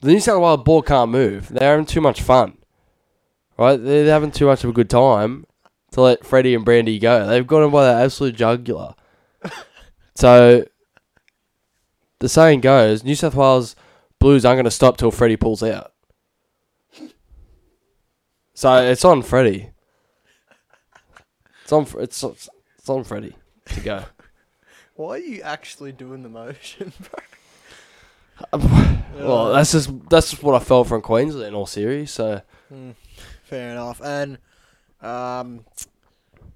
The 0.00 0.12
New 0.12 0.20
South 0.20 0.42
Wales 0.42 0.62
board 0.64 0.86
can't 0.86 1.10
move. 1.10 1.48
They're 1.48 1.70
having 1.70 1.86
too 1.86 2.00
much 2.00 2.20
fun. 2.20 2.58
Right? 3.56 3.76
They're 3.76 4.06
having 4.06 4.32
too 4.32 4.46
much 4.46 4.64
of 4.64 4.70
a 4.70 4.74
good 4.74 4.90
time 4.90 5.46
to 5.92 6.00
let 6.02 6.26
Freddie 6.26 6.54
and 6.54 6.64
Brandy 6.64 6.98
go. 6.98 7.26
They've 7.26 7.46
got 7.46 7.60
them 7.60 7.70
by 7.70 7.86
the 7.86 8.02
absolute 8.02 8.34
jugular. 8.34 8.94
so 10.14 10.64
the 12.18 12.28
saying 12.28 12.60
goes, 12.60 13.04
New 13.04 13.14
South 13.14 13.34
Wales 13.34 13.76
Blues 14.18 14.44
aren't 14.44 14.56
going 14.56 14.64
to 14.64 14.70
stop 14.70 14.96
till 14.96 15.10
Freddie 15.10 15.36
pulls 15.36 15.62
out. 15.62 15.92
So 18.54 18.76
it's 18.76 19.04
on 19.04 19.22
Freddie. 19.22 19.70
It's 21.62 21.72
on. 21.72 21.86
It's 21.98 22.48
it's 22.84 22.90
on 22.90 23.02
Freddie 23.02 23.34
to 23.66 23.80
go. 23.80 24.04
Why 24.94 25.14
are 25.14 25.18
you 25.18 25.40
actually 25.40 25.92
doing 25.92 26.22
the 26.22 26.28
motion, 26.28 26.92
bro? 28.52 28.60
well, 29.16 29.52
that's 29.54 29.72
just 29.72 29.90
that's 30.10 30.30
just 30.32 30.42
what 30.42 30.54
I 30.54 30.62
felt 30.62 30.86
from 30.88 31.00
Queensland 31.00 31.46
in 31.48 31.54
all 31.54 31.64
series. 31.64 32.10
So 32.10 32.42
Hmm, 32.68 32.90
fair 33.44 33.70
enough. 33.70 34.02
And 34.04 34.36
um, 35.00 35.64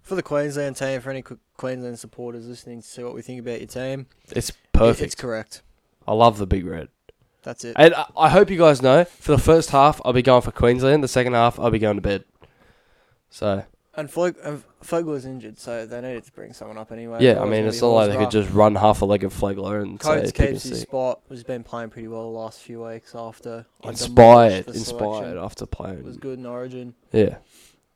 for 0.03 0.17
the 0.17 0.23
Queensland 0.23 0.77
team, 0.77 1.01
for 1.01 1.09
any 1.11 1.23
Qu- 1.23 1.39
Queensland 1.57 1.99
supporters 1.99 2.47
listening 2.47 2.83
to 2.83 2.87
see 2.87 3.03
what 3.03 3.15
we 3.15 3.23
think 3.23 3.41
about 3.41 3.61
your 3.61 3.69
team, 3.69 4.07
it's 4.31 4.53
perfect. 4.73 5.07
It's 5.07 5.15
correct. 5.15 5.63
I 6.07 6.13
love 6.13 6.37
the 6.37 6.47
big 6.47 6.67
red. 6.67 6.89
That's 7.43 7.65
it. 7.65 7.73
And 7.79 7.95
I, 7.95 8.05
I 8.17 8.29
hope 8.29 8.51
you 8.51 8.59
guys 8.59 8.83
know. 8.83 9.05
For 9.05 9.33
the 9.33 9.43
first 9.43 9.71
half, 9.71 10.01
I'll 10.05 10.13
be 10.13 10.21
going 10.23 10.43
for 10.43 10.51
Queensland. 10.53 11.03
The 11.03 11.09
second 11.09 11.33
half, 11.33 11.59
I'll 11.59 11.71
be 11.71 11.79
going 11.79 11.97
to 11.97 12.03
bed. 12.03 12.25
So 13.31 13.65
And 13.99 14.09
and 14.45 14.63
Flegler's 14.81 15.25
injured, 15.27 15.59
so 15.59 15.85
they 15.85 16.01
needed 16.01 16.23
to 16.25 16.33
bring 16.33 16.53
someone 16.53 16.79
up 16.79 16.93
anyway. 16.93 17.19
yeah, 17.21 17.43
I 17.43 17.45
mean, 17.47 17.65
it's 17.65 17.81
not 17.83 17.89
like 17.89 18.11
they 18.11 18.17
could 18.17 18.31
just 18.31 18.49
run 18.53 18.77
half 18.77 19.03
a 19.03 19.05
leg 19.05 19.25
of 19.25 19.35
Flegler 19.35 19.83
and 19.83 20.01
say 20.01 20.09
Coates 20.21 20.31
people 20.31 20.47
keeps 20.47 20.63
his 20.63 20.81
spot. 20.83 21.21
Has 21.29 21.43
been 21.43 21.65
playing 21.65 21.91
pretty 21.91 22.07
well 22.07 22.23
the 22.23 22.39
last 22.39 22.61
few 22.61 22.85
weeks 22.85 23.15
after 23.17 23.67
he 23.83 23.89
Inspired, 23.89 24.65
demolished 24.65 24.67
the 24.67 24.73
inspired 24.75 25.01
selection. 25.01 25.39
after 25.39 25.65
Was 25.65 25.69
playing. 25.73 26.19
good 26.21 26.39
in 26.39 26.47
Origin. 26.47 26.95
Yeah, 27.11 27.39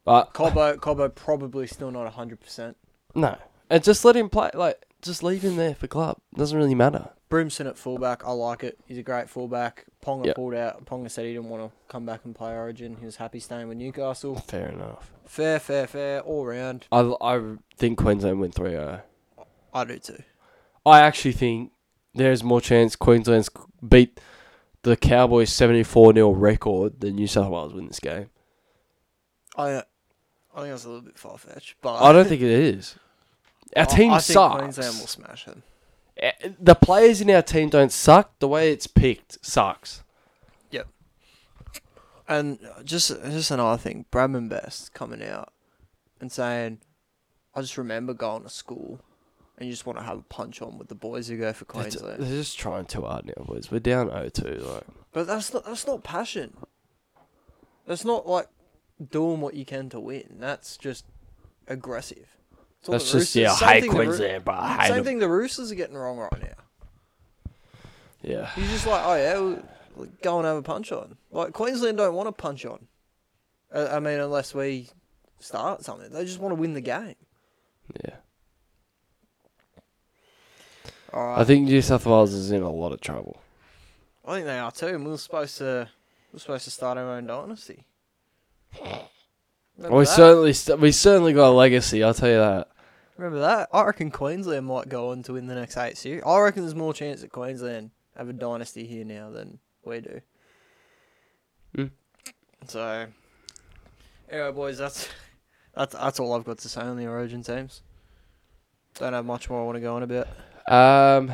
but 0.05 0.35
Cobbo, 0.35 0.77
Cobbo 0.79 1.15
probably 1.15 1.69
still 1.69 1.93
not 1.93 2.13
hundred 2.13 2.41
percent. 2.41 2.77
no, 3.15 3.39
and 3.71 3.85
just 3.85 4.05
let 4.05 4.17
him 4.17 4.29
play. 4.29 4.51
Like, 4.55 4.85
just 5.03 5.23
leave 5.23 5.43
him 5.43 5.55
there 5.55 5.77
for 5.77 5.87
club. 5.87 6.19
Doesn't 6.35 6.59
really 6.59 6.75
matter. 6.75 7.11
Brimson 7.33 7.67
at 7.67 7.79
fullback, 7.79 8.25
I 8.27 8.33
like 8.33 8.63
it. 8.63 8.79
He's 8.87 8.99
a 8.99 9.03
great 9.03 9.29
fullback. 9.31 9.87
Ponga 10.05 10.27
Yep. 10.27 10.37
pulled 10.37 10.55
out. 10.55 10.85
Ponga 10.85 11.11
said 11.11 11.25
he 11.25 11.33
didn't 11.33 11.49
want 11.49 11.63
to 11.71 11.77
come 11.89 12.05
back 12.05 12.21
and 12.25 12.35
play 12.35 12.53
Origin. 12.55 12.97
He 12.99 13.07
was 13.07 13.17
happy 13.17 13.41
staying 13.41 13.69
with 13.69 13.79
Newcastle. 13.79 14.37
Fair 14.37 14.69
enough. 14.69 15.11
Fair, 15.25 15.59
fair, 15.59 15.87
fair, 15.87 16.21
all 16.21 16.45
round. 16.45 16.87
I 16.93 17.01
I 17.21 17.55
think 17.77 17.99
Queensland 17.99 18.41
win 18.41 18.51
3-0. 18.51 19.01
I 19.73 19.85
do 19.85 19.99
too. 19.99 20.23
I 20.85 21.01
actually 21.01 21.33
think 21.33 21.73
there's 22.15 22.43
more 22.45 22.61
chance 22.61 22.97
Queensland's 22.97 23.49
beat 23.89 24.21
the 24.83 24.97
Cowboys 24.97 25.51
74 25.53 26.13
0 26.15 26.31
record 26.33 27.01
than 27.01 27.15
New 27.15 27.27
South 27.29 27.49
Wales 27.51 27.73
win 27.73 27.87
this 27.87 28.01
game. 28.01 28.29
I, 29.57 29.77
I 29.77 29.83
think 30.57 30.69
that's 30.71 30.85
a 30.85 30.89
little 30.89 31.03
bit 31.03 31.19
far 31.19 31.39
fetched, 31.39 31.77
but 31.81 32.03
I 32.03 32.13
don't 32.13 32.27
think 32.27 32.43
it 32.43 32.51
is. 32.51 32.97
Our 33.77 33.83
I- 33.85 33.87
team 33.87 34.11
I 34.13 34.19
think 34.19 34.35
sucks. 34.35 34.59
Queensland 34.61 34.99
will 34.99 35.07
smash 35.07 35.45
them. 35.47 35.63
Eh, 36.17 36.33
The 36.61 36.75
players 36.75 37.21
in 37.21 37.31
our 37.31 37.43
team 37.43 37.69
don't 37.69 37.93
suck. 37.93 38.39
The 38.39 38.49
way 38.49 38.73
it's 38.73 38.87
picked 38.87 39.45
sucks. 39.45 40.03
Yep. 40.71 40.89
And 42.29 42.59
just 42.85 43.09
just 43.09 43.51
another 43.51 43.79
thing, 43.79 44.07
Bradman 44.13 44.49
Best 44.49 44.93
coming 44.95 45.23
out 45.23 45.53
and 46.21 46.31
saying, 46.31 46.79
"I 47.55 47.61
just 47.61 47.77
remember 47.79 48.15
going 48.15 48.43
to 48.45 48.49
school, 48.49 49.01
and 49.57 49.67
you 49.69 49.73
just 49.73 49.87
want 49.87 49.99
to 49.99 50.05
have 50.05 50.19
a 50.19 50.23
punch 50.23 50.63
on 50.63 50.79
with 50.79 50.89
the 50.89 50.95
boys 50.95 51.29
who 51.29 51.37
go 51.39 51.53
for 51.53 51.65
Queensland." 51.65 52.23
they're 52.23 52.29
just 52.43 52.59
trying 52.59 52.87
too 52.87 53.03
hard 53.03 53.27
now, 53.27 53.45
boys. 53.45 53.71
We're 53.71 53.81
down 53.81 54.09
0-2. 54.11 54.61
Like, 54.65 54.85
But 55.13 55.27
that's 55.27 55.53
not 55.53 55.65
that's 55.65 55.87
not 55.87 56.05
passion. 56.05 56.57
That's 57.87 58.05
not 58.05 58.29
like 58.29 58.49
doing 59.11 59.41
what 59.41 59.55
you 59.55 59.65
can 59.65 59.89
to 59.91 59.99
win. 60.01 60.37
That's 60.39 60.77
just 60.77 61.05
aggressive. 61.67 62.29
That's 62.87 63.13
just, 63.13 63.35
yeah, 63.37 63.55
same 63.55 63.83
thing 63.83 63.91
the 63.91 63.97
Queensland, 63.97 64.45
but 64.45 64.55
I 64.55 64.75
hate 64.75 64.89
Same 64.89 65.05
thing 65.05 65.19
the 65.21 65.29
Roosters 65.29 65.71
are 65.71 65.77
getting 65.77 65.97
wrong 65.97 66.19
right 66.19 66.43
now. 66.43 67.51
Yeah. 68.23 68.51
He's 68.55 68.71
just 68.71 68.87
like, 68.87 69.03
oh 69.05 69.15
yeah, 69.15 69.39
we'll, 69.97 70.09
go 70.23 70.39
and 70.39 70.47
have 70.47 70.57
a 70.57 70.63
punch 70.63 70.91
on. 70.91 71.17
Like 71.31 71.53
Queensland 71.53 71.99
don't 71.99 72.15
want 72.15 72.29
to 72.29 72.33
punch 72.33 72.65
on. 72.65 72.87
I 73.75 74.01
mean, 74.01 74.19
unless 74.19 74.55
we 74.55 74.89
start 75.39 75.85
something. 75.85 76.11
They 76.11 76.25
just 76.25 76.39
want 76.39 76.53
to 76.53 76.61
win 76.61 76.75
the 76.75 76.81
game. 76.81 77.15
Yeah. 78.05 78.17
Right. 81.13 81.41
I 81.41 81.45
think 81.45 81.67
New 81.67 81.83
South 81.83 82.07
Wales 82.07 82.33
is 82.33 82.51
in 82.51 82.63
a 82.63 82.71
lot 82.71 82.93
of 82.93 83.01
trouble. 83.01 83.39
I 84.25 84.35
think 84.35 84.47
they 84.47 84.59
are 84.59 84.71
too. 84.71 84.87
And 84.87 85.05
we 85.05 85.11
were 85.11 85.19
supposed 85.19 85.59
to 85.59 85.89
we 86.33 86.37
were 86.37 86.41
supposed 86.41 86.65
to 86.65 86.71
start 86.71 86.97
our 86.97 87.11
own 87.11 87.27
dynasty. 87.27 87.85
Remember 89.77 89.99
we 89.99 90.05
that? 90.05 90.11
certainly 90.11 90.53
st- 90.53 90.81
we 90.81 90.93
certainly 90.93 91.33
got 91.33 91.51
a 91.51 91.53
legacy. 91.53 92.03
I'll 92.03 92.15
tell 92.15 92.29
you 92.29 92.37
that. 92.37 92.69
Remember 93.17 93.41
that? 93.41 93.69
I 93.73 93.85
reckon 93.85 94.11
Queensland 94.11 94.67
might 94.67 94.89
go 94.89 95.11
on 95.11 95.23
to 95.25 95.35
win 95.35 95.47
the 95.47 95.55
next 95.55 95.77
eight 95.77 95.99
series. 95.99 96.23
I 96.25 96.39
reckon 96.41 96.63
there's 96.63 96.75
more 96.75 96.95
chance 96.95 97.21
that 97.21 97.31
Queensland 97.31 97.91
have 98.17 98.29
a 98.29 98.33
dynasty 98.33 98.87
here 98.87 99.05
now 99.05 99.31
than 99.31 99.59
we 99.85 100.01
do. 100.01 100.21
Hmm. 101.75 101.87
So, 102.69 103.07
anyway, 104.31 104.53
boys, 104.53 104.79
that's 104.79 105.09
that's 105.75 105.95
that's 105.95 106.21
all 106.21 106.35
I've 106.35 106.45
got 106.45 106.59
to 106.59 106.69
say 106.69 106.81
on 106.81 106.97
the 106.97 107.07
Origin 107.07 107.43
teams. 107.43 107.83
Don't 108.95 109.13
have 109.13 109.27
much 109.27 109.49
more 109.51 109.61
I 109.61 109.65
want 109.65 109.77
to 109.77 109.81
go 109.81 109.97
on 109.97 110.03
about. 110.03 110.29
Um. 110.69 111.33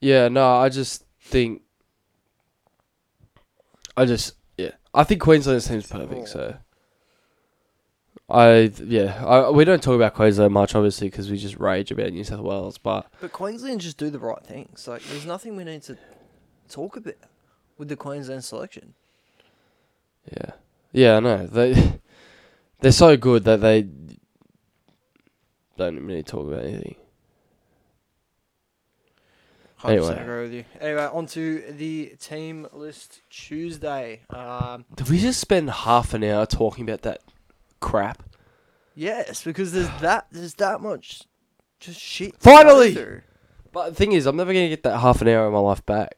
Yeah, 0.00 0.28
no, 0.28 0.56
I 0.56 0.68
just 0.68 1.04
think. 1.20 1.62
I 3.96 4.04
just 4.04 4.34
yeah, 4.56 4.72
I 4.94 5.04
think 5.04 5.20
Queensland's 5.20 5.66
team's 5.66 5.86
perfect. 5.86 6.28
So. 6.28 6.56
I 8.30 8.70
yeah, 8.84 9.24
I, 9.24 9.50
we 9.50 9.64
don't 9.64 9.82
talk 9.82 9.94
about 9.94 10.14
Queensland 10.14 10.52
much, 10.52 10.74
obviously, 10.74 11.08
because 11.08 11.30
we 11.30 11.38
just 11.38 11.56
rage 11.58 11.90
about 11.90 12.12
New 12.12 12.24
South 12.24 12.40
Wales. 12.40 12.76
But 12.78 13.10
But 13.20 13.32
Queensland 13.32 13.80
just 13.80 13.96
do 13.96 14.10
the 14.10 14.18
right 14.18 14.44
things. 14.44 14.86
Like, 14.86 15.02
there's 15.04 15.24
nothing 15.26 15.56
we 15.56 15.64
need 15.64 15.82
to 15.84 15.96
talk 16.68 16.96
about 16.96 17.14
with 17.78 17.88
the 17.88 17.96
Queensland 17.96 18.44
selection. 18.44 18.94
yeah, 20.30 20.50
yeah, 20.92 21.16
I 21.16 21.20
know 21.20 21.46
they 21.46 22.00
they're 22.80 22.92
so 22.92 23.16
good 23.16 23.44
that 23.44 23.60
they 23.62 23.88
don't 25.78 26.04
really 26.04 26.22
talk 26.22 26.46
about 26.48 26.64
anything. 26.64 26.96
100% 29.80 29.90
Anyway. 29.90 30.20
agree 30.20 30.42
with 30.42 30.52
you. 30.52 30.64
Anyway, 30.80 31.08
on 31.12 31.26
to 31.26 31.62
the 31.70 32.12
team 32.20 32.66
list 32.72 33.20
Tuesday. 33.30 34.22
Um, 34.28 34.84
Did 34.96 35.08
we 35.08 35.18
just 35.20 35.40
spend 35.40 35.70
half 35.70 36.14
an 36.14 36.24
hour 36.24 36.46
talking 36.46 36.82
about 36.82 37.02
that 37.02 37.20
crap? 37.80 38.22
yes, 38.94 39.44
because 39.44 39.72
there's 39.72 39.88
that 40.00 40.26
there's 40.30 40.54
that 40.54 40.80
much 40.80 41.22
just 41.80 42.00
shit. 42.00 42.34
to 42.34 42.38
Finally! 42.40 42.94
through. 42.94 43.20
But 43.72 43.90
the 43.90 43.94
thing 43.94 44.12
is, 44.12 44.26
I'm 44.26 44.36
never 44.36 44.52
gonna 44.52 44.68
get 44.68 44.82
that 44.84 44.98
half 44.98 45.20
an 45.22 45.28
hour 45.28 45.46
of 45.46 45.52
my 45.52 45.58
life 45.58 45.84
back. 45.86 46.14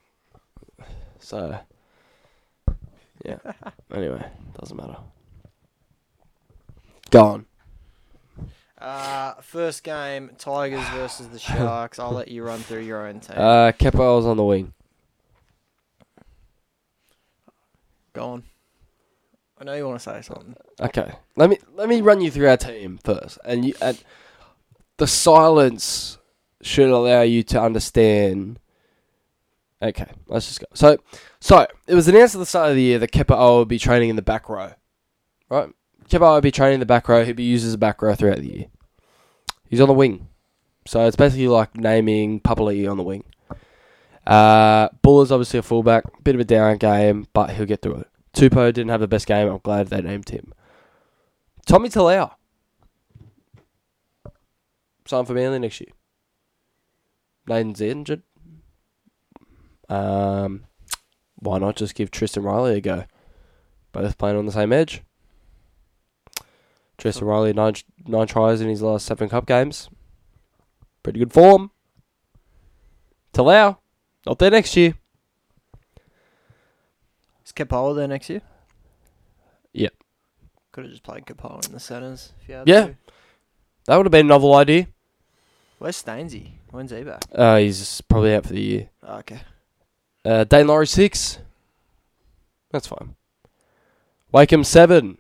So, 1.19 1.59
yeah. 3.25 3.39
anyway, 3.95 4.27
doesn't 4.59 4.77
matter. 4.77 4.97
Go 7.11 7.25
on. 7.25 7.47
Uh, 8.79 9.35
first 9.43 9.83
game, 9.85 10.31
Tigers 10.39 10.89
versus 10.91 11.29
the 11.29 11.39
Sharks. 11.39 11.99
I'll 11.99 12.13
let 12.13 12.29
you 12.29 12.43
run 12.43 12.61
through 12.61 12.81
your 12.81 13.07
own 13.07 13.21
team. 13.21 13.37
Uh, 13.37 13.73
Kepa 13.73 13.99
was 13.99 14.25
on 14.25 14.39
the 14.39 14.45
wing. 14.45 14.73
Go 18.15 18.25
on. 18.25 18.45
I 19.61 19.65
know 19.65 19.75
you 19.75 19.87
want 19.87 20.01
to 20.01 20.03
say 20.03 20.23
something. 20.23 20.57
Okay, 20.81 21.13
let 21.37 21.51
me 21.51 21.59
let 21.75 21.89
me 21.89 22.01
run 22.01 22.23
you 22.23 22.31
through 22.31 22.49
our 22.49 22.57
team 22.57 22.99
first, 23.05 23.39
and 23.45 23.65
you 23.65 23.75
and 23.83 24.03
the 24.97 25.07
silence 25.07 26.17
should 26.63 26.89
allow 26.89 27.21
you 27.21 27.43
to 27.43 27.61
understand. 27.61 28.59
Okay, 29.83 30.11
let's 30.29 30.47
just 30.47 30.61
go. 30.61 30.67
So, 30.73 30.99
so 31.41 31.67
it 31.87 31.95
was 31.95 32.09
announced 32.09 32.35
at 32.35 32.39
the 32.39 32.47
start 32.47 32.71
of 32.71 32.77
the 32.77 32.83
year 32.83 32.99
that 32.99 33.13
Kepaoa 33.13 33.59
would 33.59 33.69
be 33.69 33.79
training 33.79 34.09
in 34.09 34.17
the 34.17 34.23
back 34.23 34.49
row, 34.49 34.73
right? 35.51 35.71
Kepaoa 36.09 36.35
would 36.35 36.43
be 36.43 36.51
training 36.51 36.75
in 36.75 36.81
the 36.81 36.87
back 36.87 37.09
row. 37.09 37.25
He'd 37.25 37.37
be 37.37 37.45
used 37.45 37.67
as 37.67 37.75
a 37.75 37.79
back 37.79 38.01
row 38.01 38.15
throughout 38.15 38.39
the 38.39 38.53
year. 38.53 38.67
He's 39.69 39.81
on 39.81 39.89
the 39.89 39.95
wing, 39.95 40.29
so 40.87 41.07
it's 41.07 41.17
basically 41.17 41.49
like 41.49 41.77
naming 41.77 42.41
Papali'i 42.41 42.91
on 42.91 42.97
the 42.97 43.03
wing. 43.03 43.25
Uh, 44.27 44.89
Bula's 45.03 45.33
obviously 45.33 45.59
a 45.59 45.63
fullback, 45.63 46.05
bit 46.25 46.35
of 46.35 46.41
a 46.41 46.45
down 46.45 46.79
game, 46.79 47.27
but 47.33 47.51
he'll 47.51 47.67
get 47.67 47.83
through 47.83 47.97
it. 47.97 48.10
Tupo 48.35 48.73
didn't 48.73 48.91
have 48.91 49.01
the 49.01 49.09
best 49.09 49.27
game. 49.27 49.49
I'm 49.49 49.59
glad 49.59 49.89
they 49.89 50.01
named 50.01 50.31
him. 50.31 50.53
Tommy 51.67 51.89
Talau. 51.89 52.33
Sign 55.07 55.25
for 55.25 55.35
Manly 55.35 55.59
next 55.59 55.81
year. 55.81 55.91
Naden's 57.49 57.81
injured. 57.81 58.23
Um, 59.89 60.65
why 61.37 61.59
not 61.59 61.77
just 61.77 61.97
give 61.97 62.11
Tristan 62.11 62.45
Riley 62.45 62.77
a 62.77 62.81
go? 62.81 63.05
Both 63.93 64.19
playing 64.19 64.37
on 64.37 64.47
the 64.47 64.53
same 64.53 64.73
edge. 64.73 65.03
Tristan 66.97 67.27
Riley 67.27 67.53
nine 67.53 67.75
nine 68.07 68.27
tries 68.27 68.61
in 68.61 68.69
his 68.69 68.83
last 68.83 69.07
seven 69.07 69.29
cup 69.29 69.47
games. 69.47 69.89
Pretty 71.03 71.19
good 71.19 71.33
form. 71.33 71.73
Talau, 73.33 73.79
not 74.27 74.39
there 74.39 74.51
next 74.51 74.77
year. 74.77 74.95
Kepaoa 77.65 77.95
there 77.95 78.09
next 78.09 78.31
year? 78.31 78.41
Yep. 79.73 79.93
Could 80.73 80.85
have 80.85 80.91
just 80.93 81.03
played 81.03 81.27
Kepaoa 81.27 81.67
in 81.67 81.73
the 81.73 81.81
centres 81.81 82.33
if 82.41 82.49
you 82.49 82.55
had 82.55 82.69
Yeah. 82.69 82.87
to. 82.87 82.97
That 83.87 83.97
would 83.97 84.07
have 84.07 84.13
been 84.13 84.27
a 84.27 84.29
novel 84.29 84.55
idea. 84.55 84.89
Where's 85.79 86.03
Stainsy? 86.03 86.53
When's 86.71 86.91
he 86.91 87.03
back? 87.03 87.23
Uh, 87.35 87.57
he's 87.57 88.01
probably 88.03 88.35
out 88.35 88.47
for 88.47 88.53
the 88.53 88.61
year. 88.61 88.91
Oh, 89.03 89.19
okay. 89.19 89.41
Uh, 90.25 90.45
Daine 90.45 90.67
Laurie 90.67 90.87
six. 90.87 91.39
That's 92.71 92.87
fine. 92.87 93.17
Wakeham 94.33 94.63
seven. 94.65 95.19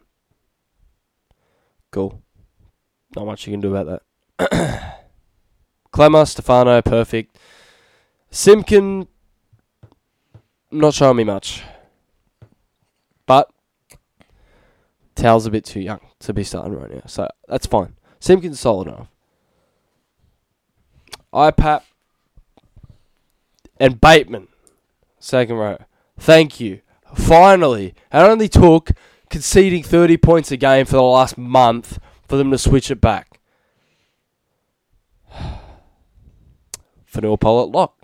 Cool. 1.90 2.22
Not 3.16 3.26
much 3.26 3.46
you 3.46 3.52
can 3.52 3.60
do 3.60 3.74
about 3.74 4.02
that. 4.38 4.96
Klemmer, 5.92 6.26
Stefano, 6.28 6.80
perfect. 6.82 7.36
Simkin, 8.30 9.08
not 10.70 10.94
showing 10.94 11.16
me 11.16 11.24
much. 11.24 11.62
But 13.26 13.50
Tal's 15.20 15.44
a 15.44 15.50
bit 15.50 15.66
too 15.66 15.80
young 15.80 16.00
to 16.20 16.32
be 16.32 16.42
starting 16.42 16.72
right 16.74 16.90
now, 16.90 17.02
so 17.06 17.28
that's 17.46 17.66
fine. 17.66 17.94
Simkin's 18.20 18.58
solid 18.58 18.88
enough. 18.88 19.08
IPAP 21.34 21.82
and 23.78 24.00
Bateman, 24.00 24.48
second 25.18 25.56
row. 25.56 25.76
Thank 26.18 26.58
you. 26.58 26.80
Finally, 27.14 27.88
it 27.88 27.94
only 28.12 28.48
took 28.48 28.92
conceding 29.28 29.82
30 29.82 30.16
points 30.16 30.50
a 30.52 30.56
game 30.56 30.86
for 30.86 30.96
the 30.96 31.02
last 31.02 31.36
month 31.36 31.98
for 32.26 32.36
them 32.36 32.50
to 32.50 32.56
switch 32.56 32.90
it 32.90 33.02
back. 33.02 33.38
Fonua 37.12 37.38
Pole 37.38 37.70
lock. 37.70 37.94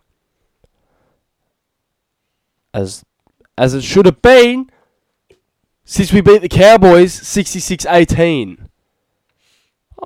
As 2.74 3.06
as 3.56 3.72
it 3.72 3.82
should 3.82 4.04
have 4.04 4.20
been 4.20 4.70
since 5.86 6.12
we 6.12 6.20
beat 6.20 6.42
the 6.42 6.48
Cowboys 6.48 7.18
66-18. 7.18 8.66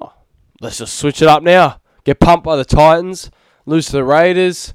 Oh, 0.00 0.12
let's 0.60 0.78
just 0.78 0.94
switch 0.96 1.22
it 1.22 1.28
up 1.28 1.42
now. 1.42 1.80
Get 2.04 2.20
pumped 2.20 2.44
by 2.44 2.54
the 2.56 2.64
Titans, 2.64 3.30
lose 3.66 3.86
to 3.86 3.92
the 3.92 4.04
Raiders. 4.04 4.74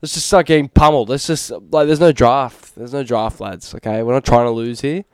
Let's 0.00 0.14
just 0.14 0.26
start 0.26 0.46
getting 0.46 0.68
pummeled. 0.68 1.08
Let's 1.08 1.26
just 1.26 1.50
like 1.50 1.86
there's 1.86 2.00
no 2.00 2.12
draft. 2.12 2.74
There's 2.74 2.92
no 2.92 3.02
draft, 3.02 3.40
lads. 3.40 3.74
Okay, 3.74 4.02
we're 4.02 4.12
not 4.12 4.24
trying 4.24 4.46
to 4.46 4.50
lose 4.50 4.80
here. 4.80 5.04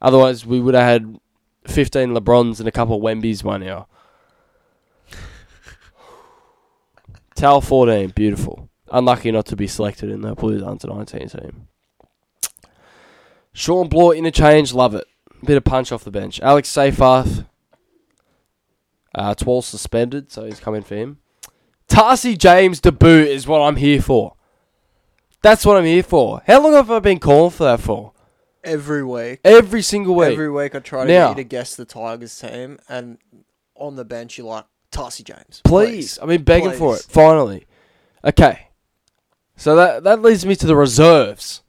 Otherwise, 0.00 0.46
we 0.46 0.60
would 0.60 0.74
have 0.74 0.84
had 0.84 1.18
15 1.66 2.10
LeBrons 2.10 2.58
and 2.58 2.68
a 2.68 2.72
couple 2.72 2.96
of 2.96 3.02
Wembies 3.02 3.42
by 3.42 3.58
now. 3.58 3.88
Tal 7.34 7.60
14, 7.60 8.10
beautiful. 8.10 8.70
Unlucky 8.92 9.32
not 9.32 9.46
to 9.46 9.56
be 9.56 9.66
selected 9.66 10.10
in 10.10 10.20
the 10.20 10.34
Blues 10.34 10.62
under 10.62 10.86
19 10.86 11.28
team. 11.28 11.68
Shawn 13.54 13.88
Blore 13.88 14.14
interchange, 14.14 14.74
love 14.74 14.94
it. 14.94 15.06
Bit 15.44 15.56
of 15.56 15.64
punch 15.64 15.92
off 15.92 16.04
the 16.04 16.10
bench. 16.10 16.40
Alex 16.40 16.70
Seyfarth, 16.70 17.46
uh, 19.14 19.34
Twal 19.34 19.62
suspended, 19.62 20.30
so 20.32 20.44
he's 20.44 20.60
coming 20.60 20.82
for 20.82 20.96
him. 20.96 21.18
Tarsi 21.88 22.36
James 22.36 22.80
debut 22.80 23.08
is 23.24 23.46
what 23.46 23.60
I'm 23.60 23.76
here 23.76 24.02
for. 24.02 24.34
That's 25.42 25.64
what 25.64 25.76
I'm 25.76 25.84
here 25.84 26.02
for. 26.02 26.42
How 26.46 26.60
long 26.62 26.72
have 26.72 26.90
I 26.90 26.98
been 26.98 27.20
calling 27.20 27.50
for 27.52 27.64
that 27.64 27.80
for? 27.80 28.12
Every 28.64 29.04
week. 29.04 29.40
Every 29.44 29.82
single 29.82 30.14
week. 30.16 30.32
Every 30.32 30.50
week 30.50 30.74
I 30.74 30.78
try 30.80 31.04
to 31.04 31.12
Now- 31.12 31.28
get 31.28 31.38
you 31.38 31.44
to 31.44 31.48
guess 31.48 31.76
the 31.76 31.84
Tigers 31.84 32.36
team, 32.38 32.78
and 32.88 33.18
on 33.76 33.94
the 33.96 34.04
bench 34.04 34.36
you're 34.36 34.46
like, 34.48 34.64
Tarsi 34.90 35.22
James. 35.22 35.60
Please. 35.64 36.18
I've 36.18 36.28
been 36.28 36.42
begging 36.42 36.72
for 36.72 36.96
it. 36.96 37.02
Finally. 37.08 37.66
Okay. 38.24 38.68
So 39.56 39.76
that 39.76 40.02
that 40.04 40.22
leads 40.22 40.44
me 40.46 40.56
to 40.56 40.66
the 40.66 40.74
reserves. 40.76 41.62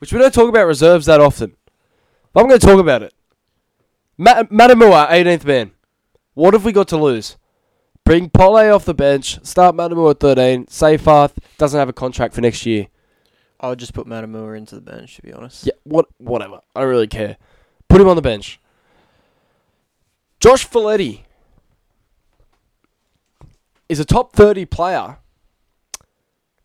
Which 0.00 0.12
we 0.12 0.18
don't 0.18 0.34
talk 0.34 0.48
about 0.48 0.66
reserves 0.66 1.06
that 1.06 1.20
often. 1.20 1.56
But 2.32 2.40
I'm 2.40 2.48
going 2.48 2.58
to 2.58 2.66
talk 2.66 2.80
about 2.80 3.02
it. 3.02 3.14
Ma- 4.18 4.42
Matamua, 4.44 5.08
18th 5.08 5.44
man. 5.44 5.70
What 6.34 6.54
have 6.54 6.64
we 6.64 6.72
got 6.72 6.88
to 6.88 6.96
lose? 6.96 7.36
Bring 8.04 8.30
Pole 8.30 8.56
off 8.72 8.84
the 8.86 8.94
bench. 8.94 9.44
Start 9.44 9.76
Matamua 9.76 10.12
at 10.12 10.20
13. 10.20 10.66
Seyfarth 10.66 11.32
doesn't 11.58 11.78
have 11.78 11.88
a 11.88 11.92
contract 11.92 12.34
for 12.34 12.40
next 12.40 12.64
year. 12.66 12.86
I 13.60 13.68
would 13.68 13.78
just 13.78 13.92
put 13.92 14.06
Matamua 14.06 14.56
into 14.56 14.74
the 14.74 14.80
bench, 14.80 15.16
to 15.16 15.22
be 15.22 15.32
honest. 15.32 15.66
Yeah, 15.66 15.74
what 15.84 16.06
whatever. 16.16 16.60
I 16.74 16.80
don't 16.80 16.88
really 16.88 17.06
care. 17.06 17.36
Put 17.88 18.00
him 18.00 18.08
on 18.08 18.16
the 18.16 18.22
bench. 18.22 18.58
Josh 20.40 20.66
Feledy 20.66 21.20
is 23.90 24.00
a 24.00 24.04
top 24.06 24.34
30 24.34 24.64
player 24.64 25.18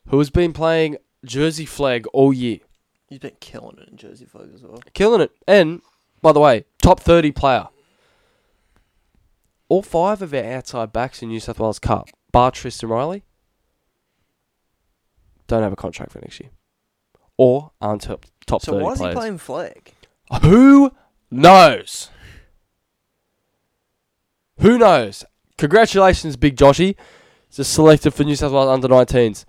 who 0.08 0.20
has 0.20 0.30
been 0.30 0.54
playing 0.54 0.98
Jersey 1.26 1.66
Flegg 1.66 2.06
all 2.14 2.32
year. 2.32 2.60
He's 3.10 3.20
been 3.20 3.36
killing 3.40 3.78
it 3.80 3.90
in 3.90 3.98
Jersey 3.98 4.26
Flegg 4.26 4.54
as 4.54 4.64
well. 4.64 4.80
Killing 4.94 5.22
it. 5.22 5.32
And, 5.48 5.82
by 6.22 6.32
the 6.32 6.40
way, 6.40 6.66
top 6.82 7.00
30 7.00 7.32
player. 7.32 7.68
All 9.70 9.82
five 9.82 10.22
of 10.22 10.34
our 10.34 10.44
outside 10.44 10.92
backs 10.94 11.22
in 11.22 11.30
New 11.30 11.40
South 11.40 11.60
Wales 11.60 11.80
Cup, 11.80 12.10
bar 12.32 12.52
Tristan 12.52 12.90
Riley, 12.90 13.24
don't 15.48 15.64
have 15.64 15.74
a 15.74 15.76
contract 15.78 16.12
for 16.12 16.20
next 16.20 16.40
year. 16.40 16.50
Or 17.38 17.72
aren't 17.82 18.04
top, 18.04 18.26
top 18.46 18.62
So 18.62 18.74
30 18.74 18.84
why 18.84 18.92
is 18.94 18.98
players. 19.00 19.14
he 19.14 19.20
playing 19.20 19.38
Flegg? 19.40 19.94
Who 20.42 20.92
knows? 21.32 22.10
Who 24.60 24.78
knows? 24.78 25.26
Congratulations, 25.58 26.38
Big 26.38 26.56
Joshy. 26.56 26.96
He's 27.50 27.60
a 27.60 27.64
selected 27.64 28.12
for 28.12 28.24
New 28.24 28.36
South 28.36 28.52
Wales 28.52 28.70
under 28.70 28.88
19s. 28.88 29.46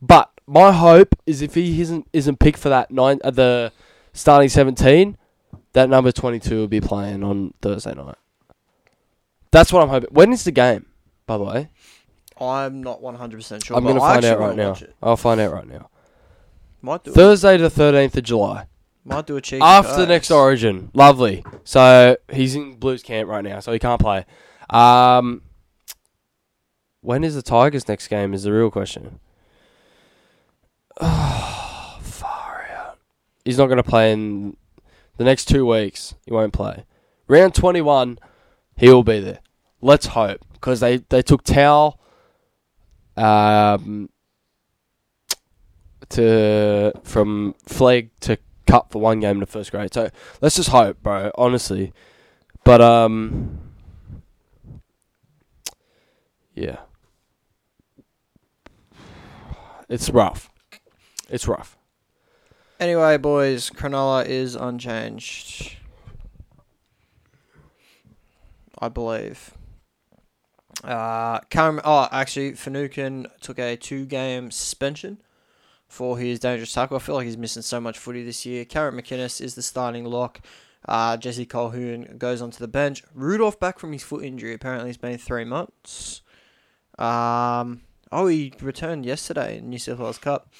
But 0.00 0.31
my 0.46 0.72
hope 0.72 1.14
is 1.26 1.42
if 1.42 1.54
he 1.54 1.80
isn't 1.80 2.06
isn't 2.12 2.38
picked 2.38 2.58
for 2.58 2.68
that 2.68 2.90
nine 2.90 3.20
uh, 3.24 3.30
the 3.30 3.72
starting 4.12 4.48
17, 4.48 5.16
that 5.72 5.88
number 5.88 6.12
22 6.12 6.56
will 6.56 6.68
be 6.68 6.80
playing 6.80 7.22
on 7.22 7.54
Thursday 7.62 7.94
night. 7.94 8.16
That's 9.50 9.72
what 9.72 9.82
I'm 9.82 9.88
hoping. 9.88 10.10
When 10.12 10.32
is 10.32 10.44
the 10.44 10.52
game, 10.52 10.86
by 11.26 11.36
the 11.38 11.44
way? 11.44 11.68
I'm 12.40 12.82
not 12.82 13.00
100% 13.00 13.64
sure. 13.64 13.76
I'm 13.76 13.84
going 13.84 13.94
to 13.94 14.00
find 14.00 14.24
out 14.24 14.38
right 14.38 14.56
now. 14.56 14.76
I'll 15.02 15.16
find 15.16 15.40
out 15.40 15.52
right 15.52 15.66
now. 15.68 15.90
Might 16.80 17.04
do. 17.04 17.12
Thursday 17.12 17.56
to 17.58 17.68
13th 17.68 18.16
of 18.16 18.24
July. 18.24 18.66
Might 19.04 19.26
do 19.26 19.36
a 19.36 19.40
cheeky 19.40 19.62
After 19.62 19.96
pass. 19.96 20.08
next 20.08 20.30
Origin. 20.30 20.90
Lovely. 20.94 21.44
So 21.64 22.16
he's 22.32 22.54
in 22.54 22.74
Blues 22.76 23.02
camp 23.02 23.28
right 23.28 23.44
now, 23.44 23.60
so 23.60 23.72
he 23.72 23.78
can't 23.78 24.00
play. 24.00 24.24
Um, 24.70 25.42
when 27.00 27.22
is 27.22 27.34
the 27.34 27.42
Tigers' 27.42 27.86
next 27.86 28.08
game? 28.08 28.32
Is 28.32 28.44
the 28.44 28.52
real 28.52 28.70
question. 28.70 29.20
Oh, 31.00 31.98
far 32.00 32.66
out. 32.76 32.98
He's 33.44 33.58
not 33.58 33.66
going 33.66 33.78
to 33.78 33.82
play 33.82 34.12
in 34.12 34.56
the 35.16 35.24
next 35.24 35.46
two 35.46 35.66
weeks. 35.66 36.14
He 36.24 36.32
won't 36.32 36.52
play. 36.52 36.84
Round 37.28 37.54
21, 37.54 38.18
he 38.76 38.88
will 38.88 39.02
be 39.02 39.20
there. 39.20 39.40
Let's 39.80 40.06
hope. 40.06 40.40
Because 40.52 40.80
they, 40.80 40.98
they 40.98 41.22
took 41.22 41.42
Towel 41.44 41.98
um, 43.16 44.08
to 46.10 46.92
from 47.02 47.54
Flegg 47.66 48.10
to 48.20 48.38
cup 48.66 48.92
for 48.92 49.00
one 49.00 49.20
game 49.20 49.36
in 49.36 49.40
the 49.40 49.46
first 49.46 49.70
grade. 49.70 49.92
So 49.92 50.10
let's 50.40 50.56
just 50.56 50.70
hope, 50.70 51.02
bro. 51.02 51.30
Honestly, 51.36 51.92
but 52.64 52.80
um, 52.80 53.58
yeah, 56.54 56.78
it's 59.88 60.10
rough. 60.10 60.51
It's 61.32 61.48
rough. 61.48 61.78
Anyway, 62.78 63.16
boys, 63.16 63.70
Cronulla 63.70 64.26
is 64.26 64.54
unchanged. 64.54 65.76
I 68.78 68.88
believe. 68.90 69.54
Uh, 70.84 71.40
Cameron, 71.48 71.80
oh, 71.86 72.06
actually, 72.12 72.52
Finucane 72.52 73.28
took 73.40 73.58
a 73.58 73.76
two-game 73.76 74.50
suspension 74.50 75.22
for 75.88 76.18
his 76.18 76.38
dangerous 76.38 76.74
tackle. 76.74 76.98
I 76.98 77.00
feel 77.00 77.14
like 77.14 77.24
he's 77.24 77.38
missing 77.38 77.62
so 77.62 77.80
much 77.80 77.98
footy 77.98 78.22
this 78.22 78.44
year. 78.44 78.66
Carrot 78.66 78.94
McInnes 78.94 79.40
is 79.40 79.54
the 79.54 79.62
starting 79.62 80.04
lock. 80.04 80.42
Uh, 80.86 81.16
Jesse 81.16 81.46
Colquhoun 81.46 82.18
goes 82.18 82.42
onto 82.42 82.58
the 82.58 82.68
bench. 82.68 83.02
Rudolph 83.14 83.58
back 83.58 83.78
from 83.78 83.92
his 83.92 84.02
foot 84.02 84.22
injury. 84.22 84.52
Apparently, 84.52 84.90
it's 84.90 84.98
been 84.98 85.16
three 85.16 85.44
months. 85.44 86.20
Um, 86.98 87.80
oh, 88.10 88.26
he 88.26 88.52
returned 88.60 89.06
yesterday 89.06 89.58
in 89.58 89.70
New 89.70 89.78
South 89.78 89.98
Wales 89.98 90.18
Cup. 90.18 90.50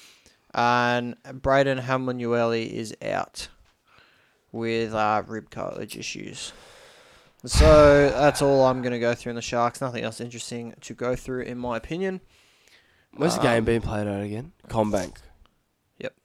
And 0.53 1.15
Braden 1.23 1.79
Hamlin-Uele 1.79 2.71
is 2.71 2.95
out 3.01 3.47
with 4.51 4.93
uh, 4.93 5.23
rib 5.25 5.49
cartilage 5.49 5.97
issues. 5.97 6.53
So 7.45 8.09
that's 8.09 8.41
all 8.41 8.63
I'm 8.65 8.81
going 8.81 8.93
to 8.93 8.99
go 8.99 9.15
through 9.15 9.31
in 9.31 9.35
the 9.35 9.41
Sharks. 9.41 9.81
Nothing 9.81 10.03
else 10.03 10.21
interesting 10.21 10.75
to 10.81 10.93
go 10.93 11.15
through, 11.15 11.41
in 11.41 11.57
my 11.57 11.75
opinion. 11.75 12.21
Where's 13.15 13.33
the 13.35 13.41
Um, 13.41 13.47
game 13.47 13.65
being 13.65 13.81
played 13.81 14.07
at 14.07 14.21
again? 14.21 14.53
CommBank. 14.69 15.17
Yep. 15.97 16.15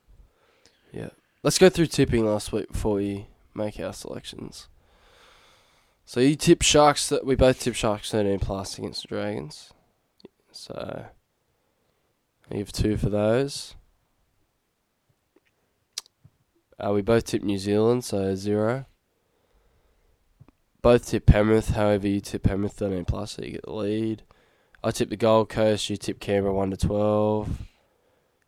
Yeah. 0.92 1.08
Let's 1.42 1.58
go 1.58 1.68
through 1.68 1.86
tipping 1.86 2.26
last 2.26 2.52
week 2.52 2.70
before 2.70 2.94
we 2.94 3.26
make 3.54 3.80
our 3.80 3.92
selections. 3.92 4.68
So 6.04 6.20
you 6.20 6.36
tip 6.36 6.62
Sharks 6.62 7.08
that 7.08 7.26
we 7.26 7.34
both 7.34 7.60
tip 7.60 7.74
Sharks 7.74 8.10
thirteen 8.10 8.38
plus 8.38 8.78
against 8.78 9.02
the 9.02 9.08
Dragons. 9.08 9.72
So 10.52 11.06
you 12.50 12.58
have 12.58 12.72
two 12.72 12.96
for 12.96 13.10
those. 13.10 13.74
Uh, 16.78 16.92
we 16.92 17.02
both 17.02 17.24
tip 17.24 17.42
New 17.42 17.58
Zealand, 17.58 18.04
so 18.04 18.34
zero. 18.34 18.86
Both 20.80 21.08
tip 21.08 21.26
Penrith, 21.26 21.70
however 21.70 22.06
you 22.06 22.20
tip 22.20 22.44
Penrith 22.44 22.74
thirteen 22.74 23.04
plus, 23.04 23.32
so 23.32 23.42
you 23.42 23.52
get 23.52 23.62
the 23.62 23.72
lead. 23.72 24.22
I 24.82 24.92
tip 24.92 25.10
the 25.10 25.16
Gold 25.16 25.48
Coast. 25.48 25.90
You 25.90 25.96
tip 25.96 26.20
Canberra 26.20 26.54
one 26.54 26.70
to 26.70 26.76
twelve. 26.76 27.62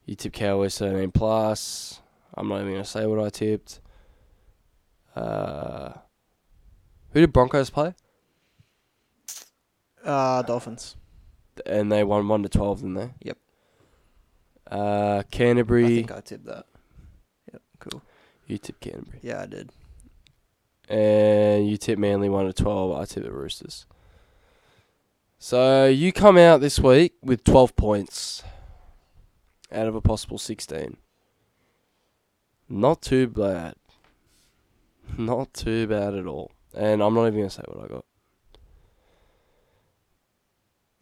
You 0.06 0.14
tip 0.14 0.32
Cowboys 0.32 0.78
thirteen 0.78 1.10
plus. 1.10 2.00
I'm 2.34 2.48
not 2.48 2.60
even 2.60 2.72
gonna 2.72 2.84
say 2.84 3.04
what 3.06 3.18
I 3.18 3.30
tipped. 3.30 3.80
Uh, 5.16 5.92
who 7.12 7.20
did 7.20 7.32
Broncos 7.32 7.70
play? 7.70 7.94
Uh, 10.04 10.42
Dolphins. 10.42 10.94
And 11.66 11.90
they 11.90 12.04
won 12.04 12.28
one 12.28 12.44
to 12.44 12.48
twelve, 12.48 12.78
didn't 12.78 12.94
they? 12.94 13.10
Yep. 13.22 13.38
Uh, 14.70 15.22
I 15.26 15.36
think 15.98 16.12
I 16.12 16.20
tipped 16.20 16.46
that. 16.46 16.66
Yep, 17.52 17.62
cool. 17.80 18.02
You 18.50 18.58
tip 18.58 18.80
Canterbury, 18.80 19.20
Yeah, 19.22 19.42
I 19.42 19.46
did. 19.46 19.70
and 20.88 21.68
you 21.68 21.76
tip 21.76 21.98
Manly 22.00 22.28
one 22.28 22.46
to 22.46 22.52
twelve. 22.52 22.98
I 22.98 23.04
tip 23.04 23.22
the 23.22 23.30
Roosters. 23.30 23.86
So 25.38 25.86
you 25.86 26.12
come 26.12 26.36
out 26.36 26.60
this 26.60 26.80
week 26.80 27.14
with 27.22 27.44
twelve 27.44 27.76
points 27.76 28.42
out 29.70 29.86
of 29.86 29.94
a 29.94 30.00
possible 30.00 30.36
sixteen. 30.38 30.96
Not 32.68 33.02
too 33.02 33.28
bad. 33.28 33.74
Not 35.16 35.54
too 35.54 35.86
bad 35.86 36.14
at 36.14 36.26
all. 36.26 36.50
And 36.74 37.02
I'm 37.02 37.14
not 37.14 37.26
even 37.26 37.40
gonna 37.40 37.50
say 37.50 37.62
what 37.68 37.84
I 37.84 37.88
got. 37.88 38.04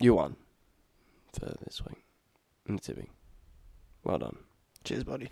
You 0.00 0.14
won 0.14 0.36
for 1.32 1.46
this 1.64 1.82
week 1.86 2.02
in 2.68 2.78
tipping. 2.78 3.08
Well 4.04 4.18
done. 4.18 4.36
Cheers, 4.84 5.04
buddy. 5.04 5.28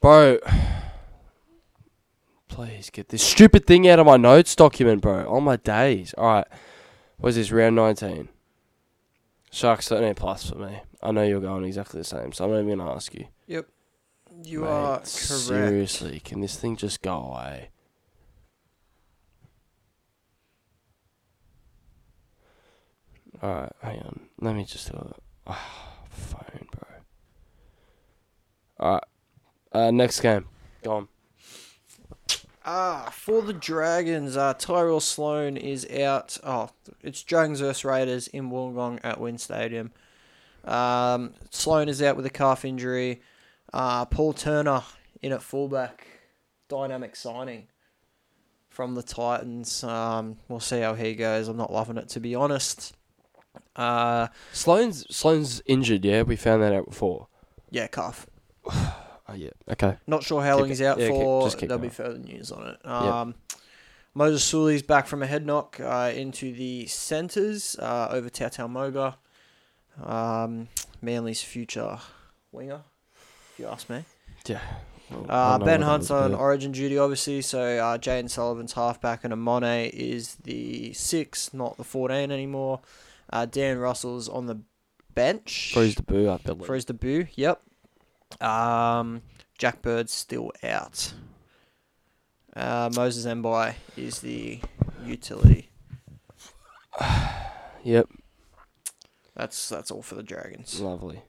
Bro, 0.00 0.38
please 2.54 2.88
get 2.88 3.08
this 3.08 3.22
stupid 3.22 3.66
thing 3.66 3.88
out 3.88 3.98
of 3.98 4.06
my 4.06 4.16
notes 4.16 4.54
document, 4.54 5.02
bro. 5.02 5.28
On 5.28 5.42
my 5.42 5.56
days. 5.56 6.14
Alright. 6.16 6.46
What 7.16 7.30
is 7.30 7.34
this? 7.34 7.50
Round 7.50 7.74
19. 7.74 8.28
Sharks 9.50 9.88
13 9.88 10.14
plus 10.14 10.50
for 10.50 10.58
me. 10.58 10.80
I 11.02 11.10
know 11.10 11.24
you're 11.24 11.40
going 11.40 11.64
exactly 11.64 12.00
the 12.00 12.04
same, 12.04 12.32
so 12.32 12.44
I'm 12.44 12.50
not 12.52 12.58
even 12.58 12.78
going 12.78 12.88
to 12.88 12.94
ask 12.94 13.12
you. 13.12 13.26
Yep. 13.48 13.66
You 14.44 14.60
Mate, 14.60 14.68
are 14.68 14.96
correct. 14.98 15.08
Seriously, 15.08 16.20
can 16.20 16.40
this 16.40 16.56
thing 16.56 16.76
just 16.76 17.02
go 17.02 17.14
away? 17.14 17.70
Alright, 23.42 23.72
hang 23.82 23.98
on. 23.98 24.20
Let 24.40 24.54
me 24.54 24.64
just 24.64 24.92
do 24.92 24.96
it. 24.96 25.22
Ah, 25.48 25.96
phone, 26.08 26.68
bro. 26.70 26.88
Alright. 28.86 29.04
Uh, 29.72 29.90
next 29.90 30.20
game. 30.20 30.46
Go 30.84 30.92
on. 30.92 31.08
Ah, 32.66 33.10
for 33.12 33.42
the 33.42 33.52
Dragons, 33.52 34.38
uh, 34.38 34.54
Tyrell 34.54 35.00
Sloan 35.00 35.58
is 35.58 35.86
out. 35.90 36.38
Oh, 36.42 36.70
it's 37.02 37.22
Dragons 37.22 37.60
versus 37.60 37.84
Raiders 37.84 38.26
in 38.28 38.50
Wollongong 38.50 39.00
at 39.04 39.20
WIN 39.20 39.36
Stadium. 39.36 39.92
Um, 40.64 41.34
Sloan 41.50 41.90
is 41.90 42.00
out 42.00 42.16
with 42.16 42.24
a 42.24 42.30
calf 42.30 42.64
injury. 42.64 43.20
Uh, 43.72 44.06
Paul 44.06 44.32
Turner 44.32 44.82
in 45.20 45.32
at 45.32 45.42
fullback. 45.42 46.06
Dynamic 46.68 47.16
signing 47.16 47.68
from 48.70 48.94
the 48.94 49.02
Titans. 49.02 49.84
Um, 49.84 50.38
we'll 50.48 50.58
see 50.58 50.80
how 50.80 50.94
he 50.94 51.14
goes. 51.14 51.48
I'm 51.48 51.58
not 51.58 51.72
loving 51.72 51.98
it, 51.98 52.08
to 52.10 52.20
be 52.20 52.34
honest. 52.34 52.96
Uh, 53.76 54.28
Sloan's 54.52 55.04
Sloan's 55.14 55.60
injured, 55.66 56.04
yeah? 56.04 56.22
We 56.22 56.36
found 56.36 56.62
that 56.62 56.72
out 56.72 56.86
before. 56.86 57.28
yeah, 57.70 57.88
calf. 57.88 58.26
Oh, 59.34 59.36
yeah. 59.36 59.50
Okay. 59.72 59.96
Not 60.06 60.22
sure 60.22 60.42
how 60.42 60.54
Keep 60.54 60.60
long 60.60 60.66
it- 60.66 60.68
he's 60.70 60.82
out 60.82 60.98
yeah, 60.98 61.08
keep- 61.08 61.16
for. 61.16 61.42
just 61.44 61.58
keep 61.58 61.68
There'll 61.68 61.82
be 61.82 61.88
further 61.88 62.18
news 62.18 62.50
on 62.52 62.66
it. 62.68 62.86
Um, 62.86 63.34
Moses 64.14 64.44
Suli's 64.44 64.82
back 64.82 65.06
from 65.06 65.22
a 65.22 65.26
head 65.26 65.44
knock 65.44 65.80
uh, 65.80 66.12
into 66.14 66.52
the 66.52 66.86
centres 66.86 67.76
uh, 67.80 68.08
over 68.10 68.28
Tautau 68.30 68.70
Moga. 68.70 69.16
Um, 70.02 70.68
Manly's 71.02 71.42
future 71.42 71.98
winger, 72.52 72.82
if 73.52 73.58
you 73.58 73.66
ask 73.66 73.88
me. 73.90 74.04
Yeah. 74.46 74.60
Well, 75.10 75.26
Uh, 75.28 75.58
ben 75.58 75.82
Hunt's 75.82 76.10
on. 76.10 76.34
Origin 76.34 76.72
duty, 76.72 76.98
obviously. 76.98 77.42
So 77.42 77.60
uh, 77.78 77.98
Jayden 77.98 78.30
Sullivan's 78.30 78.72
halfback 78.72 79.22
and 79.24 79.32
Amone 79.34 79.90
is 79.90 80.36
the 80.36 80.92
six, 80.94 81.52
not 81.52 81.76
the 81.76 81.84
fourteen 81.84 82.30
anymore. 82.30 82.80
Uh, 83.30 83.46
Dan 83.46 83.78
Russell's 83.78 84.28
on 84.28 84.46
the 84.46 84.60
bench 85.14 85.72
for 85.74 85.82
his 85.82 85.94
debut, 85.94 86.28
I 86.30 86.38
believe. 86.38 86.66
for 86.66 86.74
his 86.74 86.84
debut. 86.84 87.26
Yep. 87.34 87.60
Um, 88.40 89.22
Jack 89.58 89.82
Bird's 89.82 90.12
still 90.12 90.52
out. 90.62 91.12
Uh, 92.54 92.90
Moses 92.94 93.26
Mbye 93.26 93.74
is 93.96 94.20
the 94.20 94.60
utility. 95.04 95.70
Yep. 97.84 98.08
That's 99.36 99.68
that's 99.68 99.90
all 99.90 100.00
for 100.00 100.14
the 100.14 100.22
Dragons. 100.22 100.80
Lovely. 100.80 101.20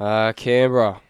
Uh, 0.00 0.32
Canberra. 0.32 1.02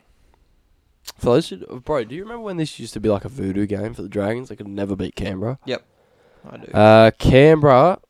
For 1.16 1.34
those 1.34 1.48
who, 1.48 1.58
bro, 1.80 2.02
do 2.02 2.14
you 2.14 2.22
remember 2.22 2.42
when 2.42 2.56
this 2.56 2.78
used 2.80 2.94
to 2.94 3.00
be 3.00 3.08
like 3.08 3.24
a 3.24 3.28
voodoo 3.28 3.66
game 3.66 3.94
for 3.94 4.02
the 4.02 4.08
Dragons? 4.08 4.48
They 4.48 4.56
could 4.56 4.66
never 4.66 4.96
beat 4.96 5.14
Canberra. 5.14 5.58
Yep. 5.66 5.84
I 6.50 6.56
do. 6.56 6.72
Uh, 6.72 7.10
Canberra. 7.12 8.00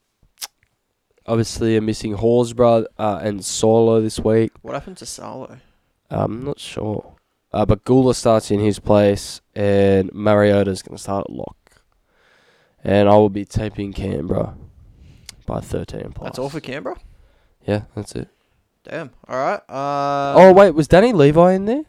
Obviously, 1.29 1.76
are 1.76 1.83
missing 1.83 2.14
Horsburgh 2.14 2.87
uh, 2.99 3.20
and 3.22 3.45
Solo 3.45 4.01
this 4.01 4.18
week. 4.18 4.51
what 4.62 4.72
happened 4.72 4.97
to 4.97 5.07
Solo? 5.07 5.59
I'm 6.09 6.43
not 6.43 6.59
sure. 6.59 7.16
Uh, 7.53 7.66
but 7.66 7.85
Guler 7.85 8.14
starts 8.14 8.51
in 8.51 8.61
his 8.61 8.79
place, 8.79 9.43
and 9.55 10.11
Mariota's 10.14 10.83
going 10.83 10.97
to 10.97 11.03
start 11.03 11.26
at 11.29 11.31
lock. 11.31 11.83
And 12.83 13.11
I 13.11 13.16
will 13.16 13.29
be 13.29 13.45
taping 13.45 13.93
Canberra 13.93 14.57
by 15.45 15.61
13 15.61 16.12
plus. 16.14 16.24
That's 16.24 16.39
all 16.39 16.49
for 16.49 16.61
Canberra. 16.61 16.97
Yeah, 17.66 17.83
that's 17.95 18.14
it. 18.14 18.29
Damn. 18.85 19.11
All 19.26 19.37
right. 19.37 19.61
Uh, 19.68 20.35
oh, 20.35 20.53
wait, 20.55 20.70
was 20.70 20.89
Danny 20.89 21.12
Levi 21.12 21.53
in 21.53 21.66
there? 21.66 21.83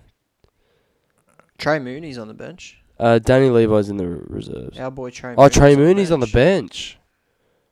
Trey 1.58 1.80
Mooney's 1.80 2.18
on 2.18 2.28
the 2.28 2.34
bench. 2.34 2.82
Uh, 2.98 3.20
Danny 3.20 3.50
Levi's 3.50 3.90
in 3.90 3.96
the 3.96 4.08
reserves. 4.08 4.78
Our 4.78 4.92
boy 4.92 5.12
Trey. 5.12 5.36
oh, 5.38 5.44
Mooney's 5.44 5.54
Trey 5.54 5.72
on 5.72 5.80
the 5.80 5.86
Mooney's 5.86 6.12
on 6.12 6.20
the 6.20 6.28
bench. 6.28 6.98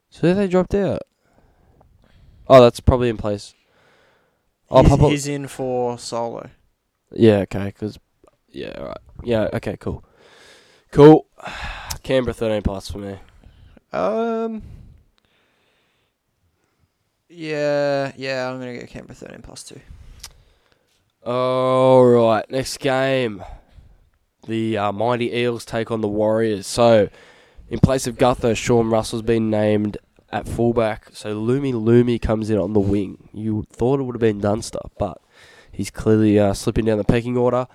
So 0.10 0.34
they 0.34 0.48
dropped 0.48 0.74
out. 0.74 1.02
Oh, 2.50 2.62
that's 2.62 2.80
probably 2.80 3.10
in 3.10 3.18
place. 3.18 3.54
Oh, 4.70 4.82
he's, 4.82 4.90
Papa- 4.90 5.10
he's 5.10 5.28
in 5.28 5.48
for 5.48 5.98
solo. 5.98 6.50
Yeah, 7.12 7.38
okay, 7.40 7.66
because 7.66 8.00
yeah, 8.50 8.74
all 8.78 8.86
right, 8.88 8.98
yeah, 9.24 9.50
okay, 9.54 9.78
cool, 9.78 10.04
cool. 10.92 11.28
Canberra 12.04 12.34
thirteen 12.34 12.62
plus 12.62 12.90
for 12.90 13.00
me. 13.00 13.18
Um. 13.92 14.62
Yeah, 17.30 18.14
yeah, 18.18 18.50
I'm 18.50 18.60
gonna 18.60 18.80
go 18.80 18.86
Canberra 18.86 19.16
thirteen 19.16 19.42
plus 19.42 19.64
two. 19.64 19.80
All 21.26 22.06
right, 22.06 22.50
next 22.50 22.78
game, 22.78 23.44
the 24.48 24.78
uh, 24.78 24.92
mighty 24.92 25.34
Eels 25.36 25.66
take 25.66 25.92
on 25.92 26.02
the 26.02 26.08
Warriors. 26.08 26.68
So, 26.68 27.10
in 27.70 27.80
place 27.80 28.08
of 28.08 28.18
Gutho, 28.18 28.56
Sean 28.56 28.90
Russell's 28.90 29.24
been 29.24 29.50
named 29.50 29.98
at 30.32 30.48
fullback. 30.48 31.10
So 31.14 31.36
Lumi 31.40 31.74
Lumi 31.74 32.22
comes 32.22 32.50
in 32.50 32.58
on 32.58 32.74
the 32.74 32.80
wing. 32.80 33.30
You 33.34 33.66
thought 33.72 34.00
it 34.00 34.04
would 34.04 34.16
have 34.16 34.22
been 34.22 34.40
Dunster, 34.40 34.80
but 34.98 35.22
he's 35.72 35.90
clearly 35.90 36.40
uh, 36.40 36.54
slipping 36.54 36.86
down 36.86 36.98
the 36.98 37.04
pecking 37.04 37.38
order. 37.38 37.68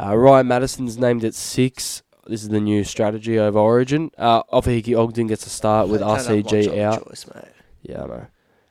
Uh, 0.00 0.16
Ryan 0.16 0.46
Matterson's 0.48 0.96
named 0.98 1.24
at 1.24 1.34
six. 1.34 2.02
This 2.26 2.42
is 2.42 2.48
the 2.48 2.60
new 2.60 2.84
strategy 2.84 3.38
over 3.38 3.58
Origin. 3.58 4.10
Uh, 4.16 4.42
Ofahiki 4.44 4.96
Ogden 4.96 5.26
gets 5.26 5.46
a 5.46 5.50
start 5.50 5.88
with 5.88 6.00
Don't 6.00 6.16
have 6.16 6.28
much 6.28 6.44
RCG 6.46 6.78
out. 6.80 7.06
Choice, 7.08 7.26
mate. 7.34 7.44
Yeah, 7.82 8.02
I 8.02 8.06
know. 8.06 8.26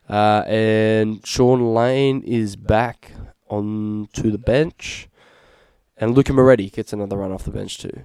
Uh, 0.08 0.44
and 0.48 1.26
Shaun 1.28 1.74
Lane 1.76 2.24
is 2.24 2.56
back 2.56 3.12
on 3.50 4.08
to 4.14 4.32
the 4.32 4.38
bench. 4.38 5.08
And 5.98 6.16
Luca 6.16 6.32
Moretti 6.34 6.70
gets 6.70 6.94
another 6.94 7.18
run 7.18 7.32
off 7.32 7.44
the 7.44 7.52
bench 7.52 7.78
too. 7.78 8.04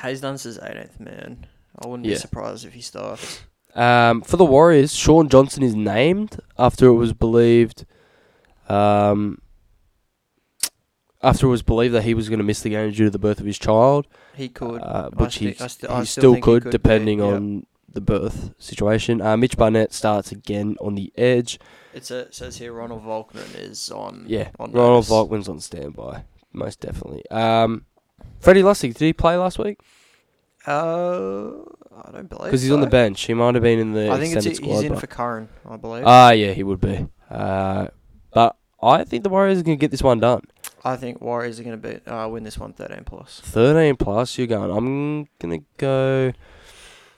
Haze 0.00 0.20
Dunster's 0.20 0.58
18th 0.58 1.00
man. 1.00 1.46
I 1.82 1.88
wouldn't 1.88 2.06
Yeah. 2.06 2.14
be 2.14 2.18
surprised 2.20 2.64
if 2.66 2.74
he 2.74 2.82
starts. 2.82 3.40
Um, 3.74 4.22
for 4.22 4.36
the 4.36 4.44
Warriors, 4.44 4.94
Shaun 4.94 5.28
Johnson 5.28 5.62
is 5.62 5.74
named 5.74 6.40
after 6.58 6.86
it 6.86 6.94
was 6.94 7.12
believed. 7.12 7.84
Um, 8.68 9.40
after 11.22 11.46
it 11.46 11.50
was 11.50 11.62
believed 11.62 11.94
that 11.94 12.02
he 12.04 12.14
was 12.14 12.28
going 12.28 12.38
to 12.38 12.44
miss 12.44 12.62
the 12.62 12.70
game 12.70 12.90
due 12.92 13.04
to 13.04 13.10
the 13.10 13.18
birth 13.18 13.40
of 13.40 13.46
his 13.46 13.58
child, 13.58 14.06
He 14.34 14.48
could. 14.48 14.80
uh, 14.80 15.10
which 15.10 15.34
sti- 15.34 15.44
he, 15.50 15.54
sti- 15.68 15.86
he 15.88 15.92
I 15.92 16.04
still, 16.04 16.32
think 16.32 16.44
he 16.44 16.50
could, 16.50 16.62
could 16.62 16.70
be, 16.70 16.72
depending 16.72 17.18
yep. 17.18 17.34
on 17.34 17.66
the 17.92 18.00
birth 18.00 18.54
situation. 18.58 19.20
Uh, 19.20 19.36
Mitch 19.36 19.56
Barnett 19.56 19.92
starts 19.92 20.32
again 20.32 20.76
on 20.80 20.94
the 20.94 21.12
edge. 21.16 21.58
It's 21.92 22.10
a, 22.10 22.20
it 22.20 22.34
says 22.34 22.56
here 22.56 22.72
Ronald 22.72 23.04
Volkman 23.04 23.58
is 23.58 23.90
on. 23.90 24.24
Yeah, 24.28 24.50
on 24.58 24.72
Ronald 24.72 25.08
notice. 25.08 25.10
Volkman's 25.10 25.48
on 25.48 25.60
standby, 25.60 26.24
most 26.52 26.80
definitely. 26.80 27.28
Um, 27.30 27.84
Freddy 28.38 28.62
Lussick, 28.62 28.94
did 28.94 29.04
he 29.04 29.12
play 29.12 29.36
last 29.36 29.58
week? 29.58 29.78
Uh, 30.66 31.50
I 32.04 32.10
don't 32.12 32.28
believe. 32.28 32.44
Because 32.46 32.62
he's 32.62 32.72
on 32.72 32.80
the 32.80 32.86
bench. 32.86 33.20
He 33.22 33.34
might 33.34 33.54
have 33.54 33.62
been 33.62 33.78
in 33.78 33.92
the 33.92 34.10
I 34.10 34.18
think 34.18 34.36
it's 34.36 34.46
extended 34.46 34.50
he's 34.50 34.56
squad. 34.78 34.84
in 34.84 34.92
but- 34.92 35.00
for 35.00 35.06
Curran, 35.06 35.48
I 35.68 35.76
believe. 35.76 36.04
Ah, 36.06 36.30
yeah, 36.30 36.52
he 36.52 36.62
would 36.62 36.80
be. 36.80 37.06
Uh, 37.30 37.88
but 38.32 38.56
I 38.82 39.04
think 39.04 39.22
the 39.22 39.30
Warriors 39.30 39.58
are 39.58 39.62
going 39.62 39.78
to 39.78 39.80
get 39.80 39.90
this 39.90 40.02
one 40.02 40.20
done. 40.20 40.42
I 40.84 40.96
think 40.96 41.20
Warriors 41.20 41.60
are 41.60 41.62
going 41.62 41.80
to 41.80 41.88
beat 41.88 42.08
uh, 42.08 42.26
win 42.30 42.42
this 42.42 42.58
one 42.58 42.72
13 42.72 43.04
plus. 43.04 43.40
13 43.44 43.96
plus, 43.96 44.38
you're 44.38 44.46
going. 44.46 44.70
I'm 44.70 45.28
going 45.38 45.60
to 45.60 45.66
go. 45.76 46.32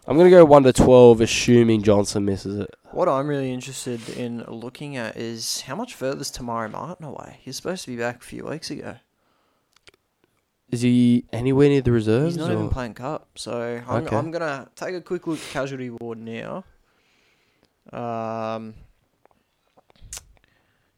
I'm 0.07 0.16
going 0.16 0.28
to 0.28 0.37
go 0.37 0.45
1 0.45 0.64
to 0.64 0.72
12, 0.72 1.20
assuming 1.20 1.83
Johnson 1.83 2.24
misses 2.24 2.59
it. 2.59 2.74
What 2.91 3.09
I'm 3.09 3.28
really 3.28 3.53
interested 3.53 4.09
in 4.09 4.43
looking 4.49 4.97
at 4.97 5.16
is 5.16 5.61
how 5.62 5.76
much 5.76 5.95
further 5.95 6.20
is 6.22 6.30
Te 6.33 6.43
Maire 6.43 6.68
Martin 6.68 7.07
away? 7.07 7.39
He's 7.41 7.55
supposed 7.55 7.85
to 7.85 7.91
be 7.93 7.97
back 7.97 8.20
a 8.20 8.24
few 8.24 8.45
weeks 8.45 8.68
ago. 8.68 8.97
Is 10.72 10.80
he 10.80 11.26
anywhere 11.32 11.68
near 11.68 11.82
the 11.82 11.92
reserves? 11.92 12.34
He's 12.34 12.38
not 12.42 12.50
or- 12.50 12.54
even 12.54 12.70
playing 12.70 12.94
cup, 12.94 13.28
so 13.38 13.82
I'm, 13.86 14.04
Okay. 14.06 14.16
I'm 14.16 14.30
gonna 14.30 14.68
take 14.74 14.94
a 14.94 15.00
quick 15.02 15.26
look 15.26 15.38
at 15.38 15.50
casualty 15.50 15.90
ward 15.90 16.18
now. 16.18 16.64
Um, 17.92 18.74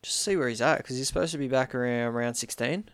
just 0.02 0.20
see 0.20 0.36
where 0.36 0.48
he's 0.48 0.60
at 0.60 0.78
because 0.78 0.96
he's 0.96 1.08
supposed 1.08 1.32
to 1.32 1.38
be 1.38 1.48
back 1.48 1.74
around 1.74 2.14
round 2.14 2.36
16. 2.36 2.88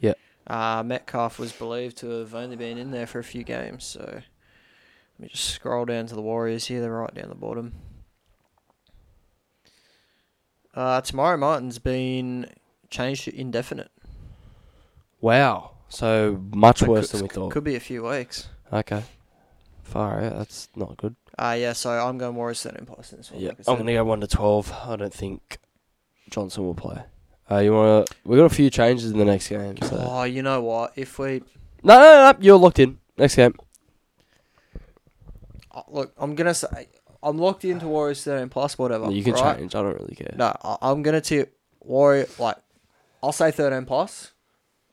Yeah. 0.00 0.14
Uh, 0.46 0.82
Metcalf 0.84 1.38
was 1.38 1.52
believed 1.52 1.96
to 1.98 2.08
have 2.08 2.34
only 2.34 2.56
been 2.56 2.78
in 2.78 2.90
there 2.90 3.06
for 3.06 3.20
a 3.20 3.24
few 3.24 3.44
games, 3.44 3.84
so 3.84 4.00
let 4.00 4.24
me 5.20 5.28
just 5.28 5.44
scroll 5.50 5.84
down 5.84 6.06
to 6.06 6.14
the 6.16 6.22
Warriors 6.22 6.66
here. 6.66 6.80
They're 6.80 6.90
right 6.90 7.14
down 7.14 7.28
the 7.28 7.34
bottom. 7.36 7.74
Uh, 10.74 11.00
Te 11.00 11.16
Maire 11.16 11.36
Martin's 11.36 11.78
been 11.78 12.50
changed 12.90 13.24
to 13.24 13.38
indefinite. 13.40 13.92
Wow. 15.20 15.70
So 15.88 16.40
much 16.52 16.80
So 16.80 16.86
worse 16.86 17.10
could, 17.10 17.20
than 17.20 17.28
we 17.28 17.34
thought. 17.34 17.52
Could 17.52 17.64
be 17.64 17.76
a 17.76 17.80
few 17.80 18.04
weeks. 18.04 18.48
Okay. 18.72 19.02
Far 19.82 20.20
out. 20.22 20.38
That's 20.38 20.68
not 20.74 20.96
good. 20.96 21.14
Uh, 21.38 21.56
yeah, 21.58 21.72
so 21.72 21.90
I'm 21.90 22.18
going 22.18 22.34
Warriors 22.34 22.62
13 22.62 22.86
plus 22.86 23.12
in 23.12 23.18
this 23.18 23.30
one. 23.30 23.40
Yeah, 23.40 23.48
like 23.50 23.68
I 23.68 23.72
I'm 23.72 23.76
going 23.78 23.86
to 23.88 23.92
go 23.94 24.04
1 24.04 24.20
to 24.20 24.26
12. 24.26 24.72
I 24.86 24.96
don't 24.96 25.14
think 25.14 25.58
Johnson 26.30 26.64
will 26.64 26.74
play. 26.74 27.02
Uh, 27.50 27.58
you 27.58 27.72
want 27.72 28.06
to? 28.06 28.14
We 28.24 28.36
got 28.36 28.44
a 28.44 28.54
few 28.54 28.70
changes 28.70 29.10
in 29.10 29.18
the 29.18 29.24
next 29.24 29.48
game. 29.48 29.76
So. 29.82 29.96
Oh, 30.00 30.22
you 30.24 30.42
know 30.42 30.62
what? 30.62 30.92
If 30.96 31.18
we 31.18 31.42
No, 31.82 31.98
no, 31.98 32.32
no, 32.32 32.38
you're 32.40 32.56
locked 32.56 32.78
in. 32.78 32.98
Next 33.18 33.34
game. 33.36 33.54
uh, 35.70 35.82
look, 35.88 36.12
I'm 36.16 36.34
gonna 36.34 36.54
say 36.54 36.88
I'm 37.22 37.36
locked 37.38 37.64
into 37.64 37.86
Warriors 37.86 38.22
13 38.24 38.48
plus 38.48 38.78
whatever. 38.78 39.10
you 39.10 39.22
can 39.22 39.34
right? 39.34 39.58
change. 39.58 39.74
I 39.74 39.82
don't 39.82 39.94
really 39.94 40.14
care. 40.14 40.34
No, 40.36 40.54
I- 40.62 40.78
I'm 40.82 41.02
gonna 41.02 41.20
tip 41.20 41.56
Warrior. 41.80 42.26
Like, 42.38 42.56
I'll 43.22 43.32
say 43.32 43.50
13 43.50 43.84
plus, 43.84 44.32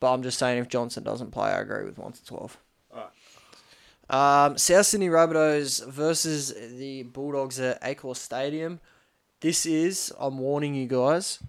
but 0.02 0.12
I'm 0.12 0.24
just 0.24 0.39
saying 0.39 0.58
if 0.58 0.68
Johnson 0.68 1.04
doesn't 1.04 1.32
play, 1.32 1.52
I 1.52 1.62
agree 1.62 1.86
with 1.86 1.97
one 1.97 2.12
to 2.12 2.26
12. 2.26 2.58
Um, 4.10 4.58
South 4.58 4.88
Sydney 4.88 5.08
Rabbitohs 5.08 5.88
versus 5.88 6.54
the 6.78 7.04
Bulldogs 7.04 7.60
at 7.60 7.82
Accor 7.82 8.18
Stadium. 8.18 8.82
This 9.39 9.66
is, 9.66 10.12
I'm 10.20 10.39
warning 10.39 10.76
you 10.76 10.88
guys, 10.88 11.39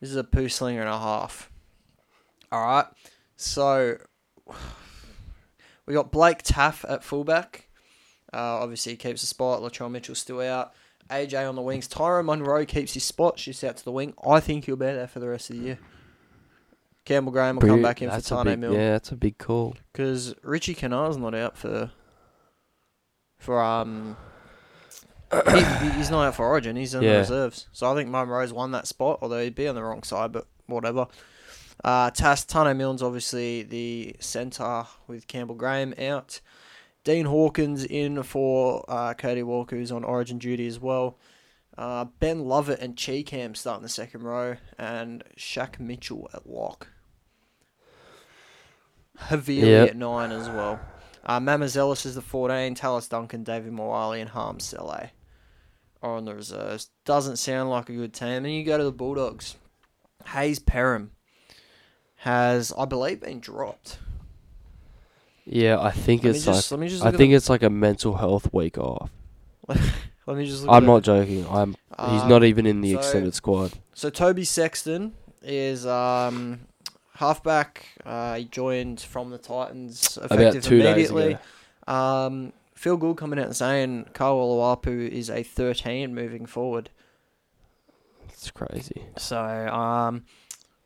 this 0.00 0.10
is 0.10 0.16
a 0.16 0.24
poo 0.24 0.48
slinger 0.48 0.80
and 0.80 0.90
a 0.90 0.98
half. 0.98 1.50
All 2.52 2.62
right, 2.66 2.86
so 3.36 3.96
we 5.86 5.94
got 5.94 6.12
Blake 6.12 6.42
Taaffe 6.42 6.84
at 6.90 7.04
fullback. 7.04 7.68
Uh, 8.32 8.58
obviously, 8.58 8.92
he 8.92 8.96
keeps 8.96 9.22
the 9.22 9.26
spot. 9.28 9.62
Latrell 9.62 9.90
Mitchell's 9.90 10.18
still 10.18 10.40
out. 10.40 10.74
AJ 11.10 11.48
on 11.48 11.54
the 11.54 11.62
wings. 11.62 11.88
Tyrone 11.88 12.26
Munro 12.26 12.64
keeps 12.64 12.94
his 12.94 13.04
spot. 13.04 13.38
Shifts 13.38 13.64
out 13.64 13.76
to 13.78 13.84
the 13.84 13.92
wing. 13.92 14.14
I 14.24 14.40
think 14.40 14.66
he'll 14.66 14.76
be 14.76 14.86
there 14.86 15.08
for 15.08 15.20
the 15.20 15.28
rest 15.28 15.50
of 15.50 15.56
the 15.56 15.62
year. 15.62 15.78
Campbell 17.10 17.32
Graham 17.32 17.56
will 17.56 17.60
come 17.60 17.68
Brilliant. 17.68 17.82
back 17.82 18.02
in 18.02 18.08
That's 18.08 18.28
for 18.28 18.34
a 18.36 18.44
Tane 18.44 18.52
big, 18.52 18.58
Mill 18.60 18.72
Yeah, 18.74 18.90
that's 18.92 19.10
a 19.10 19.16
big 19.16 19.36
call. 19.38 19.74
because 19.92 20.32
Richie 20.44 20.74
Kennar's 20.74 21.16
not 21.16 21.34
out 21.34 21.56
for 21.58 21.90
for 23.38 23.60
um. 23.60 24.16
he, 25.32 25.60
he- 25.60 25.90
he's 25.96 26.10
not 26.10 26.24
out 26.26 26.34
for 26.36 26.46
Origin. 26.46 26.76
He's 26.76 26.94
in 26.94 27.00
the 27.00 27.06
Yeah. 27.06 27.18
reserves. 27.18 27.66
So 27.72 27.90
I 27.90 27.94
think 27.94 28.10
Munro's 28.10 28.52
won 28.52 28.70
that 28.72 28.86
spot, 28.86 29.18
although 29.22 29.42
he'd 29.42 29.54
be 29.54 29.66
on 29.68 29.74
the 29.74 29.82
wrong 29.82 30.02
side, 30.02 30.30
but 30.32 30.46
whatever. 30.66 31.06
Uh, 31.82 32.10
Tas 32.10 32.44
Taane 32.44 32.76
Milne's 32.76 33.02
obviously 33.02 33.62
the 33.62 34.14
centre 34.20 34.84
with 35.08 35.26
Campbell 35.26 35.54
Graham 35.54 35.94
out. 35.98 36.40
Dean 37.04 37.24
Hawkins 37.24 37.84
in 37.84 38.22
for 38.22 38.84
uh, 38.86 39.14
Cody 39.14 39.42
Walker, 39.42 39.74
who's 39.76 39.90
on 39.90 40.04
Origin 40.04 40.38
duty 40.38 40.66
as 40.66 40.78
well. 40.78 41.16
Uh, 41.78 42.04
ben 42.18 42.40
Lovett 42.44 42.78
and 42.80 42.94
Cheekham 42.96 43.56
starting 43.56 43.82
the 43.82 43.88
second 43.88 44.22
row, 44.22 44.56
and 44.78 45.24
Shaq 45.38 45.80
Mitchell 45.80 46.28
at 46.34 46.46
lock. 46.46 46.88
Heavily 49.20 49.60
Yep. 49.70 49.90
at 49.90 49.96
nine 49.96 50.32
as 50.32 50.48
well. 50.48 50.80
Uh, 51.24 51.38
Mamouzelos 51.38 52.06
is 52.06 52.14
the 52.14 52.22
14, 52.22 52.74
Tallis 52.74 53.08
Duncan, 53.08 53.44
David 53.44 53.72
Moali, 53.72 54.20
and 54.20 54.30
Harm 54.30 54.58
Saleh 54.58 55.10
are 56.02 56.16
on 56.16 56.24
the 56.24 56.34
reserves. 56.34 56.90
Doesn't 57.04 57.36
sound 57.36 57.70
like 57.70 57.88
a 57.90 57.92
good 57.92 58.14
team. 58.14 58.42
Then 58.42 58.52
you 58.52 58.64
go 58.64 58.78
to 58.78 58.84
the 58.84 58.92
Bulldogs. 58.92 59.56
Hayze 60.28 60.58
Perham 60.60 61.08
has, 62.16 62.72
I 62.76 62.84
believe, 62.86 63.20
been 63.20 63.40
dropped. 63.40 63.98
Yeah, 65.44 65.80
I 65.80 65.90
think 65.90 66.24
Let 66.24 66.36
it's 66.36 66.44
just, 66.44 66.70
like 66.70 66.78
let 66.78 66.84
me 66.84 66.88
just 66.88 67.04
I 67.04 67.10
think 67.12 67.32
it's 67.32 67.48
like 67.48 67.62
a 67.62 67.70
mental 67.70 68.14
health 68.16 68.52
week 68.52 68.78
off. 68.78 69.10
let 69.68 70.36
me 70.36 70.46
just 70.46 70.62
look 70.62 70.72
I'm 70.72 70.86
not 70.86 71.02
joking. 71.02 71.46
I'm 71.50 71.70
he's 72.08 72.22
Um, 72.22 72.28
not 72.28 72.44
even 72.44 72.66
in 72.66 72.80
the 72.82 72.92
so- 72.92 72.98
extended 72.98 73.34
squad. 73.34 73.72
So 73.94 74.10
Toby 74.10 74.44
Sexton 74.44 75.12
is 75.42 75.86
um, 75.86 76.60
halfback. 77.20 77.86
Uh, 78.04 78.34
he 78.36 78.44
joined 78.46 79.00
from 79.00 79.30
the 79.30 79.38
Titans 79.38 80.16
About 80.16 80.32
effective 80.40 80.64
two 80.64 80.78
days 80.82 81.10
immediately. 81.10 81.38
ago. 81.86 81.92
Um, 81.94 82.52
Phil 82.74 82.96
Gould 82.96 83.16
coming 83.18 83.38
out 83.38 83.46
and 83.46 83.56
saying 83.56 84.06
Kyle 84.14 84.36
Oluwapu 84.36 85.08
is 85.08 85.30
a 85.30 85.42
13 85.42 86.14
moving 86.14 86.46
forward. 86.46 86.90
It's 88.30 88.50
crazy. 88.50 89.04
So 89.18 89.38
um, 89.38 90.24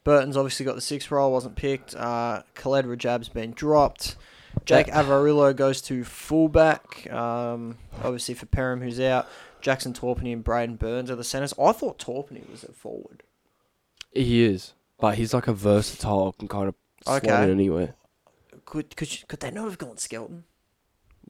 Burton's 0.02 0.36
obviously 0.36 0.66
got 0.66 0.74
the 0.74 0.80
sixth 0.80 1.10
role, 1.10 1.30
wasn't 1.32 1.56
picked. 1.56 1.94
Uh, 1.94 2.42
Khaled 2.54 2.86
Rajab's 2.86 3.28
been 3.28 3.52
dropped. 3.52 4.16
Jake 4.64 4.86
That- 4.86 5.06
Averillo 5.06 5.54
goes 5.54 5.80
to 5.82 6.04
fullback. 6.04 7.10
Um, 7.12 7.78
obviously 8.02 8.34
for 8.34 8.46
Perham, 8.46 8.82
who's 8.82 8.98
out. 9.00 9.28
Jackson 9.60 9.92
Topine 9.94 10.32
and 10.32 10.44
Braidon 10.44 10.78
Burns 10.78 11.10
are 11.10 11.16
the 11.16 11.24
centres. 11.24 11.54
I 11.58 11.72
thought 11.72 11.98
Torpenny 11.98 12.48
was 12.50 12.64
at 12.64 12.74
forward. 12.74 13.22
He 14.12 14.44
is, 14.44 14.74
but 15.04 15.16
he's 15.16 15.34
like 15.34 15.48
a 15.48 15.52
versatile 15.52 16.32
can 16.32 16.48
kind 16.48 16.66
of 16.68 16.74
slot 17.04 17.24
Okay. 17.24 17.44
in 17.44 17.50
anywhere. 17.50 17.94
Could 18.64 18.96
could 18.96 19.12
you, 19.12 19.26
could 19.28 19.40
they 19.40 19.50
not 19.50 19.64
have 19.66 19.76
gone 19.76 19.98
Skelton? 19.98 20.44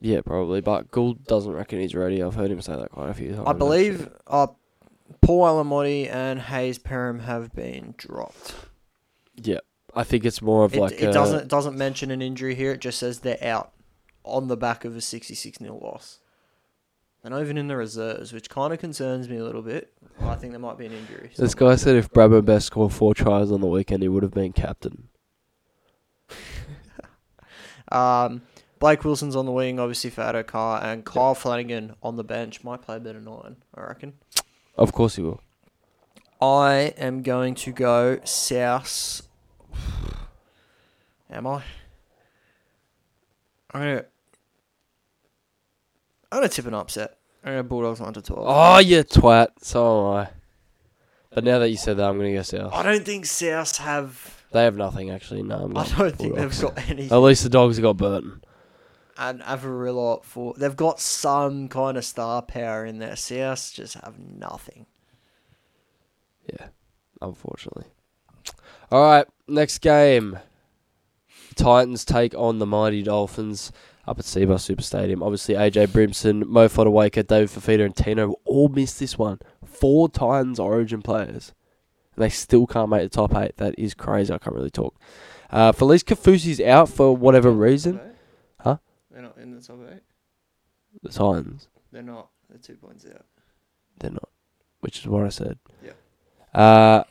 Yeah, 0.01 0.20
probably. 0.20 0.61
But 0.61 0.93
Gould 0.93 1.25
doesn't 1.25 1.53
reckon 1.53 1.81
he's 1.81 1.93
ready. 1.95 2.22
I've 2.22 2.37
heard 2.37 2.53
him 2.53 2.62
say 2.62 2.77
that 2.77 2.91
quite 2.93 3.09
a 3.11 3.14
few 3.14 3.33
times. 3.35 3.49
I 3.49 3.53
believe 3.53 4.09
uh, 4.29 4.47
Paul 5.20 5.43
Alamoti 5.64 6.09
and 6.09 6.39
Hayze 6.41 6.79
Perham 6.79 7.22
have 7.22 7.53
been 7.53 7.95
dropped. 7.97 8.55
Yeah, 9.35 9.59
I 9.93 10.05
think 10.05 10.25
it's 10.25 10.41
more 10.41 10.64
of 10.64 10.75
It, 10.75 10.81
like 10.81 10.93
it 10.93 11.07
a- 11.07 11.12
doesn't 11.12 11.41
it 11.41 11.49
doesn't 11.49 11.77
mention 11.77 12.12
an 12.12 12.22
injury 12.22 12.55
here. 12.55 12.70
It 12.72 12.81
just 12.81 12.99
says 13.01 13.20
they're 13.20 13.43
out 13.43 13.72
on 14.22 14.47
the 14.47 14.57
back 14.57 14.85
of 14.85 14.95
a 14.95 15.01
66 15.01 15.59
0 15.59 15.75
loss. 15.83 16.20
They're 17.25 17.43
even 17.43 17.57
in 17.57 17.68
the 17.68 17.77
reserves, 17.77 18.33
which 18.33 18.51
kind 18.51 18.72
of 18.72 18.79
concerns 18.79 19.29
me 19.31 19.39
a 19.39 19.45
little 19.45 19.62
bit. 19.62 19.93
I 20.20 20.35
think 20.35 20.53
there 20.53 20.61
might 20.61 20.77
be 20.77 20.87
an 20.87 20.93
injury. 20.93 21.31
This 21.37 21.55
guy 21.55 21.75
said 21.77 21.97
if 21.97 22.11
Bradman 22.11 22.45
Best 22.45 22.66
scored 22.66 22.93
four 22.93 23.14
tries 23.14 23.51
on 23.51 23.62
the 23.62 23.66
weekend, 23.66 24.03
he 24.03 24.09
would 24.09 24.22
have 24.22 24.35
been 24.35 24.53
captain. 24.53 25.09
Um, 27.93 28.43
Blake 28.81 29.05
Wilson's 29.05 29.37
on 29.37 29.47
the 29.47 29.53
wing, 29.53 29.79
obviously 29.79 30.11
for 30.11 30.22
Adokar, 30.22 30.83
and 30.83 31.05
Kyle 31.05 31.35
Flanagan 31.35 31.95
on 32.03 32.16
the 32.16 32.25
bench. 32.25 32.64
Might 32.64 32.83
play 32.83 32.97
a 32.97 33.01
better 33.01 33.20
nine, 33.20 33.57
I 33.75 33.83
reckon. 33.83 34.14
Of 34.77 34.93
course 34.93 35.16
he 35.16 35.22
will. 35.22 35.41
I 36.41 36.95
am 36.97 37.22
going 37.22 37.55
to 37.57 37.72
go 37.72 38.18
South. 38.25 39.22
Am 41.31 41.47
I? 41.47 41.62
I'm 43.70 43.81
gonna. 43.81 44.05
I'm 46.35 46.41
gonna 46.41 46.49
tip 46.49 46.66
an 46.66 46.74
upset. 46.74 47.16
I'm 47.45 47.53
gonna 47.53 47.62
Bulldogs 47.62 48.01
one 48.01 48.12
to 48.14 48.20
twelve. 48.20 48.45
Oh, 48.49 48.78
you 48.78 49.05
twat. 49.05 49.49
So 49.61 50.11
am 50.11 50.16
I. 50.16 50.28
But 51.32 51.45
now 51.45 51.61
that 51.61 51.70
you 51.70 51.76
said 51.76 51.97
that, 51.99 52.09
I'm 52.09 52.18
going 52.18 52.30
to 52.32 52.37
go 52.39 52.43
South. 52.43 52.72
I 52.72 52.82
don't 52.82 53.05
think 53.05 53.26
South 53.26 53.76
have. 53.78 54.43
They 54.51 54.64
have 54.64 54.76
nothing, 54.76 55.11
actually. 55.11 55.43
No, 55.45 55.57
I'm 55.64 55.76
I 55.76 55.82
not. 55.82 55.97
don't 55.99 56.16
think 56.16 56.35
Bulldogs. 56.35 56.61
they've 56.61 56.74
got 56.74 56.91
any. 56.91 57.05
At 57.11 57.16
least 57.18 57.45
the 57.45 57.49
dogs 57.49 57.76
have 57.76 57.82
got 57.82 57.97
Burton. 57.97 58.43
And 59.16 59.43
Averillo 59.43 60.24
for 60.24 60.55
they've 60.57 60.74
got 60.74 60.99
some 60.99 61.68
kind 61.68 61.97
of 61.97 62.05
star 62.05 62.43
power 62.43 62.85
in 62.85 62.99
there. 62.99 63.14
South 63.14 63.72
just 63.72 63.95
have 63.95 64.18
nothing. 64.18 64.87
Yeah, 66.53 66.68
unfortunately. 67.22 67.87
All 68.91 69.03
right, 69.03 69.26
next 69.47 69.78
game. 69.78 70.39
Titans 71.55 72.05
take 72.05 72.35
on 72.35 72.59
the 72.59 72.66
mighty 72.66 73.05
Dolphins 73.05 73.70
up 74.07 74.19
at 74.19 74.25
Cbus 74.25 74.61
Super 74.61 74.83
Stadium. 74.83 75.23
Obviously, 75.23 75.55
AJ 75.55 75.89
Brimson, 75.89 76.47
Mo 76.47 76.69
Fotuaika, 76.69 77.27
David 77.27 77.49
Fifita, 77.49 77.85
and 77.85 77.97
Tino 77.97 78.35
all 78.45 78.69
missed 78.69 78.99
this 78.99 79.19
one. 79.19 79.39
Four 79.65 80.09
Titans 80.09 80.59
Origin 80.59 81.03
players. 81.03 81.53
And 82.15 82.23
they 82.23 82.29
still 82.29 82.67
can't 82.67 82.91
make 82.91 83.03
the 83.03 83.09
top 83.09 83.35
eight. 83.35 83.57
That 83.57 83.75
is 83.79 83.95
crazy. 83.95 84.33
I 84.33 84.39
can't 84.39 84.55
really 84.55 84.71
talk. 84.71 84.95
Uh, 85.51 85.73
Felise 85.73 86.05
Kaufusi's 86.05 86.61
out 86.61 86.89
for 86.89 87.17
whatever 87.17 87.51
reason. 87.51 88.01
Huh? 88.61 88.79
They're 89.11 89.23
not 89.23 89.39
in 89.39 89.55
the 89.55 89.61
top 89.61 89.79
eight. 89.93 90.03
The 91.03 91.09
Titans. 91.09 91.69
They're 91.93 92.03
not. 92.03 92.29
They're 92.49 92.59
two 92.59 92.77
points 92.77 93.07
out. 93.07 93.25
They're 93.99 94.11
not, 94.11 94.29
which 94.81 94.99
is 94.99 95.07
what 95.07 95.25
I 95.25 95.29
said. 95.29 95.59
Yeah. 95.83 95.93
Uh, 96.61 97.05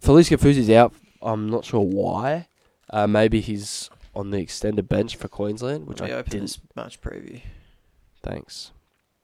Felise 0.00 0.34
Kaufusi's 0.34 0.70
out. 0.70 0.94
I'm 1.22 1.48
not 1.48 1.64
sure 1.64 1.80
why. 1.80 2.48
Uh, 2.90 3.06
maybe 3.06 3.40
he's 3.40 3.90
on 4.16 4.30
the 4.30 4.38
extended 4.38 4.88
bench 4.88 5.16
for 5.16 5.28
Queensland, 5.28 5.86
which 5.86 6.00
I 6.00 6.10
open 6.10 6.30
didn't. 6.30 6.42
this 6.44 6.58
match 6.74 7.00
preview. 7.00 7.42
Thanks. 8.22 8.72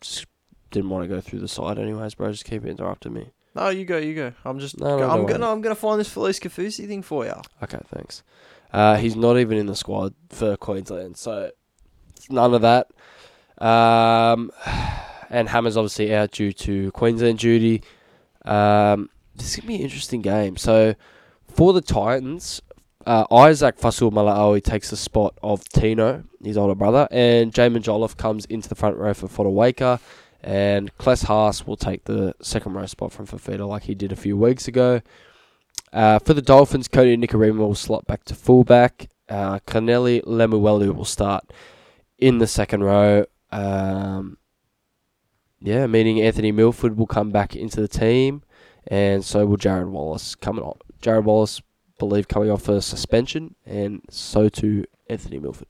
Just 0.01 0.27
didn't 0.71 0.91
want 0.91 1.05
to 1.05 1.09
go 1.09 1.21
through 1.21 1.41
the 1.41 1.49
side 1.49 1.79
anyways, 1.79 2.15
bro. 2.15 2.31
Just 2.31 2.45
keep 2.45 2.65
interrupting 2.65 3.13
me. 3.13 3.31
No, 3.55 3.69
you 3.69 3.85
go, 3.85 3.99
you 3.99 4.15
go. 4.15 4.33
I'm 4.45 4.59
just. 4.59 4.79
No, 4.79 4.99
no, 4.99 5.11
I'm 5.11 5.27
gonna. 5.27 5.51
I'm 5.51 5.61
gonna 5.61 5.75
find 5.75 6.01
this 6.01 6.09
Felise 6.09 6.41
Kaufusi 6.41 6.87
thing 6.87 7.03
for 7.03 7.25
you. 7.25 7.35
Okay, 7.63 7.81
thanks. 7.95 8.23
Uh, 8.73 8.97
he's 8.97 9.17
not 9.17 9.39
even 9.39 9.59
in 9.59 9.67
the 9.67 9.77
squad 9.77 10.15
for 10.31 10.57
Queensland, 10.57 11.17
so 11.17 11.51
none 12.31 12.55
of 12.55 12.63
that. 12.63 12.89
Um, 13.59 14.51
and 15.29 15.49
Hammer's 15.49 15.77
obviously 15.77 16.15
out 16.15 16.31
due 16.31 16.53
to 16.53 16.91
Queensland 16.93 17.39
duty. 17.39 17.83
Um, 18.45 19.11
this 19.35 19.51
is 19.51 19.57
gonna 19.57 19.69
be 19.69 19.77
an 19.77 19.83
interesting 19.83 20.23
game. 20.23 20.57
So 20.57 20.95
for 21.49 21.75
the 21.75 21.83
Titans, 21.83 22.63
uh, 23.07 23.27
Isaac 23.31 23.79
Fasul 23.79 24.13
Malaawi 24.13 24.63
takes 24.63 24.91
the 24.91 24.97
spot 24.97 25.37
of 25.43 25.69
Tino, 25.69 26.25
his 26.43 26.57
older 26.57 26.75
brother, 26.75 27.09
and 27.11 27.53
Jaimin 27.53 27.83
Jolliffe 27.83 28.17
comes 28.17 28.45
into 28.47 28.69
the 28.69 28.75
front 28.75 28.97
row 28.97 29.15
for 29.15 29.29
Fotuaika, 29.29 30.01
and 30.43 30.97
Klese 30.99 31.25
Haas 31.25 31.67
will 31.67 31.77
take 31.77 32.05
the 32.05 32.35
second 32.43 32.75
row 32.75 32.87
spot 32.87 33.13
from 33.13 33.27
Fifita 33.27 33.67
like 33.67 33.85
he 33.85 33.95
did 33.95 34.13
a 34.13 34.17
few 34.17 34.37
weeks 34.37 34.69
ago. 34.69 35.01
Uh, 35.93 36.19
for 36.19 36.35
the 36.35 36.43
Dolphins, 36.43 36.89
Cody 36.89 37.17
Nicarima 37.17 37.59
will 37.59 37.75
slot 37.75 38.07
back 38.07 38.25
to 38.25 38.35
fullback. 38.35 39.09
Uh, 39.29 39.59
Connelly 39.67 40.21
Lemuelu 40.23 40.95
will 40.95 41.05
start 41.05 41.53
in 42.19 42.39
the 42.39 42.47
second 42.47 42.83
row. 42.83 43.25
Um, 43.51 44.39
yeah, 45.61 45.87
meaning 45.87 46.21
Anthony 46.21 46.51
Milford 46.51 46.97
will 46.97 47.07
come 47.07 47.31
back 47.31 47.55
into 47.55 47.81
the 47.81 47.89
team, 47.89 48.43
and 48.87 49.25
so 49.25 49.47
will 49.47 49.57
Jarrod 49.57 49.91
Wallace. 49.91 50.35
Coming 50.35 50.65
on, 50.65 50.79
Jarrod 51.01 51.25
Wallace, 51.25 51.61
believe, 52.09 52.27
coming 52.27 52.51
off 52.51 52.69
a 52.69 52.83
suspension, 52.83 53.55
and 53.65 54.03
so 54.11 54.49
too 54.49 54.85
Anthony 55.09 55.39
Milford. 55.39 55.69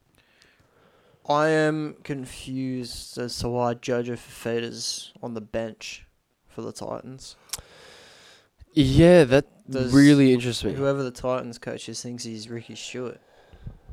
I 1.28 1.48
am 1.48 1.96
confused 2.04 3.18
as 3.18 3.38
to 3.40 3.50
why 3.50 3.74
Jojo 3.74 4.16
Fifita's 4.16 5.12
on 5.22 5.34
the 5.34 5.42
bench 5.42 6.06
for 6.48 6.62
the 6.62 6.72
Titans. 6.72 7.36
Yeah, 8.72 9.24
that 9.24 9.44
Does 9.68 9.92
really 9.92 10.32
interests 10.32 10.64
me. 10.64 10.72
Whoever 10.72 11.02
the 11.02 11.10
Titans 11.10 11.58
coach 11.58 11.86
is 11.90 12.02
thinks 12.02 12.24
he's 12.24 12.48
Ricky 12.48 12.76
Stuart, 12.76 13.20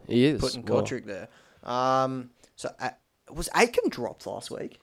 He 0.08 0.24
is 0.24 0.40
putting 0.40 0.64
well, 0.64 0.82
Kotrick 0.82 1.06
there. 1.06 1.28
Um, 1.64 2.30
so 2.56 2.70
uh, 2.80 2.92
was 3.30 3.50
Aitken 3.54 3.90
dropped 3.90 4.26
last 4.26 4.50
week? 4.50 4.80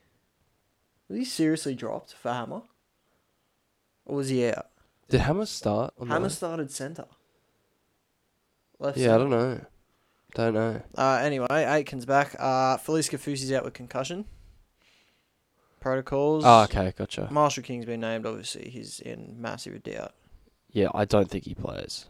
Was 1.09 1.17
he 1.17 1.25
seriously 1.25 1.73
dropped 1.73 2.13
for 2.13 2.31
Hammer? 2.31 2.61
Or 4.05 4.15
was 4.17 4.29
he 4.29 4.47
out? 4.47 4.67
Did 5.09 5.21
Hammer 5.21 5.47
start? 5.47 5.95
on 5.99 6.09
Hammer 6.09 6.29
started 6.29 6.69
centre. 6.69 7.05
Left 8.79 8.97
Yeah, 8.97 9.15
I 9.15 9.17
don't 9.17 9.29
know. 9.29 9.61
Don't 10.35 10.53
know. 10.53 10.81
Uh, 10.95 11.19
anyway, 11.21 11.47
Aitken's 11.49 12.05
back. 12.05 12.35
Uh, 12.37 12.77
Felice 12.77 13.09
Kafusi's 13.09 13.51
out 13.51 13.63
with 13.63 13.73
concussion. 13.73 14.25
Protocols. 15.79 16.43
Oh, 16.45 16.63
okay, 16.63 16.93
gotcha. 16.97 17.27
Marshall 17.31 17.63
King's 17.63 17.85
been 17.85 18.01
named. 18.01 18.25
Obviously, 18.25 18.69
he's 18.69 18.99
in 18.99 19.35
massive 19.39 19.81
doubt. 19.83 20.13
Yeah, 20.71 20.89
I 20.93 21.05
don't 21.05 21.29
think 21.29 21.45
he 21.45 21.55
plays. 21.55 22.07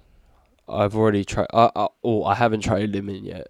I've 0.67 0.95
already 0.95 1.23
tried. 1.23 1.47
Uh, 1.53 1.69
uh, 1.75 1.87
oh, 2.03 2.23
I 2.23 2.35
haven't 2.35 2.61
traded 2.61 2.95
him 2.95 3.07
in 3.07 3.23
yet, 3.23 3.47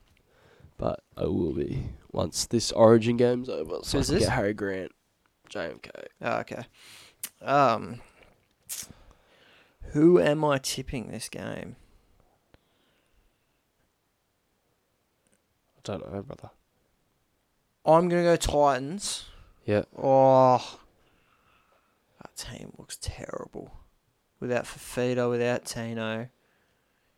but 0.78 1.01
I 1.15 1.24
will 1.24 1.53
be 1.53 1.84
once 2.11 2.45
this 2.45 2.72
Origin 2.72 3.18
game's 3.18 3.49
over. 3.49 3.80
So 3.84 3.97
Who's 3.97 4.09
I 4.09 4.13
can 4.13 4.20
this? 4.20 4.28
get 4.28 4.36
Harry 4.36 4.53
Grant, 4.53 4.91
JMK. 5.49 5.89
Oh, 6.22 6.38
okay. 6.39 6.65
Um, 7.41 8.01
who 9.93 10.20
am 10.20 10.43
I 10.43 10.57
tipping 10.57 11.09
this 11.09 11.30
game? 11.30 11.78
Don't 15.88 16.13
know, 16.13 16.21
brother. 16.21 16.49
I'm 17.85 18.09
gonna 18.09 18.23
go 18.23 18.35
Titans. 18.35 19.25
Yeah, 19.65 19.83
Oh, 19.97 20.79
that 22.21 22.35
team 22.35 22.73
looks 22.77 22.97
terrible. 23.01 23.73
Without 24.39 24.65
Fifita, 24.65 25.29
without 25.29 25.65
Tino, 25.65 26.27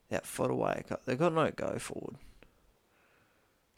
without 0.10 0.24
Fotuaika, 0.24 0.98
they've 1.06 1.18
got 1.18 1.34
no 1.34 1.50
go 1.52 1.78
forward. 1.80 2.16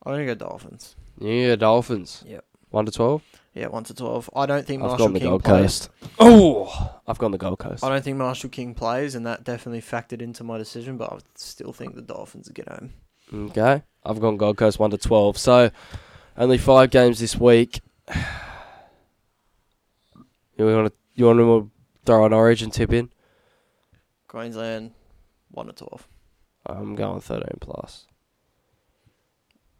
I'm 0.05 0.13
gonna 0.13 0.25
go 0.25 0.35
Dolphins. 0.35 0.95
Yeah, 1.19 1.55
Dolphins. 1.55 2.23
Yep. 2.27 2.43
One 2.71 2.85
to 2.85 2.91
twelve. 2.91 3.23
Yeah, 3.53 3.67
one 3.67 3.83
to 3.85 3.93
twelve. 3.93 4.29
I 4.35 4.45
don't 4.45 4.65
think 4.65 4.81
I've 4.81 4.89
Marshall 4.89 5.07
gone 5.07 5.13
the 5.13 5.19
King 5.19 5.29
Gold 5.29 5.43
plays. 5.43 5.61
Coast. 5.61 5.89
Oh, 6.19 6.99
I've 7.07 7.17
gone 7.17 7.31
the 7.31 7.37
Gold 7.37 7.59
Coast. 7.59 7.83
I 7.83 7.89
don't 7.89 8.03
think 8.03 8.17
Marshall 8.17 8.49
King 8.49 8.73
plays, 8.73 9.15
and 9.15 9.25
that 9.25 9.43
definitely 9.43 9.81
factored 9.81 10.21
into 10.21 10.43
my 10.43 10.57
decision. 10.57 10.97
But 10.97 11.11
I 11.13 11.17
still 11.35 11.73
think 11.73 11.95
the 11.95 12.01
Dolphins 12.01 12.49
get 12.49 12.67
home. 12.69 12.93
Okay, 13.33 13.83
I've 14.03 14.19
gone 14.19 14.37
Gold 14.37 14.57
Coast 14.57 14.77
one 14.79 14.91
to 14.91 14.97
twelve. 14.97 15.37
So 15.37 15.71
only 16.37 16.57
five 16.57 16.89
games 16.89 17.19
this 17.19 17.37
week. 17.37 17.81
You 20.57 20.65
want 20.67 20.87
to 20.89 20.93
you 21.15 21.25
want 21.25 21.39
to 21.39 21.71
throw 22.05 22.23
an 22.25 22.33
Origin 22.33 22.69
tip 22.69 22.93
in? 22.93 23.09
Queensland, 24.27 24.91
one 25.49 25.65
to 25.67 25.73
twelve. 25.73 26.07
I'm 26.67 26.93
going 26.93 27.19
thirteen 27.19 27.57
plus. 27.59 28.05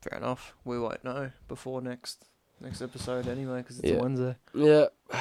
Fair 0.02 0.18
enough. 0.18 0.56
We 0.66 0.80
won't 0.80 1.04
know 1.04 1.30
before 1.48 1.82
next 1.84 2.26
next 2.60 2.82
episode 2.82 3.28
anyway, 3.28 3.58
because 3.60 3.78
it's 3.80 3.90
Yeah. 3.92 3.98
a 3.98 4.02
Wednesday. 4.02 4.36
Yeah. 4.56 4.86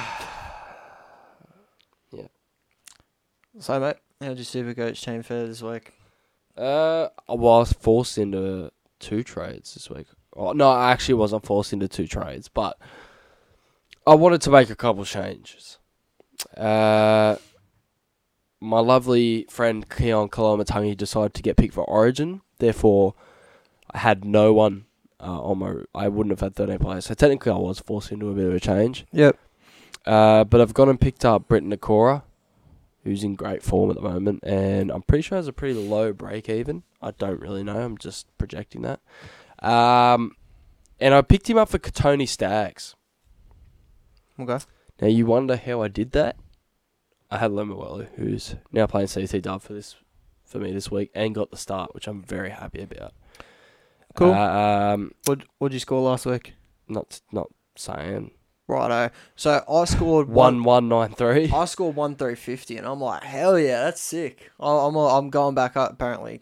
Yeah. 2.13 2.27
So, 3.59 3.79
mate, 3.79 3.97
how'd 4.19 4.37
your 4.37 4.45
Supercoach 4.45 5.01
team 5.03 5.21
fare 5.21 5.45
this 5.47 5.61
week? 5.61 5.93
Uh, 6.57 7.09
I 7.29 7.33
was 7.33 7.73
forced 7.73 8.17
into 8.17 8.71
two 8.99 9.23
trades 9.23 9.73
this 9.73 9.89
week. 9.89 10.07
Oh, 10.35 10.53
no, 10.53 10.69
I 10.69 10.91
actually 10.91 11.15
wasn't 11.15 11.45
forced 11.45 11.73
into 11.73 11.87
two 11.87 12.07
trades, 12.07 12.47
but 12.47 12.77
I 14.07 14.15
wanted 14.15 14.41
to 14.41 14.49
make 14.49 14.69
a 14.69 14.75
couple 14.75 15.03
changes. 15.05 15.77
Uh, 16.55 17.35
my 18.59 18.79
lovely 18.79 19.45
friend 19.49 19.87
Keaon 19.89 20.29
Koloamatangi 20.29 20.95
decided 20.95 21.33
to 21.33 21.41
get 21.41 21.57
picked 21.57 21.73
for 21.73 21.83
Origin. 21.83 22.41
Therefore, 22.59 23.15
I 23.91 23.99
had 23.99 24.23
no 24.23 24.53
one 24.53 24.85
uh, 25.19 25.41
on 25.41 25.59
my. 25.59 25.73
I 25.93 26.07
wouldn't 26.07 26.31
have 26.31 26.39
had 26.39 26.55
13 26.55 26.79
players. 26.79 27.05
So 27.05 27.13
technically, 27.13 27.51
I 27.51 27.57
was 27.57 27.79
forced 27.79 28.11
into 28.11 28.29
a 28.29 28.33
bit 28.33 28.45
of 28.47 28.53
a 28.53 28.59
change. 28.59 29.05
Yep. 29.11 29.37
Uh, 30.05 30.43
but 30.43 30.61
I've 30.61 30.73
gone 30.73 30.89
and 30.89 30.99
picked 30.99 31.25
up 31.25 31.47
Briton 31.47 31.71
Nikora, 31.71 32.23
who's 33.03 33.23
in 33.23 33.35
great 33.35 33.63
form 33.63 33.89
at 33.89 33.95
the 33.95 34.01
moment, 34.01 34.41
and 34.43 34.91
I'm 34.91 35.01
pretty 35.01 35.23
sure 35.23 35.37
has 35.37 35.47
a 35.47 35.53
pretty 35.53 35.73
low 35.73 36.13
break 36.13 36.49
even. 36.49 36.83
I 37.01 37.11
don't 37.11 37.39
really 37.39 37.63
know. 37.63 37.79
I'm 37.79 37.97
just 37.97 38.27
projecting 38.37 38.83
that. 38.83 38.99
Um, 39.65 40.35
and 40.99 41.13
I 41.13 41.21
picked 41.21 41.49
him 41.49 41.57
up 41.57 41.69
for 41.69 41.79
Katoni 41.79 42.27
Stags. 42.27 42.95
Okay. 44.39 44.59
Now 45.01 45.07
you 45.07 45.25
wonder 45.25 45.55
how 45.55 45.81
I 45.81 45.87
did 45.87 46.11
that. 46.11 46.37
I 47.29 47.37
had 47.37 47.51
Lemuelu, 47.51 48.07
who's 48.15 48.55
now 48.71 48.87
playing 48.87 49.07
CT 49.07 49.41
Dub 49.41 49.61
for 49.61 49.73
this 49.73 49.95
for 50.43 50.59
me 50.59 50.71
this 50.71 50.91
week, 50.91 51.11
and 51.15 51.33
got 51.33 51.49
the 51.49 51.57
start, 51.57 51.95
which 51.95 52.07
I'm 52.07 52.21
very 52.21 52.49
happy 52.49 52.81
about. 52.81 53.13
Cool. 54.15 54.33
Uh, 54.33 54.93
um, 54.93 55.11
What 55.25 55.43
What'd 55.57 55.73
you 55.73 55.79
score 55.79 56.01
last 56.01 56.25
week? 56.25 56.53
not 56.87 57.21
not 57.31 57.47
saying 57.77 58.31
Righto. 58.71 59.13
So 59.35 59.63
I 59.69 59.85
scored 59.85 60.29
one 60.29 60.63
one 60.63 60.87
nine 60.87 61.13
three. 61.13 61.51
I 61.51 61.65
scored 61.65 61.95
one 61.95 62.15
three 62.15 62.35
fifty, 62.35 62.77
and 62.77 62.87
I'm 62.87 63.01
like, 63.01 63.23
hell 63.23 63.59
yeah, 63.59 63.83
that's 63.83 64.01
sick. 64.01 64.49
I- 64.59 64.85
I'm 64.87 64.95
I'm 64.95 65.29
going 65.29 65.53
back 65.55 65.75
up. 65.77 65.91
Apparently, 65.93 66.41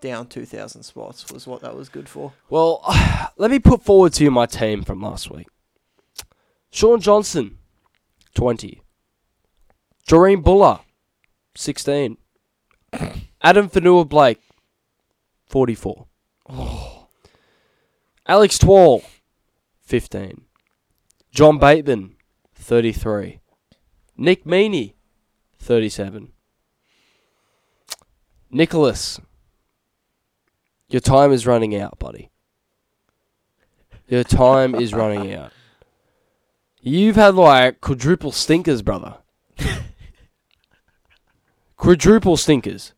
down 0.00 0.26
two 0.28 0.44
thousand 0.46 0.84
spots 0.84 1.30
was 1.32 1.46
what 1.46 1.60
that 1.62 1.76
was 1.76 1.88
good 1.88 2.08
for. 2.08 2.32
Well, 2.48 2.82
let 3.36 3.50
me 3.50 3.58
put 3.58 3.82
forward 3.82 4.12
to 4.14 4.24
you 4.24 4.30
my 4.30 4.46
team 4.46 4.82
from 4.82 5.02
last 5.02 5.30
week. 5.30 5.48
Shaun 6.70 7.00
Johnson, 7.00 7.58
20. 8.34 8.82
Doreen 10.08 10.42
Buller, 10.42 10.80
16. 11.54 12.16
Addin 13.42 13.68
Fonua-Blake, 13.70 14.40
44. 15.46 16.06
Oh. 16.50 17.06
Alex 18.26 18.58
Twal, 18.58 19.02
15. 19.82 20.42
John 21.34 21.58
Bateman, 21.58 22.14
33. 22.54 23.40
Nick 24.16 24.44
Meaney, 24.44 24.94
37. 25.58 26.28
Nicholas, 28.52 29.20
your 30.88 31.00
time 31.00 31.32
is 31.32 31.44
running 31.44 31.74
out, 31.74 31.98
buddy. 31.98 32.30
Your 34.06 34.22
time 34.22 34.76
is 34.76 34.94
running 34.94 35.34
out. 35.34 35.50
You've 36.80 37.16
had 37.16 37.34
like 37.34 37.80
quadruple 37.80 38.30
stinkers, 38.30 38.80
brother. 38.80 39.16
quadruple 41.76 42.36
stinkers. 42.36 42.92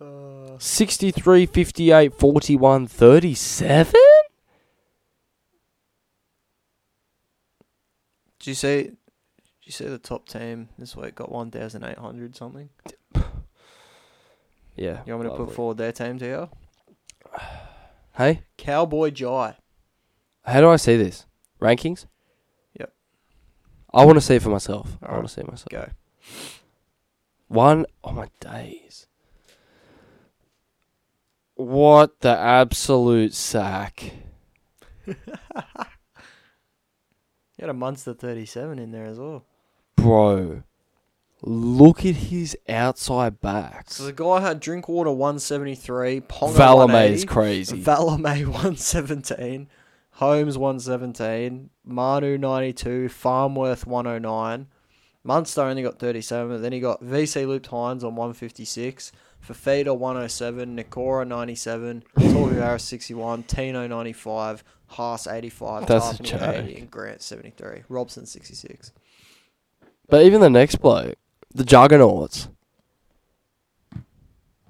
Uh, 0.00 0.56
63, 0.58 1.44
58, 1.44 2.14
41, 2.14 2.86
37? 2.86 4.00
Did 8.40 8.46
you 8.46 8.54
see? 8.54 8.82
Did 8.82 8.96
you 9.64 9.72
see 9.72 9.84
the 9.84 9.98
top 9.98 10.28
team 10.28 10.70
this 10.78 10.96
week 10.96 11.14
got 11.14 11.30
one 11.30 11.50
thousand 11.50 11.84
eight 11.84 11.98
hundred 11.98 12.34
something? 12.34 12.70
Yeah. 14.76 15.02
You 15.04 15.12
want 15.12 15.24
me 15.24 15.28
to 15.28 15.30
lovely. 15.32 15.46
put 15.46 15.54
forward 15.54 15.76
their 15.76 15.92
team 15.92 16.18
to 16.18 16.26
you? 16.26 16.48
Hey, 18.16 18.42
Cowboy 18.56 19.10
Jai. 19.10 19.56
how 20.44 20.60
do 20.60 20.70
I 20.70 20.76
see 20.76 20.96
this? 20.96 21.26
Rankings? 21.60 22.06
Yep. 22.78 22.92
I 23.92 24.04
want 24.06 24.16
to 24.16 24.22
see 24.22 24.36
it 24.36 24.42
for 24.42 24.48
myself. 24.48 24.96
I 25.02 25.12
want 25.12 25.28
to 25.28 25.32
see 25.32 25.42
it 25.42 25.46
myself. 25.46 25.68
Go. 25.68 25.90
One 27.48 27.84
oh 28.02 28.12
my 28.12 28.28
days. 28.40 29.06
What 31.56 32.20
the 32.20 32.36
absolute 32.36 33.34
sack. 33.34 34.12
You 37.60 37.66
had 37.66 37.70
a 37.70 37.78
Munster 37.78 38.14
thirty 38.14 38.46
seven 38.46 38.78
in 38.78 38.90
there 38.90 39.04
as 39.04 39.18
well. 39.18 39.44
Bro. 39.96 40.62
Look 41.42 42.06
at 42.06 42.14
his 42.14 42.56
outside 42.66 43.42
backs. 43.42 43.96
So 43.96 44.04
the 44.04 44.14
guy 44.14 44.40
had 44.40 44.60
Drinkwater 44.60 45.12
one 45.12 45.38
seventy 45.38 45.74
three, 45.74 46.22
Ponga 46.22 46.54
Valame 46.54 47.10
is 47.10 47.26
crazy. 47.26 47.82
Valame 47.82 48.46
117, 48.46 49.68
Holmes 50.12 50.56
117, 50.56 51.68
Manu 51.84 52.38
92, 52.38 53.10
Farnworth 53.10 53.86
109. 53.86 54.66
Munster 55.22 55.60
only 55.60 55.82
got 55.82 55.98
37, 55.98 56.48
but 56.48 56.62
then 56.62 56.72
he 56.72 56.80
got 56.80 57.04
VC 57.04 57.46
Looped 57.46 57.68
Hynes 57.68 58.02
on 58.02 58.16
156, 58.16 59.12
Fifita 59.46 59.94
107, 59.94 60.76
Nikora 60.78 61.28
97, 61.28 62.04
Torbu 62.16 62.54
Harris 62.54 62.84
61, 62.84 63.42
Tino 63.42 63.86
95, 63.86 64.64
Haas 64.90 65.28
85, 65.28 65.86
That's 65.86 66.18
a 66.18 66.22
joke. 66.22 66.42
80, 66.42 66.74
and 66.76 66.90
Grant 66.90 67.22
73, 67.22 67.84
Robson 67.88 68.26
66. 68.26 68.92
But 70.08 70.24
even 70.24 70.40
the 70.40 70.50
next 70.50 70.76
bloke, 70.76 71.14
the 71.54 71.64
Juggernauts. 71.64 72.48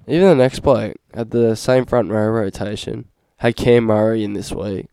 Even 0.06 0.28
the 0.28 0.34
next 0.34 0.60
bloke 0.60 0.96
at 1.14 1.30
the 1.30 1.54
same 1.54 1.86
front 1.86 2.10
row 2.10 2.28
rotation. 2.28 3.06
Had 3.38 3.56
Cam 3.56 3.84
Murray 3.84 4.22
in 4.22 4.34
this 4.34 4.52
week. 4.52 4.88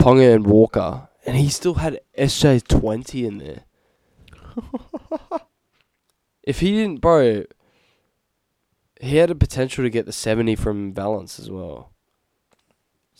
Ponga 0.00 0.34
and 0.34 0.46
Walker. 0.46 1.08
And 1.24 1.36
he 1.36 1.48
still 1.50 1.74
had 1.74 2.00
SJ 2.18 2.66
20 2.66 3.26
in 3.26 3.38
there. 3.38 3.64
if 6.42 6.58
he 6.58 6.72
didn't, 6.72 7.00
bro, 7.00 7.44
he 9.00 9.16
had 9.16 9.30
a 9.30 9.36
potential 9.36 9.84
to 9.84 9.90
get 9.90 10.06
the 10.06 10.12
70 10.12 10.56
from 10.56 10.90
balance 10.90 11.38
as 11.38 11.48
well. 11.48 11.89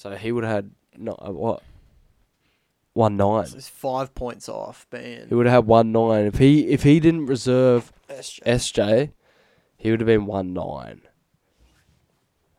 So 0.00 0.16
he 0.16 0.32
would 0.32 0.44
have 0.44 0.54
had, 0.54 0.70
not, 0.96 1.20
uh, 1.22 1.30
what? 1.30 1.62
1 2.94 3.18
9. 3.18 3.46
So 3.48 3.56
it's 3.58 3.68
five 3.68 4.14
points 4.14 4.48
off 4.48 4.86
being 4.88 5.28
He 5.28 5.34
would 5.34 5.44
have 5.44 5.52
had 5.52 5.66
one 5.66 5.92
nine. 5.92 6.24
If 6.24 6.38
he 6.38 6.68
if 6.68 6.84
he 6.84 7.00
didn't 7.00 7.26
reserve 7.26 7.92
SJ. 8.08 8.40
SJ, 8.44 9.12
he 9.76 9.90
would 9.90 10.00
have 10.00 10.06
been 10.06 10.24
one 10.24 10.54
nine. 10.54 11.02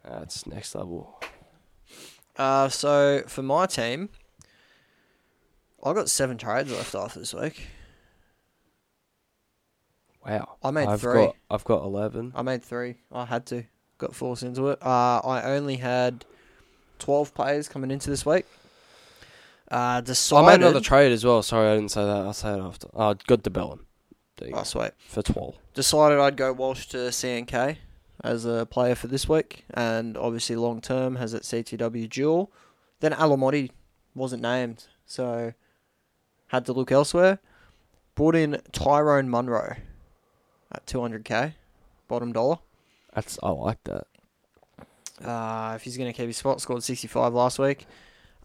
That's 0.05 0.45
next 0.45 0.75
level. 0.75 1.19
Uh, 2.37 2.69
so 2.69 3.23
for 3.25 3.41
my 3.41 3.65
team, 3.65 4.09
I 5.83 5.93
got 5.93 6.11
seven 6.11 6.37
trades 6.37 6.71
left 6.71 6.93
after 6.93 7.19
this 7.19 7.33
week. 7.33 7.69
Wow. 10.25 10.57
I 10.63 10.69
made 10.69 10.87
I've 10.87 11.01
three. 11.01 11.25
got 11.25 11.35
I've 11.49 11.65
got 11.65 11.83
eleven. 11.83 12.33
I 12.35 12.43
made 12.43 12.61
three. 12.61 12.97
I 13.11 13.25
had 13.25 13.47
to. 13.47 13.63
Got 13.97 14.15
forced 14.15 14.43
into 14.43 14.67
it. 14.69 14.79
Uh, 14.81 15.21
I 15.23 15.43
only 15.43 15.77
had 15.77 16.23
12 17.01 17.33
players 17.33 17.67
coming 17.67 17.91
into 17.91 18.09
this 18.09 18.25
week. 18.25 18.45
Uh, 19.69 20.01
decided. 20.01 20.45
I 20.45 20.51
made 20.51 20.61
another 20.61 20.81
trade 20.81 21.11
as 21.11 21.25
well. 21.25 21.41
Sorry, 21.43 21.69
I 21.69 21.75
didn't 21.75 21.91
say 21.91 22.03
that. 22.03 22.09
I'll 22.09 22.33
say 22.33 22.53
it 22.53 22.59
after. 22.59 22.87
Oh, 22.93 23.13
got 23.27 23.43
DeBellin. 23.43 23.79
There 24.37 24.49
Oh, 24.53 24.63
sweet. 24.63 24.91
For 25.07 25.21
twelve. 25.21 25.55
Decided 25.73 26.19
I'd 26.19 26.35
go 26.37 26.51
Walsh 26.51 26.87
to 26.87 26.97
CNK 26.97 27.77
as 28.23 28.45
a 28.45 28.65
player 28.65 28.95
for 28.95 29.07
this 29.07 29.27
week, 29.29 29.65
and 29.73 30.17
obviously 30.17 30.55
long 30.55 30.81
term 30.81 31.15
has 31.15 31.33
it 31.33 31.43
CTW 31.43 32.09
dual. 32.09 32.51
Then 32.99 33.13
Alamotti 33.13 33.71
wasn't 34.13 34.41
named, 34.41 34.87
so 35.05 35.53
had 36.47 36.65
to 36.65 36.73
look 36.73 36.91
elsewhere. 36.91 37.39
Brought 38.15 38.35
in 38.35 38.61
Tyrone 38.71 39.29
Munro 39.29 39.77
at 40.71 40.85
200k, 40.85 41.53
bottom 42.07 42.33
dollar. 42.33 42.59
That's 43.13 43.39
I 43.41 43.49
like 43.49 43.83
that. 43.85 44.07
Uh, 45.23 45.73
if 45.75 45.83
he's 45.83 45.97
going 45.97 46.11
to 46.11 46.15
keep 46.15 46.27
his 46.27 46.37
spot, 46.37 46.61
scored 46.61 46.83
65 46.83 47.33
last 47.33 47.59
week. 47.59 47.85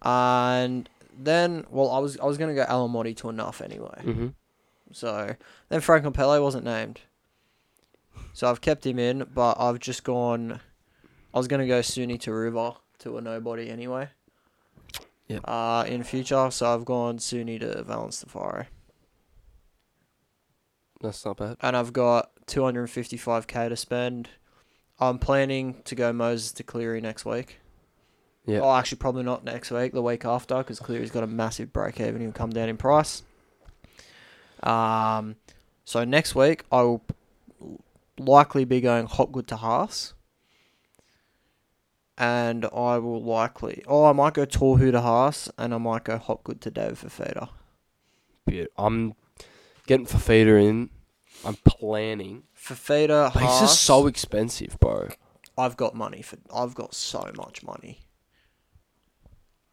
And 0.03 0.89
then, 1.17 1.65
well, 1.71 1.91
I 1.91 1.99
was 1.99 2.19
I 2.19 2.27
was 2.27 2.39
going 2.39 2.55
to 2.55 2.61
go 2.61 2.67
Alamotti 2.69 3.17
to 3.19 3.29
enough 3.29 3.61
anyway. 3.63 4.01
Mm-hmm. 4.03 4.27
So 4.93 5.35
then 5.69 5.81
Franklin 5.81 6.13
Pele 6.13 6.39
wasn't 6.39 6.65
named. 6.65 7.01
So 8.33 8.49
I've 8.51 8.61
kept 8.61 8.85
him 8.87 8.99
in, 8.99 9.27
but 9.35 9.57
I've 9.59 9.79
just 9.79 10.05
gone. 10.05 10.61
I 11.33 11.39
was 11.39 11.49
going 11.49 11.61
to 11.61 11.67
go 11.67 11.81
Suni 11.81 12.21
to 12.21 12.33
River 12.33 12.75
to 13.01 13.17
a 13.17 13.21
nobody 13.21 13.71
anyway. 13.71 14.09
Yeah. 15.29 15.39
Uh, 15.39 15.85
in 15.89 16.05
future, 16.05 16.51
so 16.51 16.73
I've 16.73 16.85
gone 16.85 17.19
Suni 17.19 17.59
to 17.61 17.83
Valence 17.83 18.23
Tafari. 18.25 18.67
That's 21.01 21.25
not 21.25 21.37
bad. 21.37 21.57
and 21.61 21.77
I've 21.77 21.93
got 21.93 22.31
255k 22.47 23.69
to 23.69 23.77
spend. 23.77 24.31
I'm 24.99 25.19
planning 25.19 25.83
to 25.85 25.95
go 25.95 26.13
Moses 26.13 26.53
to 26.53 26.63
Cleary 26.63 27.01
next 27.01 27.25
week. 27.25 27.61
Yeah. 28.47 28.61
Oh, 28.61 28.73
actually, 28.73 28.99
probably 28.99 29.25
not 29.25 29.45
next 29.45 29.71
week. 29.71 29.93
The 29.93 30.03
week 30.03 30.25
after, 30.25 30.59
because 30.59 30.79
Cleary's 30.79 31.11
got 31.11 31.25
a 31.25 31.27
massive 31.27 31.73
break 31.73 32.01
even. 32.01 32.21
He'll 32.21 32.33
come 32.33 32.51
down 32.51 32.69
in 32.69 32.77
price. 32.77 33.23
Um, 34.63 35.37
so 35.85 36.05
next 36.05 36.35
week 36.35 36.65
I 36.73 36.83
will 36.83 37.03
likely 38.19 38.65
be 38.65 38.81
going 38.81 39.07
Hopgood 39.07 39.49
to 39.49 39.57
Haas. 39.57 40.15
And 42.19 42.65
I 42.67 42.97
will 42.97 43.23
likely, 43.23 43.83
oh, 43.87 44.07
I 44.07 44.13
might 44.13 44.33
go 44.33 44.47
Torhu 44.47 44.91
to 44.91 45.03
Haas, 45.03 45.51
and 45.59 45.75
I 45.75 45.79
might 45.79 46.05
go 46.05 46.17
Hopgood 46.17 46.63
to 46.63 46.71
David 46.71 46.97
Fifita. 46.97 47.51
Beaut- 48.47 48.73
I'm 48.79 49.15
getting 49.87 50.07
Fifita 50.07 50.63
in. 50.67 50.89
I'm 51.45 51.57
planning. 51.65 52.45
Fifita, 52.57 53.33
But 53.33 53.41
he's 53.43 53.51
Haas. 53.51 53.79
so 53.81 54.07
expensive, 54.07 54.77
bro. 54.81 55.09
I've 55.59 55.77
got 55.77 55.95
money 55.95 56.23
for. 56.23 56.39
I've 56.55 56.75
got 56.75 56.95
so 56.95 57.31
much 57.37 57.63
money. 57.63 58.01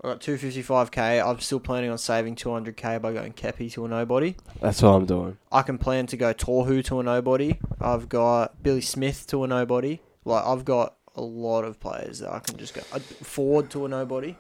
I 0.03 0.09
got 0.09 0.22
two 0.22 0.38
fifty 0.38 0.61
five 0.61 0.91
k. 0.91 1.20
I'm 1.22 1.39
still 1.39 1.59
planning 1.59 1.89
on 1.89 1.97
saving 1.97 2.36
two 2.36 2.51
hundred 2.51 2.76
k 2.78 2.97
by 2.97 3.14
going 3.14 3.34
Kepi 3.34 3.72
to 3.74 3.86
a 3.86 3.88
nobody. 3.88 4.36
That's 4.61 4.82
what 4.82 4.89
I'm 4.89 5.05
doing. 5.05 5.38
I 5.51 5.61
can 5.61 5.78
plan 5.78 6.07
to 6.07 6.18
go 6.18 6.34
Torhu 6.34 6.84
to 6.86 6.99
a 6.99 7.03
nobody. 7.03 7.57
I've 7.80 8.09
got 8.09 8.61
Billy 8.61 8.82
Smith 8.82 9.26
to 9.28 9.43
a 9.43 9.47
nobody. 9.47 9.99
Like 10.26 10.43
I've 10.45 10.66
got 10.66 10.95
a 11.16 11.22
lot 11.22 11.64
of 11.64 11.80
players 11.80 12.20
that 12.20 12.32
I 12.32 12.39
can 12.39 12.57
just 12.57 12.74
go 12.74 12.82
uh, 12.91 12.99
Ford 12.99 13.70
to 13.72 13.86
a 13.86 13.88
nobody. 13.88 14.36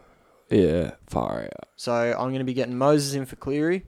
Yeah, 0.49 0.91
far 1.07 1.43
out. 1.43 1.69
So 1.77 1.93
I'm 1.93 2.27
going 2.29 2.39
to 2.39 2.43
be 2.43 2.53
getting 2.53 2.77
Moses 2.77 3.13
in 3.15 3.25
for 3.25 3.37
Cleary. 3.37 3.85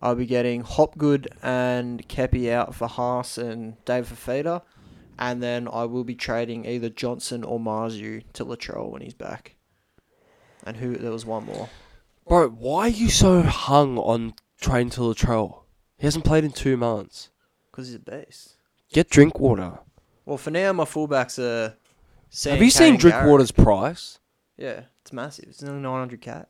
I'll 0.00 0.14
be 0.14 0.26
getting 0.26 0.60
Hopgood 0.60 1.28
and 1.42 2.06
Kepi 2.08 2.50
out 2.50 2.74
for 2.74 2.86
Haas 2.86 3.38
and 3.38 3.82
Dave 3.84 4.08
Fifita. 4.08 4.62
And 5.18 5.42
then 5.42 5.66
I 5.66 5.84
will 5.84 6.04
be 6.04 6.14
trading 6.14 6.66
either 6.66 6.90
Johnson 6.90 7.42
or 7.42 7.58
Marzu 7.58 8.22
to 8.34 8.44
Latrell 8.44 8.90
when 8.90 9.00
he's 9.02 9.14
back. 9.14 9.56
And 10.64 10.76
who? 10.76 10.96
There 10.96 11.10
was 11.10 11.24
one 11.24 11.46
more. 11.46 11.70
Bro, 12.28 12.50
why 12.50 12.82
are 12.82 12.88
you 12.88 13.08
so 13.08 13.40
hung 13.42 13.96
on 13.98 14.34
trading 14.60 14.90
to 14.90 15.00
Latrell? 15.00 15.62
He 15.96 16.06
hasn't 16.06 16.24
played 16.24 16.44
in 16.44 16.52
two 16.52 16.76
months. 16.76 17.30
Because 17.70 17.86
he's 17.86 17.96
a 17.96 17.98
beast. 17.98 18.56
Get 18.92 19.08
Drinkwater. 19.08 19.78
Well, 20.26 20.36
for 20.36 20.50
now, 20.50 20.72
my 20.72 20.84
fullbacks 20.84 21.38
are. 21.38 21.76
Have 22.50 22.60
you 22.60 22.70
seen 22.70 22.96
Drinkwater's 22.96 23.52
price? 23.52 24.18
Yeah, 24.58 24.82
it's 25.00 25.12
massive. 25.12 25.46
It's 25.48 25.62
nearly 25.62 25.80
900k. 25.80 26.46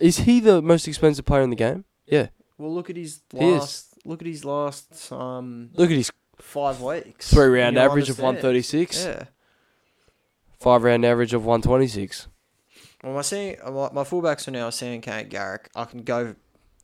Is 0.00 0.18
he 0.18 0.40
the 0.40 0.60
most 0.60 0.88
expensive 0.88 1.24
player 1.24 1.42
in 1.42 1.50
the 1.50 1.56
game? 1.56 1.84
Yeah. 2.06 2.28
Well, 2.58 2.72
look 2.72 2.90
at 2.90 2.96
his 2.96 3.20
last. 3.32 3.94
Look 4.04 4.20
at 4.22 4.26
his 4.28 4.44
last 4.44 5.10
um 5.12 5.70
Look 5.74 5.90
at 5.90 5.96
his 5.96 6.10
five 6.38 6.80
weeks. 6.80 7.30
three 7.32 7.46
round 7.60 7.78
average 7.78 8.10
of 8.10 8.18
136, 8.18 9.04
Yeah. 9.04 9.24
five 10.60 10.82
round 10.82 11.04
average 11.04 11.32
of 11.34 11.44
126. 11.44 12.28
Well, 13.02 13.14
my 13.14 13.22
C, 13.22 13.56
my, 13.64 13.70
my 13.92 14.02
fullbacks 14.04 14.46
are 14.48 14.50
now 14.50 14.70
CNK 14.70 15.06
and 15.08 15.30
Garrick. 15.30 15.70
I 15.74 15.84
can 15.84 16.02
go 16.02 16.34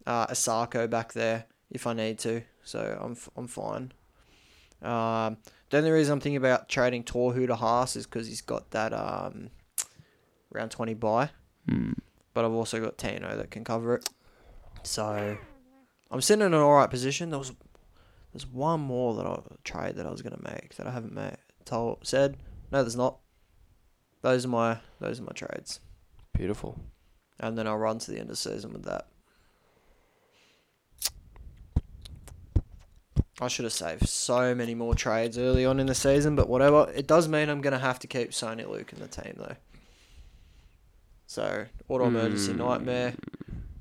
uh, 0.06 0.26
Isaako 0.28 0.88
back 0.90 1.12
there 1.12 1.44
if 1.70 1.86
I 1.86 1.92
need 1.94 2.18
to, 2.20 2.42
so 2.64 2.98
I'm 3.00 3.16
I'm 3.36 3.46
fine. 3.46 3.92
Um, 4.82 5.36
the 5.68 5.76
only 5.78 5.90
reason 5.90 6.14
I'm 6.14 6.20
thinking 6.20 6.36
about 6.38 6.68
trading 6.68 7.04
Torhu 7.04 7.46
to 7.46 7.54
Haas 7.54 7.96
is 7.96 8.06
because 8.06 8.26
he's 8.26 8.40
got 8.40 8.70
that 8.70 8.92
um, 8.94 9.50
round 10.50 10.70
twenty 10.70 10.94
buy, 10.94 11.30
but 12.34 12.44
I've 12.44 12.52
also 12.52 12.80
got 12.80 12.96
Tino 12.98 13.36
that 13.36 13.50
can 13.50 13.62
cover 13.64 13.94
it. 13.96 14.08
So 14.82 15.36
I'm 16.10 16.20
sitting 16.20 16.44
in 16.44 16.54
an 16.54 16.60
alright 16.60 16.90
position. 16.90 17.30
There 17.30 17.38
was 17.38 17.52
there's 18.32 18.46
one 18.46 18.80
more 18.80 19.14
that 19.16 19.26
I 19.26 19.40
trade 19.64 19.96
that 19.96 20.06
I 20.06 20.10
was 20.10 20.22
gonna 20.22 20.40
make 20.42 20.74
that 20.76 20.86
I 20.86 20.90
haven't 20.90 21.14
made. 21.14 21.36
Told 21.64 21.98
said 22.06 22.36
no, 22.72 22.82
there's 22.82 22.96
not. 22.96 23.18
Those 24.22 24.44
are 24.44 24.48
my 24.48 24.78
those 25.00 25.20
are 25.20 25.22
my 25.24 25.32
trades 25.32 25.80
Beautiful. 26.32 26.78
and 27.38 27.56
then 27.56 27.66
I'll 27.66 27.76
run 27.78 27.98
to 27.98 28.10
the 28.10 28.18
end 28.18 28.24
of 28.24 28.28
the 28.30 28.36
season 28.36 28.72
with 28.72 28.84
that. 28.84 29.06
I 33.40 33.48
should 33.48 33.64
have 33.64 33.72
saved 33.72 34.06
so 34.08 34.54
many 34.54 34.74
more 34.74 34.94
trades 34.94 35.38
early 35.38 35.64
on 35.64 35.80
in 35.80 35.86
the 35.86 35.94
season, 35.94 36.36
but 36.36 36.46
whatever. 36.48 36.90
It 36.94 37.06
does 37.06 37.26
mean 37.26 37.48
I'm 37.48 37.62
going 37.62 37.72
to 37.72 37.78
have 37.78 37.98
to 38.00 38.06
keep 38.06 38.32
Sony 38.32 38.68
Luke 38.68 38.92
in 38.92 38.98
the 39.00 39.08
team, 39.08 39.32
though. 39.38 39.56
So, 41.26 41.64
auto 41.88 42.04
emergency 42.06 42.52
Mm. 42.52 42.56
nightmare. 42.58 43.14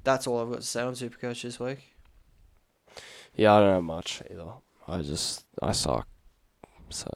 That's 0.05 0.27
all 0.27 0.39
I've 0.41 0.49
got 0.49 0.61
to 0.61 0.65
say 0.65 0.82
on 0.82 0.93
Supercoach 0.93 1.41
this 1.41 1.59
week. 1.59 1.80
Yeah, 3.39 3.55
I 3.55 3.59
don't 3.61 3.73
have 3.75 3.83
much 3.83 4.21
either. 4.29 4.51
I 4.85 5.01
just 5.01 5.45
I 5.61 5.71
suck. 5.71 6.05
So 6.89 7.09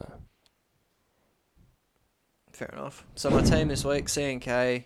Fair 2.50 2.70
enough. 2.72 3.04
So, 3.14 3.28
my 3.28 3.42
team 3.42 3.68
this 3.68 3.84
week 3.84 4.06
CNK, 4.06 4.84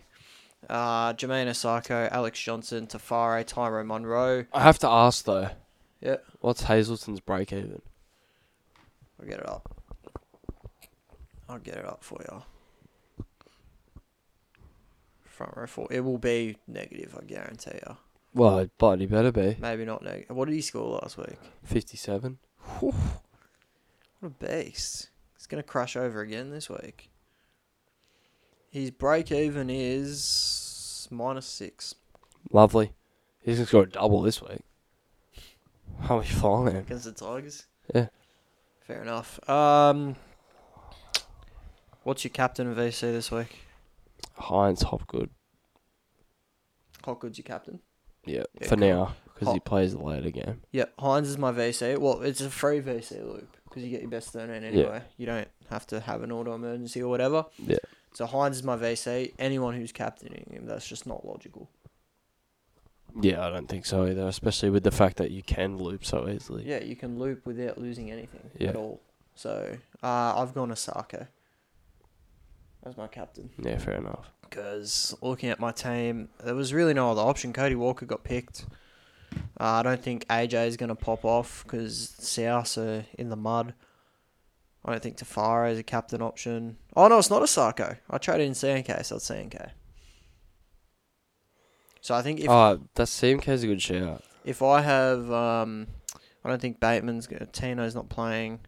uh, 0.69 1.13
Jamayne 1.13 1.47
Isaako, 1.47 2.11
Alex 2.11 2.41
Johnson, 2.41 2.87
Tafare, 2.87 3.45
Tyro 3.45 3.85
Monroe. 3.85 4.47
I 4.51 4.63
have 4.63 4.79
to 4.79 4.89
ask 4.89 5.23
though. 5.23 5.49
Yeah. 6.01 6.17
What's 6.41 6.63
Hazelton's 6.63 7.21
break 7.21 7.53
even? 7.53 7.81
I'll 9.21 9.27
get 9.27 9.39
it 9.39 9.47
up. 9.47 9.81
I'll 11.47 11.59
get 11.59 11.75
it 11.75 11.85
up 11.85 12.03
for 12.03 12.17
you. 12.29 12.43
Front 15.23 15.55
row 15.55 15.67
four. 15.67 15.87
It 15.89 16.01
will 16.01 16.17
be 16.17 16.57
negative, 16.67 17.15
I 17.17 17.23
guarantee 17.23 17.79
you. 17.87 17.97
Well, 18.33 18.67
but 18.77 18.99
he 18.99 19.05
better 19.07 19.31
be 19.31 19.57
Maybe 19.59 19.85
not 19.85 20.03
negative. 20.03 20.35
What 20.35 20.45
did 20.47 20.53
he 20.53 20.61
score 20.61 20.99
last 21.01 21.17
week? 21.17 21.37
fifty-seven. 21.63 22.37
What 22.79 22.93
a 24.23 24.29
beast. 24.29 25.09
He's 25.37 25.47
going 25.47 25.61
to 25.63 25.67
crash 25.67 25.95
over 25.95 26.21
again 26.21 26.51
this 26.51 26.69
week. 26.69 27.09
His 28.69 28.91
break 28.91 29.31
even 29.31 29.69
is 29.69 31.07
minus 31.09 31.47
six 31.47 31.95
Lovely. 32.51 32.91
He's 33.41 33.55
gonna 33.57 33.65
score 33.67 33.83
a 33.83 33.89
double 33.89 34.21
this 34.21 34.41
week. 34.41 34.61
I'll 36.03 36.21
be 36.21 36.27
fine. 36.27 36.75
against 36.75 37.05
the 37.05 37.11
Tigers. 37.11 37.65
Yeah. 37.93 38.07
Fair 38.81 39.01
enough. 39.01 39.39
Um, 39.49 40.15
what's 42.03 42.23
your 42.23 42.31
captain 42.31 42.69
of 42.71 42.77
VC 42.77 43.01
this 43.01 43.31
week? 43.31 43.57
Hynes 44.37 44.83
Hopgood. 44.83 45.29
Hopgood's 47.03 47.37
your 47.37 47.43
captain. 47.43 47.79
Yeah, 48.25 48.43
Yeah, 48.59 48.67
for 48.67 48.75
cool. 48.75 48.87
now 48.87 49.15
because 49.33 49.53
he 49.53 49.59
plays 49.59 49.93
the 49.93 50.03
later 50.03 50.29
game. 50.31 50.61
Yeah, 50.71 50.85
Hynes 50.99 51.23
is 51.27 51.37
my 51.37 51.51
VC. 51.51 51.97
Well, 51.97 52.21
it's 52.21 52.41
a 52.41 52.49
free 52.49 52.81
VC 52.81 53.23
loop 53.23 53.55
because 53.63 53.83
you 53.83 53.89
get 53.89 54.01
your 54.01 54.09
best 54.09 54.29
13 54.31 54.63
anyway. 54.63 54.83
Yeah. 54.83 55.01
You 55.17 55.25
don't 55.25 55.47
have 55.69 55.87
to 55.87 55.99
have 56.01 56.23
an 56.23 56.31
auto 56.31 56.53
emergency 56.55 57.01
or 57.01 57.07
whatever. 57.09 57.45
Yeah. 57.57 57.77
So 58.13 58.25
Hynes 58.25 58.51
is 58.51 58.63
my 58.63 58.75
VC. 58.75 59.31
Anyone 59.39 59.75
who's 59.75 59.91
captaining 59.93 60.49
him, 60.51 60.65
that's 60.65 60.87
just 60.87 61.07
not 61.07 61.25
logical. 61.25 61.69
Yeah, 63.21 63.45
I 63.45 63.49
don't 63.49 63.67
think 63.67 63.85
so 63.85 64.05
either. 64.05 64.27
Especially 64.27 64.69
with 64.69 64.83
the 64.83 64.91
fact 64.91 65.17
that 65.17 65.31
you 65.31 65.41
can 65.41 65.77
loop 65.77 66.03
so 66.05 66.27
easily. 66.27 66.63
Yeah, 66.65 66.83
you 66.83 66.95
can 66.95 67.17
loop 67.17 67.45
without 67.45 67.77
losing 67.77 68.11
anything 68.11 68.49
Yeah. 68.57 68.69
at 68.69 68.75
all. 68.75 69.01
So 69.35 69.77
uh, 70.03 70.33
I've 70.35 70.53
gone 70.53 70.69
Isaako 70.69 71.27
as 72.85 72.97
my 72.97 73.07
captain 73.07 73.49
Yeah, 73.57 73.77
fair 73.77 73.95
enough. 73.95 74.31
Because 74.49 75.15
looking 75.21 75.49
at 75.49 75.59
my 75.59 75.71
team, 75.71 76.29
there 76.43 76.55
was 76.55 76.73
really 76.73 76.93
no 76.93 77.11
other 77.11 77.21
option. 77.21 77.53
Cody 77.53 77.75
Walker 77.75 78.05
got 78.05 78.23
picked. 78.23 78.65
Uh, 79.59 79.63
I 79.63 79.83
don't 79.83 80.01
think 80.01 80.27
AJ 80.27 80.67
is 80.67 80.77
going 80.77 80.89
to 80.89 80.95
pop 80.95 81.23
off 81.23 81.63
because 81.63 82.15
South 82.19 82.77
are 82.77 83.05
in 83.17 83.29
the 83.29 83.35
mud. 83.35 83.73
I 84.83 84.91
don't 84.91 85.03
think 85.03 85.17
Tafara 85.17 85.71
is 85.71 85.79
a 85.79 85.83
captain 85.83 86.21
option. 86.21 86.77
Oh 86.95 87.07
no, 87.07 87.19
it's 87.19 87.29
not 87.29 87.41
a 87.41 87.45
Sarko. 87.45 87.97
I 88.09 88.17
traded 88.17 88.47
in 88.47 88.53
CNK, 88.53 89.05
so 89.05 89.17
it's 89.17 89.29
CNK. 89.29 89.71
So 92.01 92.15
I 92.15 92.21
think 92.21 92.39
if 92.39 92.49
oh, 92.49 92.79
that 92.95 93.07
CMK's 93.07 93.63
a 93.63 93.67
good 93.67 93.81
shout. 93.81 94.23
if 94.45 94.63
I 94.63 94.81
have, 94.81 95.29
um, 95.31 95.87
I 96.43 96.49
don't 96.49 96.61
think 96.61 96.79
Bateman's 96.79 97.27
gonna, 97.27 97.45
Tino's 97.47 97.93
not 97.93 98.07
playing. 98.09 98.61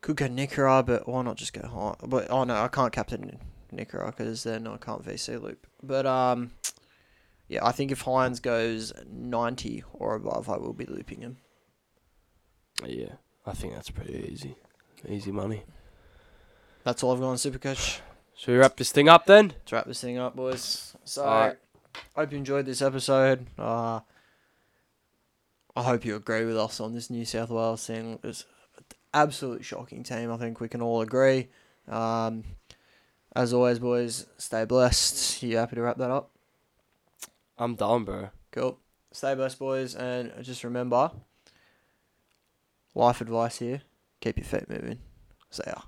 Could 0.00 0.16
go 0.16 0.26
Nikora, 0.26 0.84
but 0.84 1.08
why 1.08 1.22
not 1.22 1.36
just 1.36 1.52
go 1.52 1.66
high? 1.66 2.06
But 2.06 2.30
oh 2.30 2.44
no, 2.44 2.56
I 2.56 2.68
can't 2.68 2.92
captain 2.92 3.38
Nikora 3.76 4.06
because 4.06 4.44
then 4.44 4.66
I 4.66 4.76
can't 4.76 5.04
VC 5.04 5.40
loop. 5.40 5.66
But 5.82 6.06
um, 6.06 6.50
yeah, 7.48 7.64
I 7.64 7.72
think 7.72 7.90
if 7.90 8.04
Hynes 8.04 8.40
goes 8.40 8.92
ninety 9.06 9.84
or 9.92 10.14
above, 10.14 10.48
I 10.48 10.56
will 10.56 10.72
be 10.72 10.86
looping 10.86 11.20
him. 11.20 11.36
Yeah, 12.84 13.14
I 13.46 13.52
think 13.52 13.74
that's 13.74 13.90
pretty 13.90 14.28
easy. 14.32 14.56
Easy 15.08 15.32
money. 15.32 15.64
that's 16.82 17.02
all 17.02 17.12
I've 17.12 17.20
got 17.20 17.28
on 17.28 17.36
Supercoach. 17.36 18.00
Should 18.36 18.52
we 18.52 18.58
wrap 18.58 18.76
this 18.76 18.90
thing 18.90 19.08
up 19.08 19.26
then? 19.26 19.48
Let's 19.48 19.72
wrap 19.72 19.86
this 19.86 20.00
thing 20.00 20.18
up, 20.18 20.34
boys. 20.34 20.96
So, 21.04 21.24
Alright. 21.24 21.58
I 22.16 22.20
hope 22.20 22.32
you 22.32 22.38
enjoyed 22.38 22.66
this 22.66 22.82
episode. 22.82 23.46
Uh, 23.58 24.00
I 25.76 25.82
hope 25.82 26.04
you 26.04 26.16
agree 26.16 26.44
with 26.44 26.56
us 26.56 26.80
on 26.80 26.94
this 26.94 27.10
New 27.10 27.24
South 27.24 27.50
Wales 27.50 27.86
thing. 27.86 28.18
It's 28.24 28.44
an 28.76 28.84
absolute 29.12 29.64
shocking 29.64 30.02
team. 30.02 30.32
I 30.32 30.36
think 30.36 30.60
we 30.60 30.68
can 30.68 30.82
all 30.82 31.00
agree. 31.00 31.48
Um, 31.88 32.44
as 33.34 33.52
always, 33.52 33.78
boys, 33.78 34.26
stay 34.38 34.64
blessed. 34.64 35.42
You 35.42 35.56
happy 35.58 35.76
to 35.76 35.82
wrap 35.82 35.98
that 35.98 36.10
up? 36.10 36.30
I'm 37.58 37.74
done, 37.74 38.04
bro. 38.04 38.30
Cool. 38.52 38.78
Stay 39.12 39.34
blessed, 39.34 39.58
boys, 39.58 39.94
and 39.94 40.32
just 40.42 40.64
remember 40.64 41.10
life 42.94 43.20
advice 43.20 43.58
here 43.58 43.82
keep 44.24 44.38
your 44.38 44.44
feet 44.44 44.68
moving. 44.70 44.98
See 45.50 45.62
ya. 45.66 45.82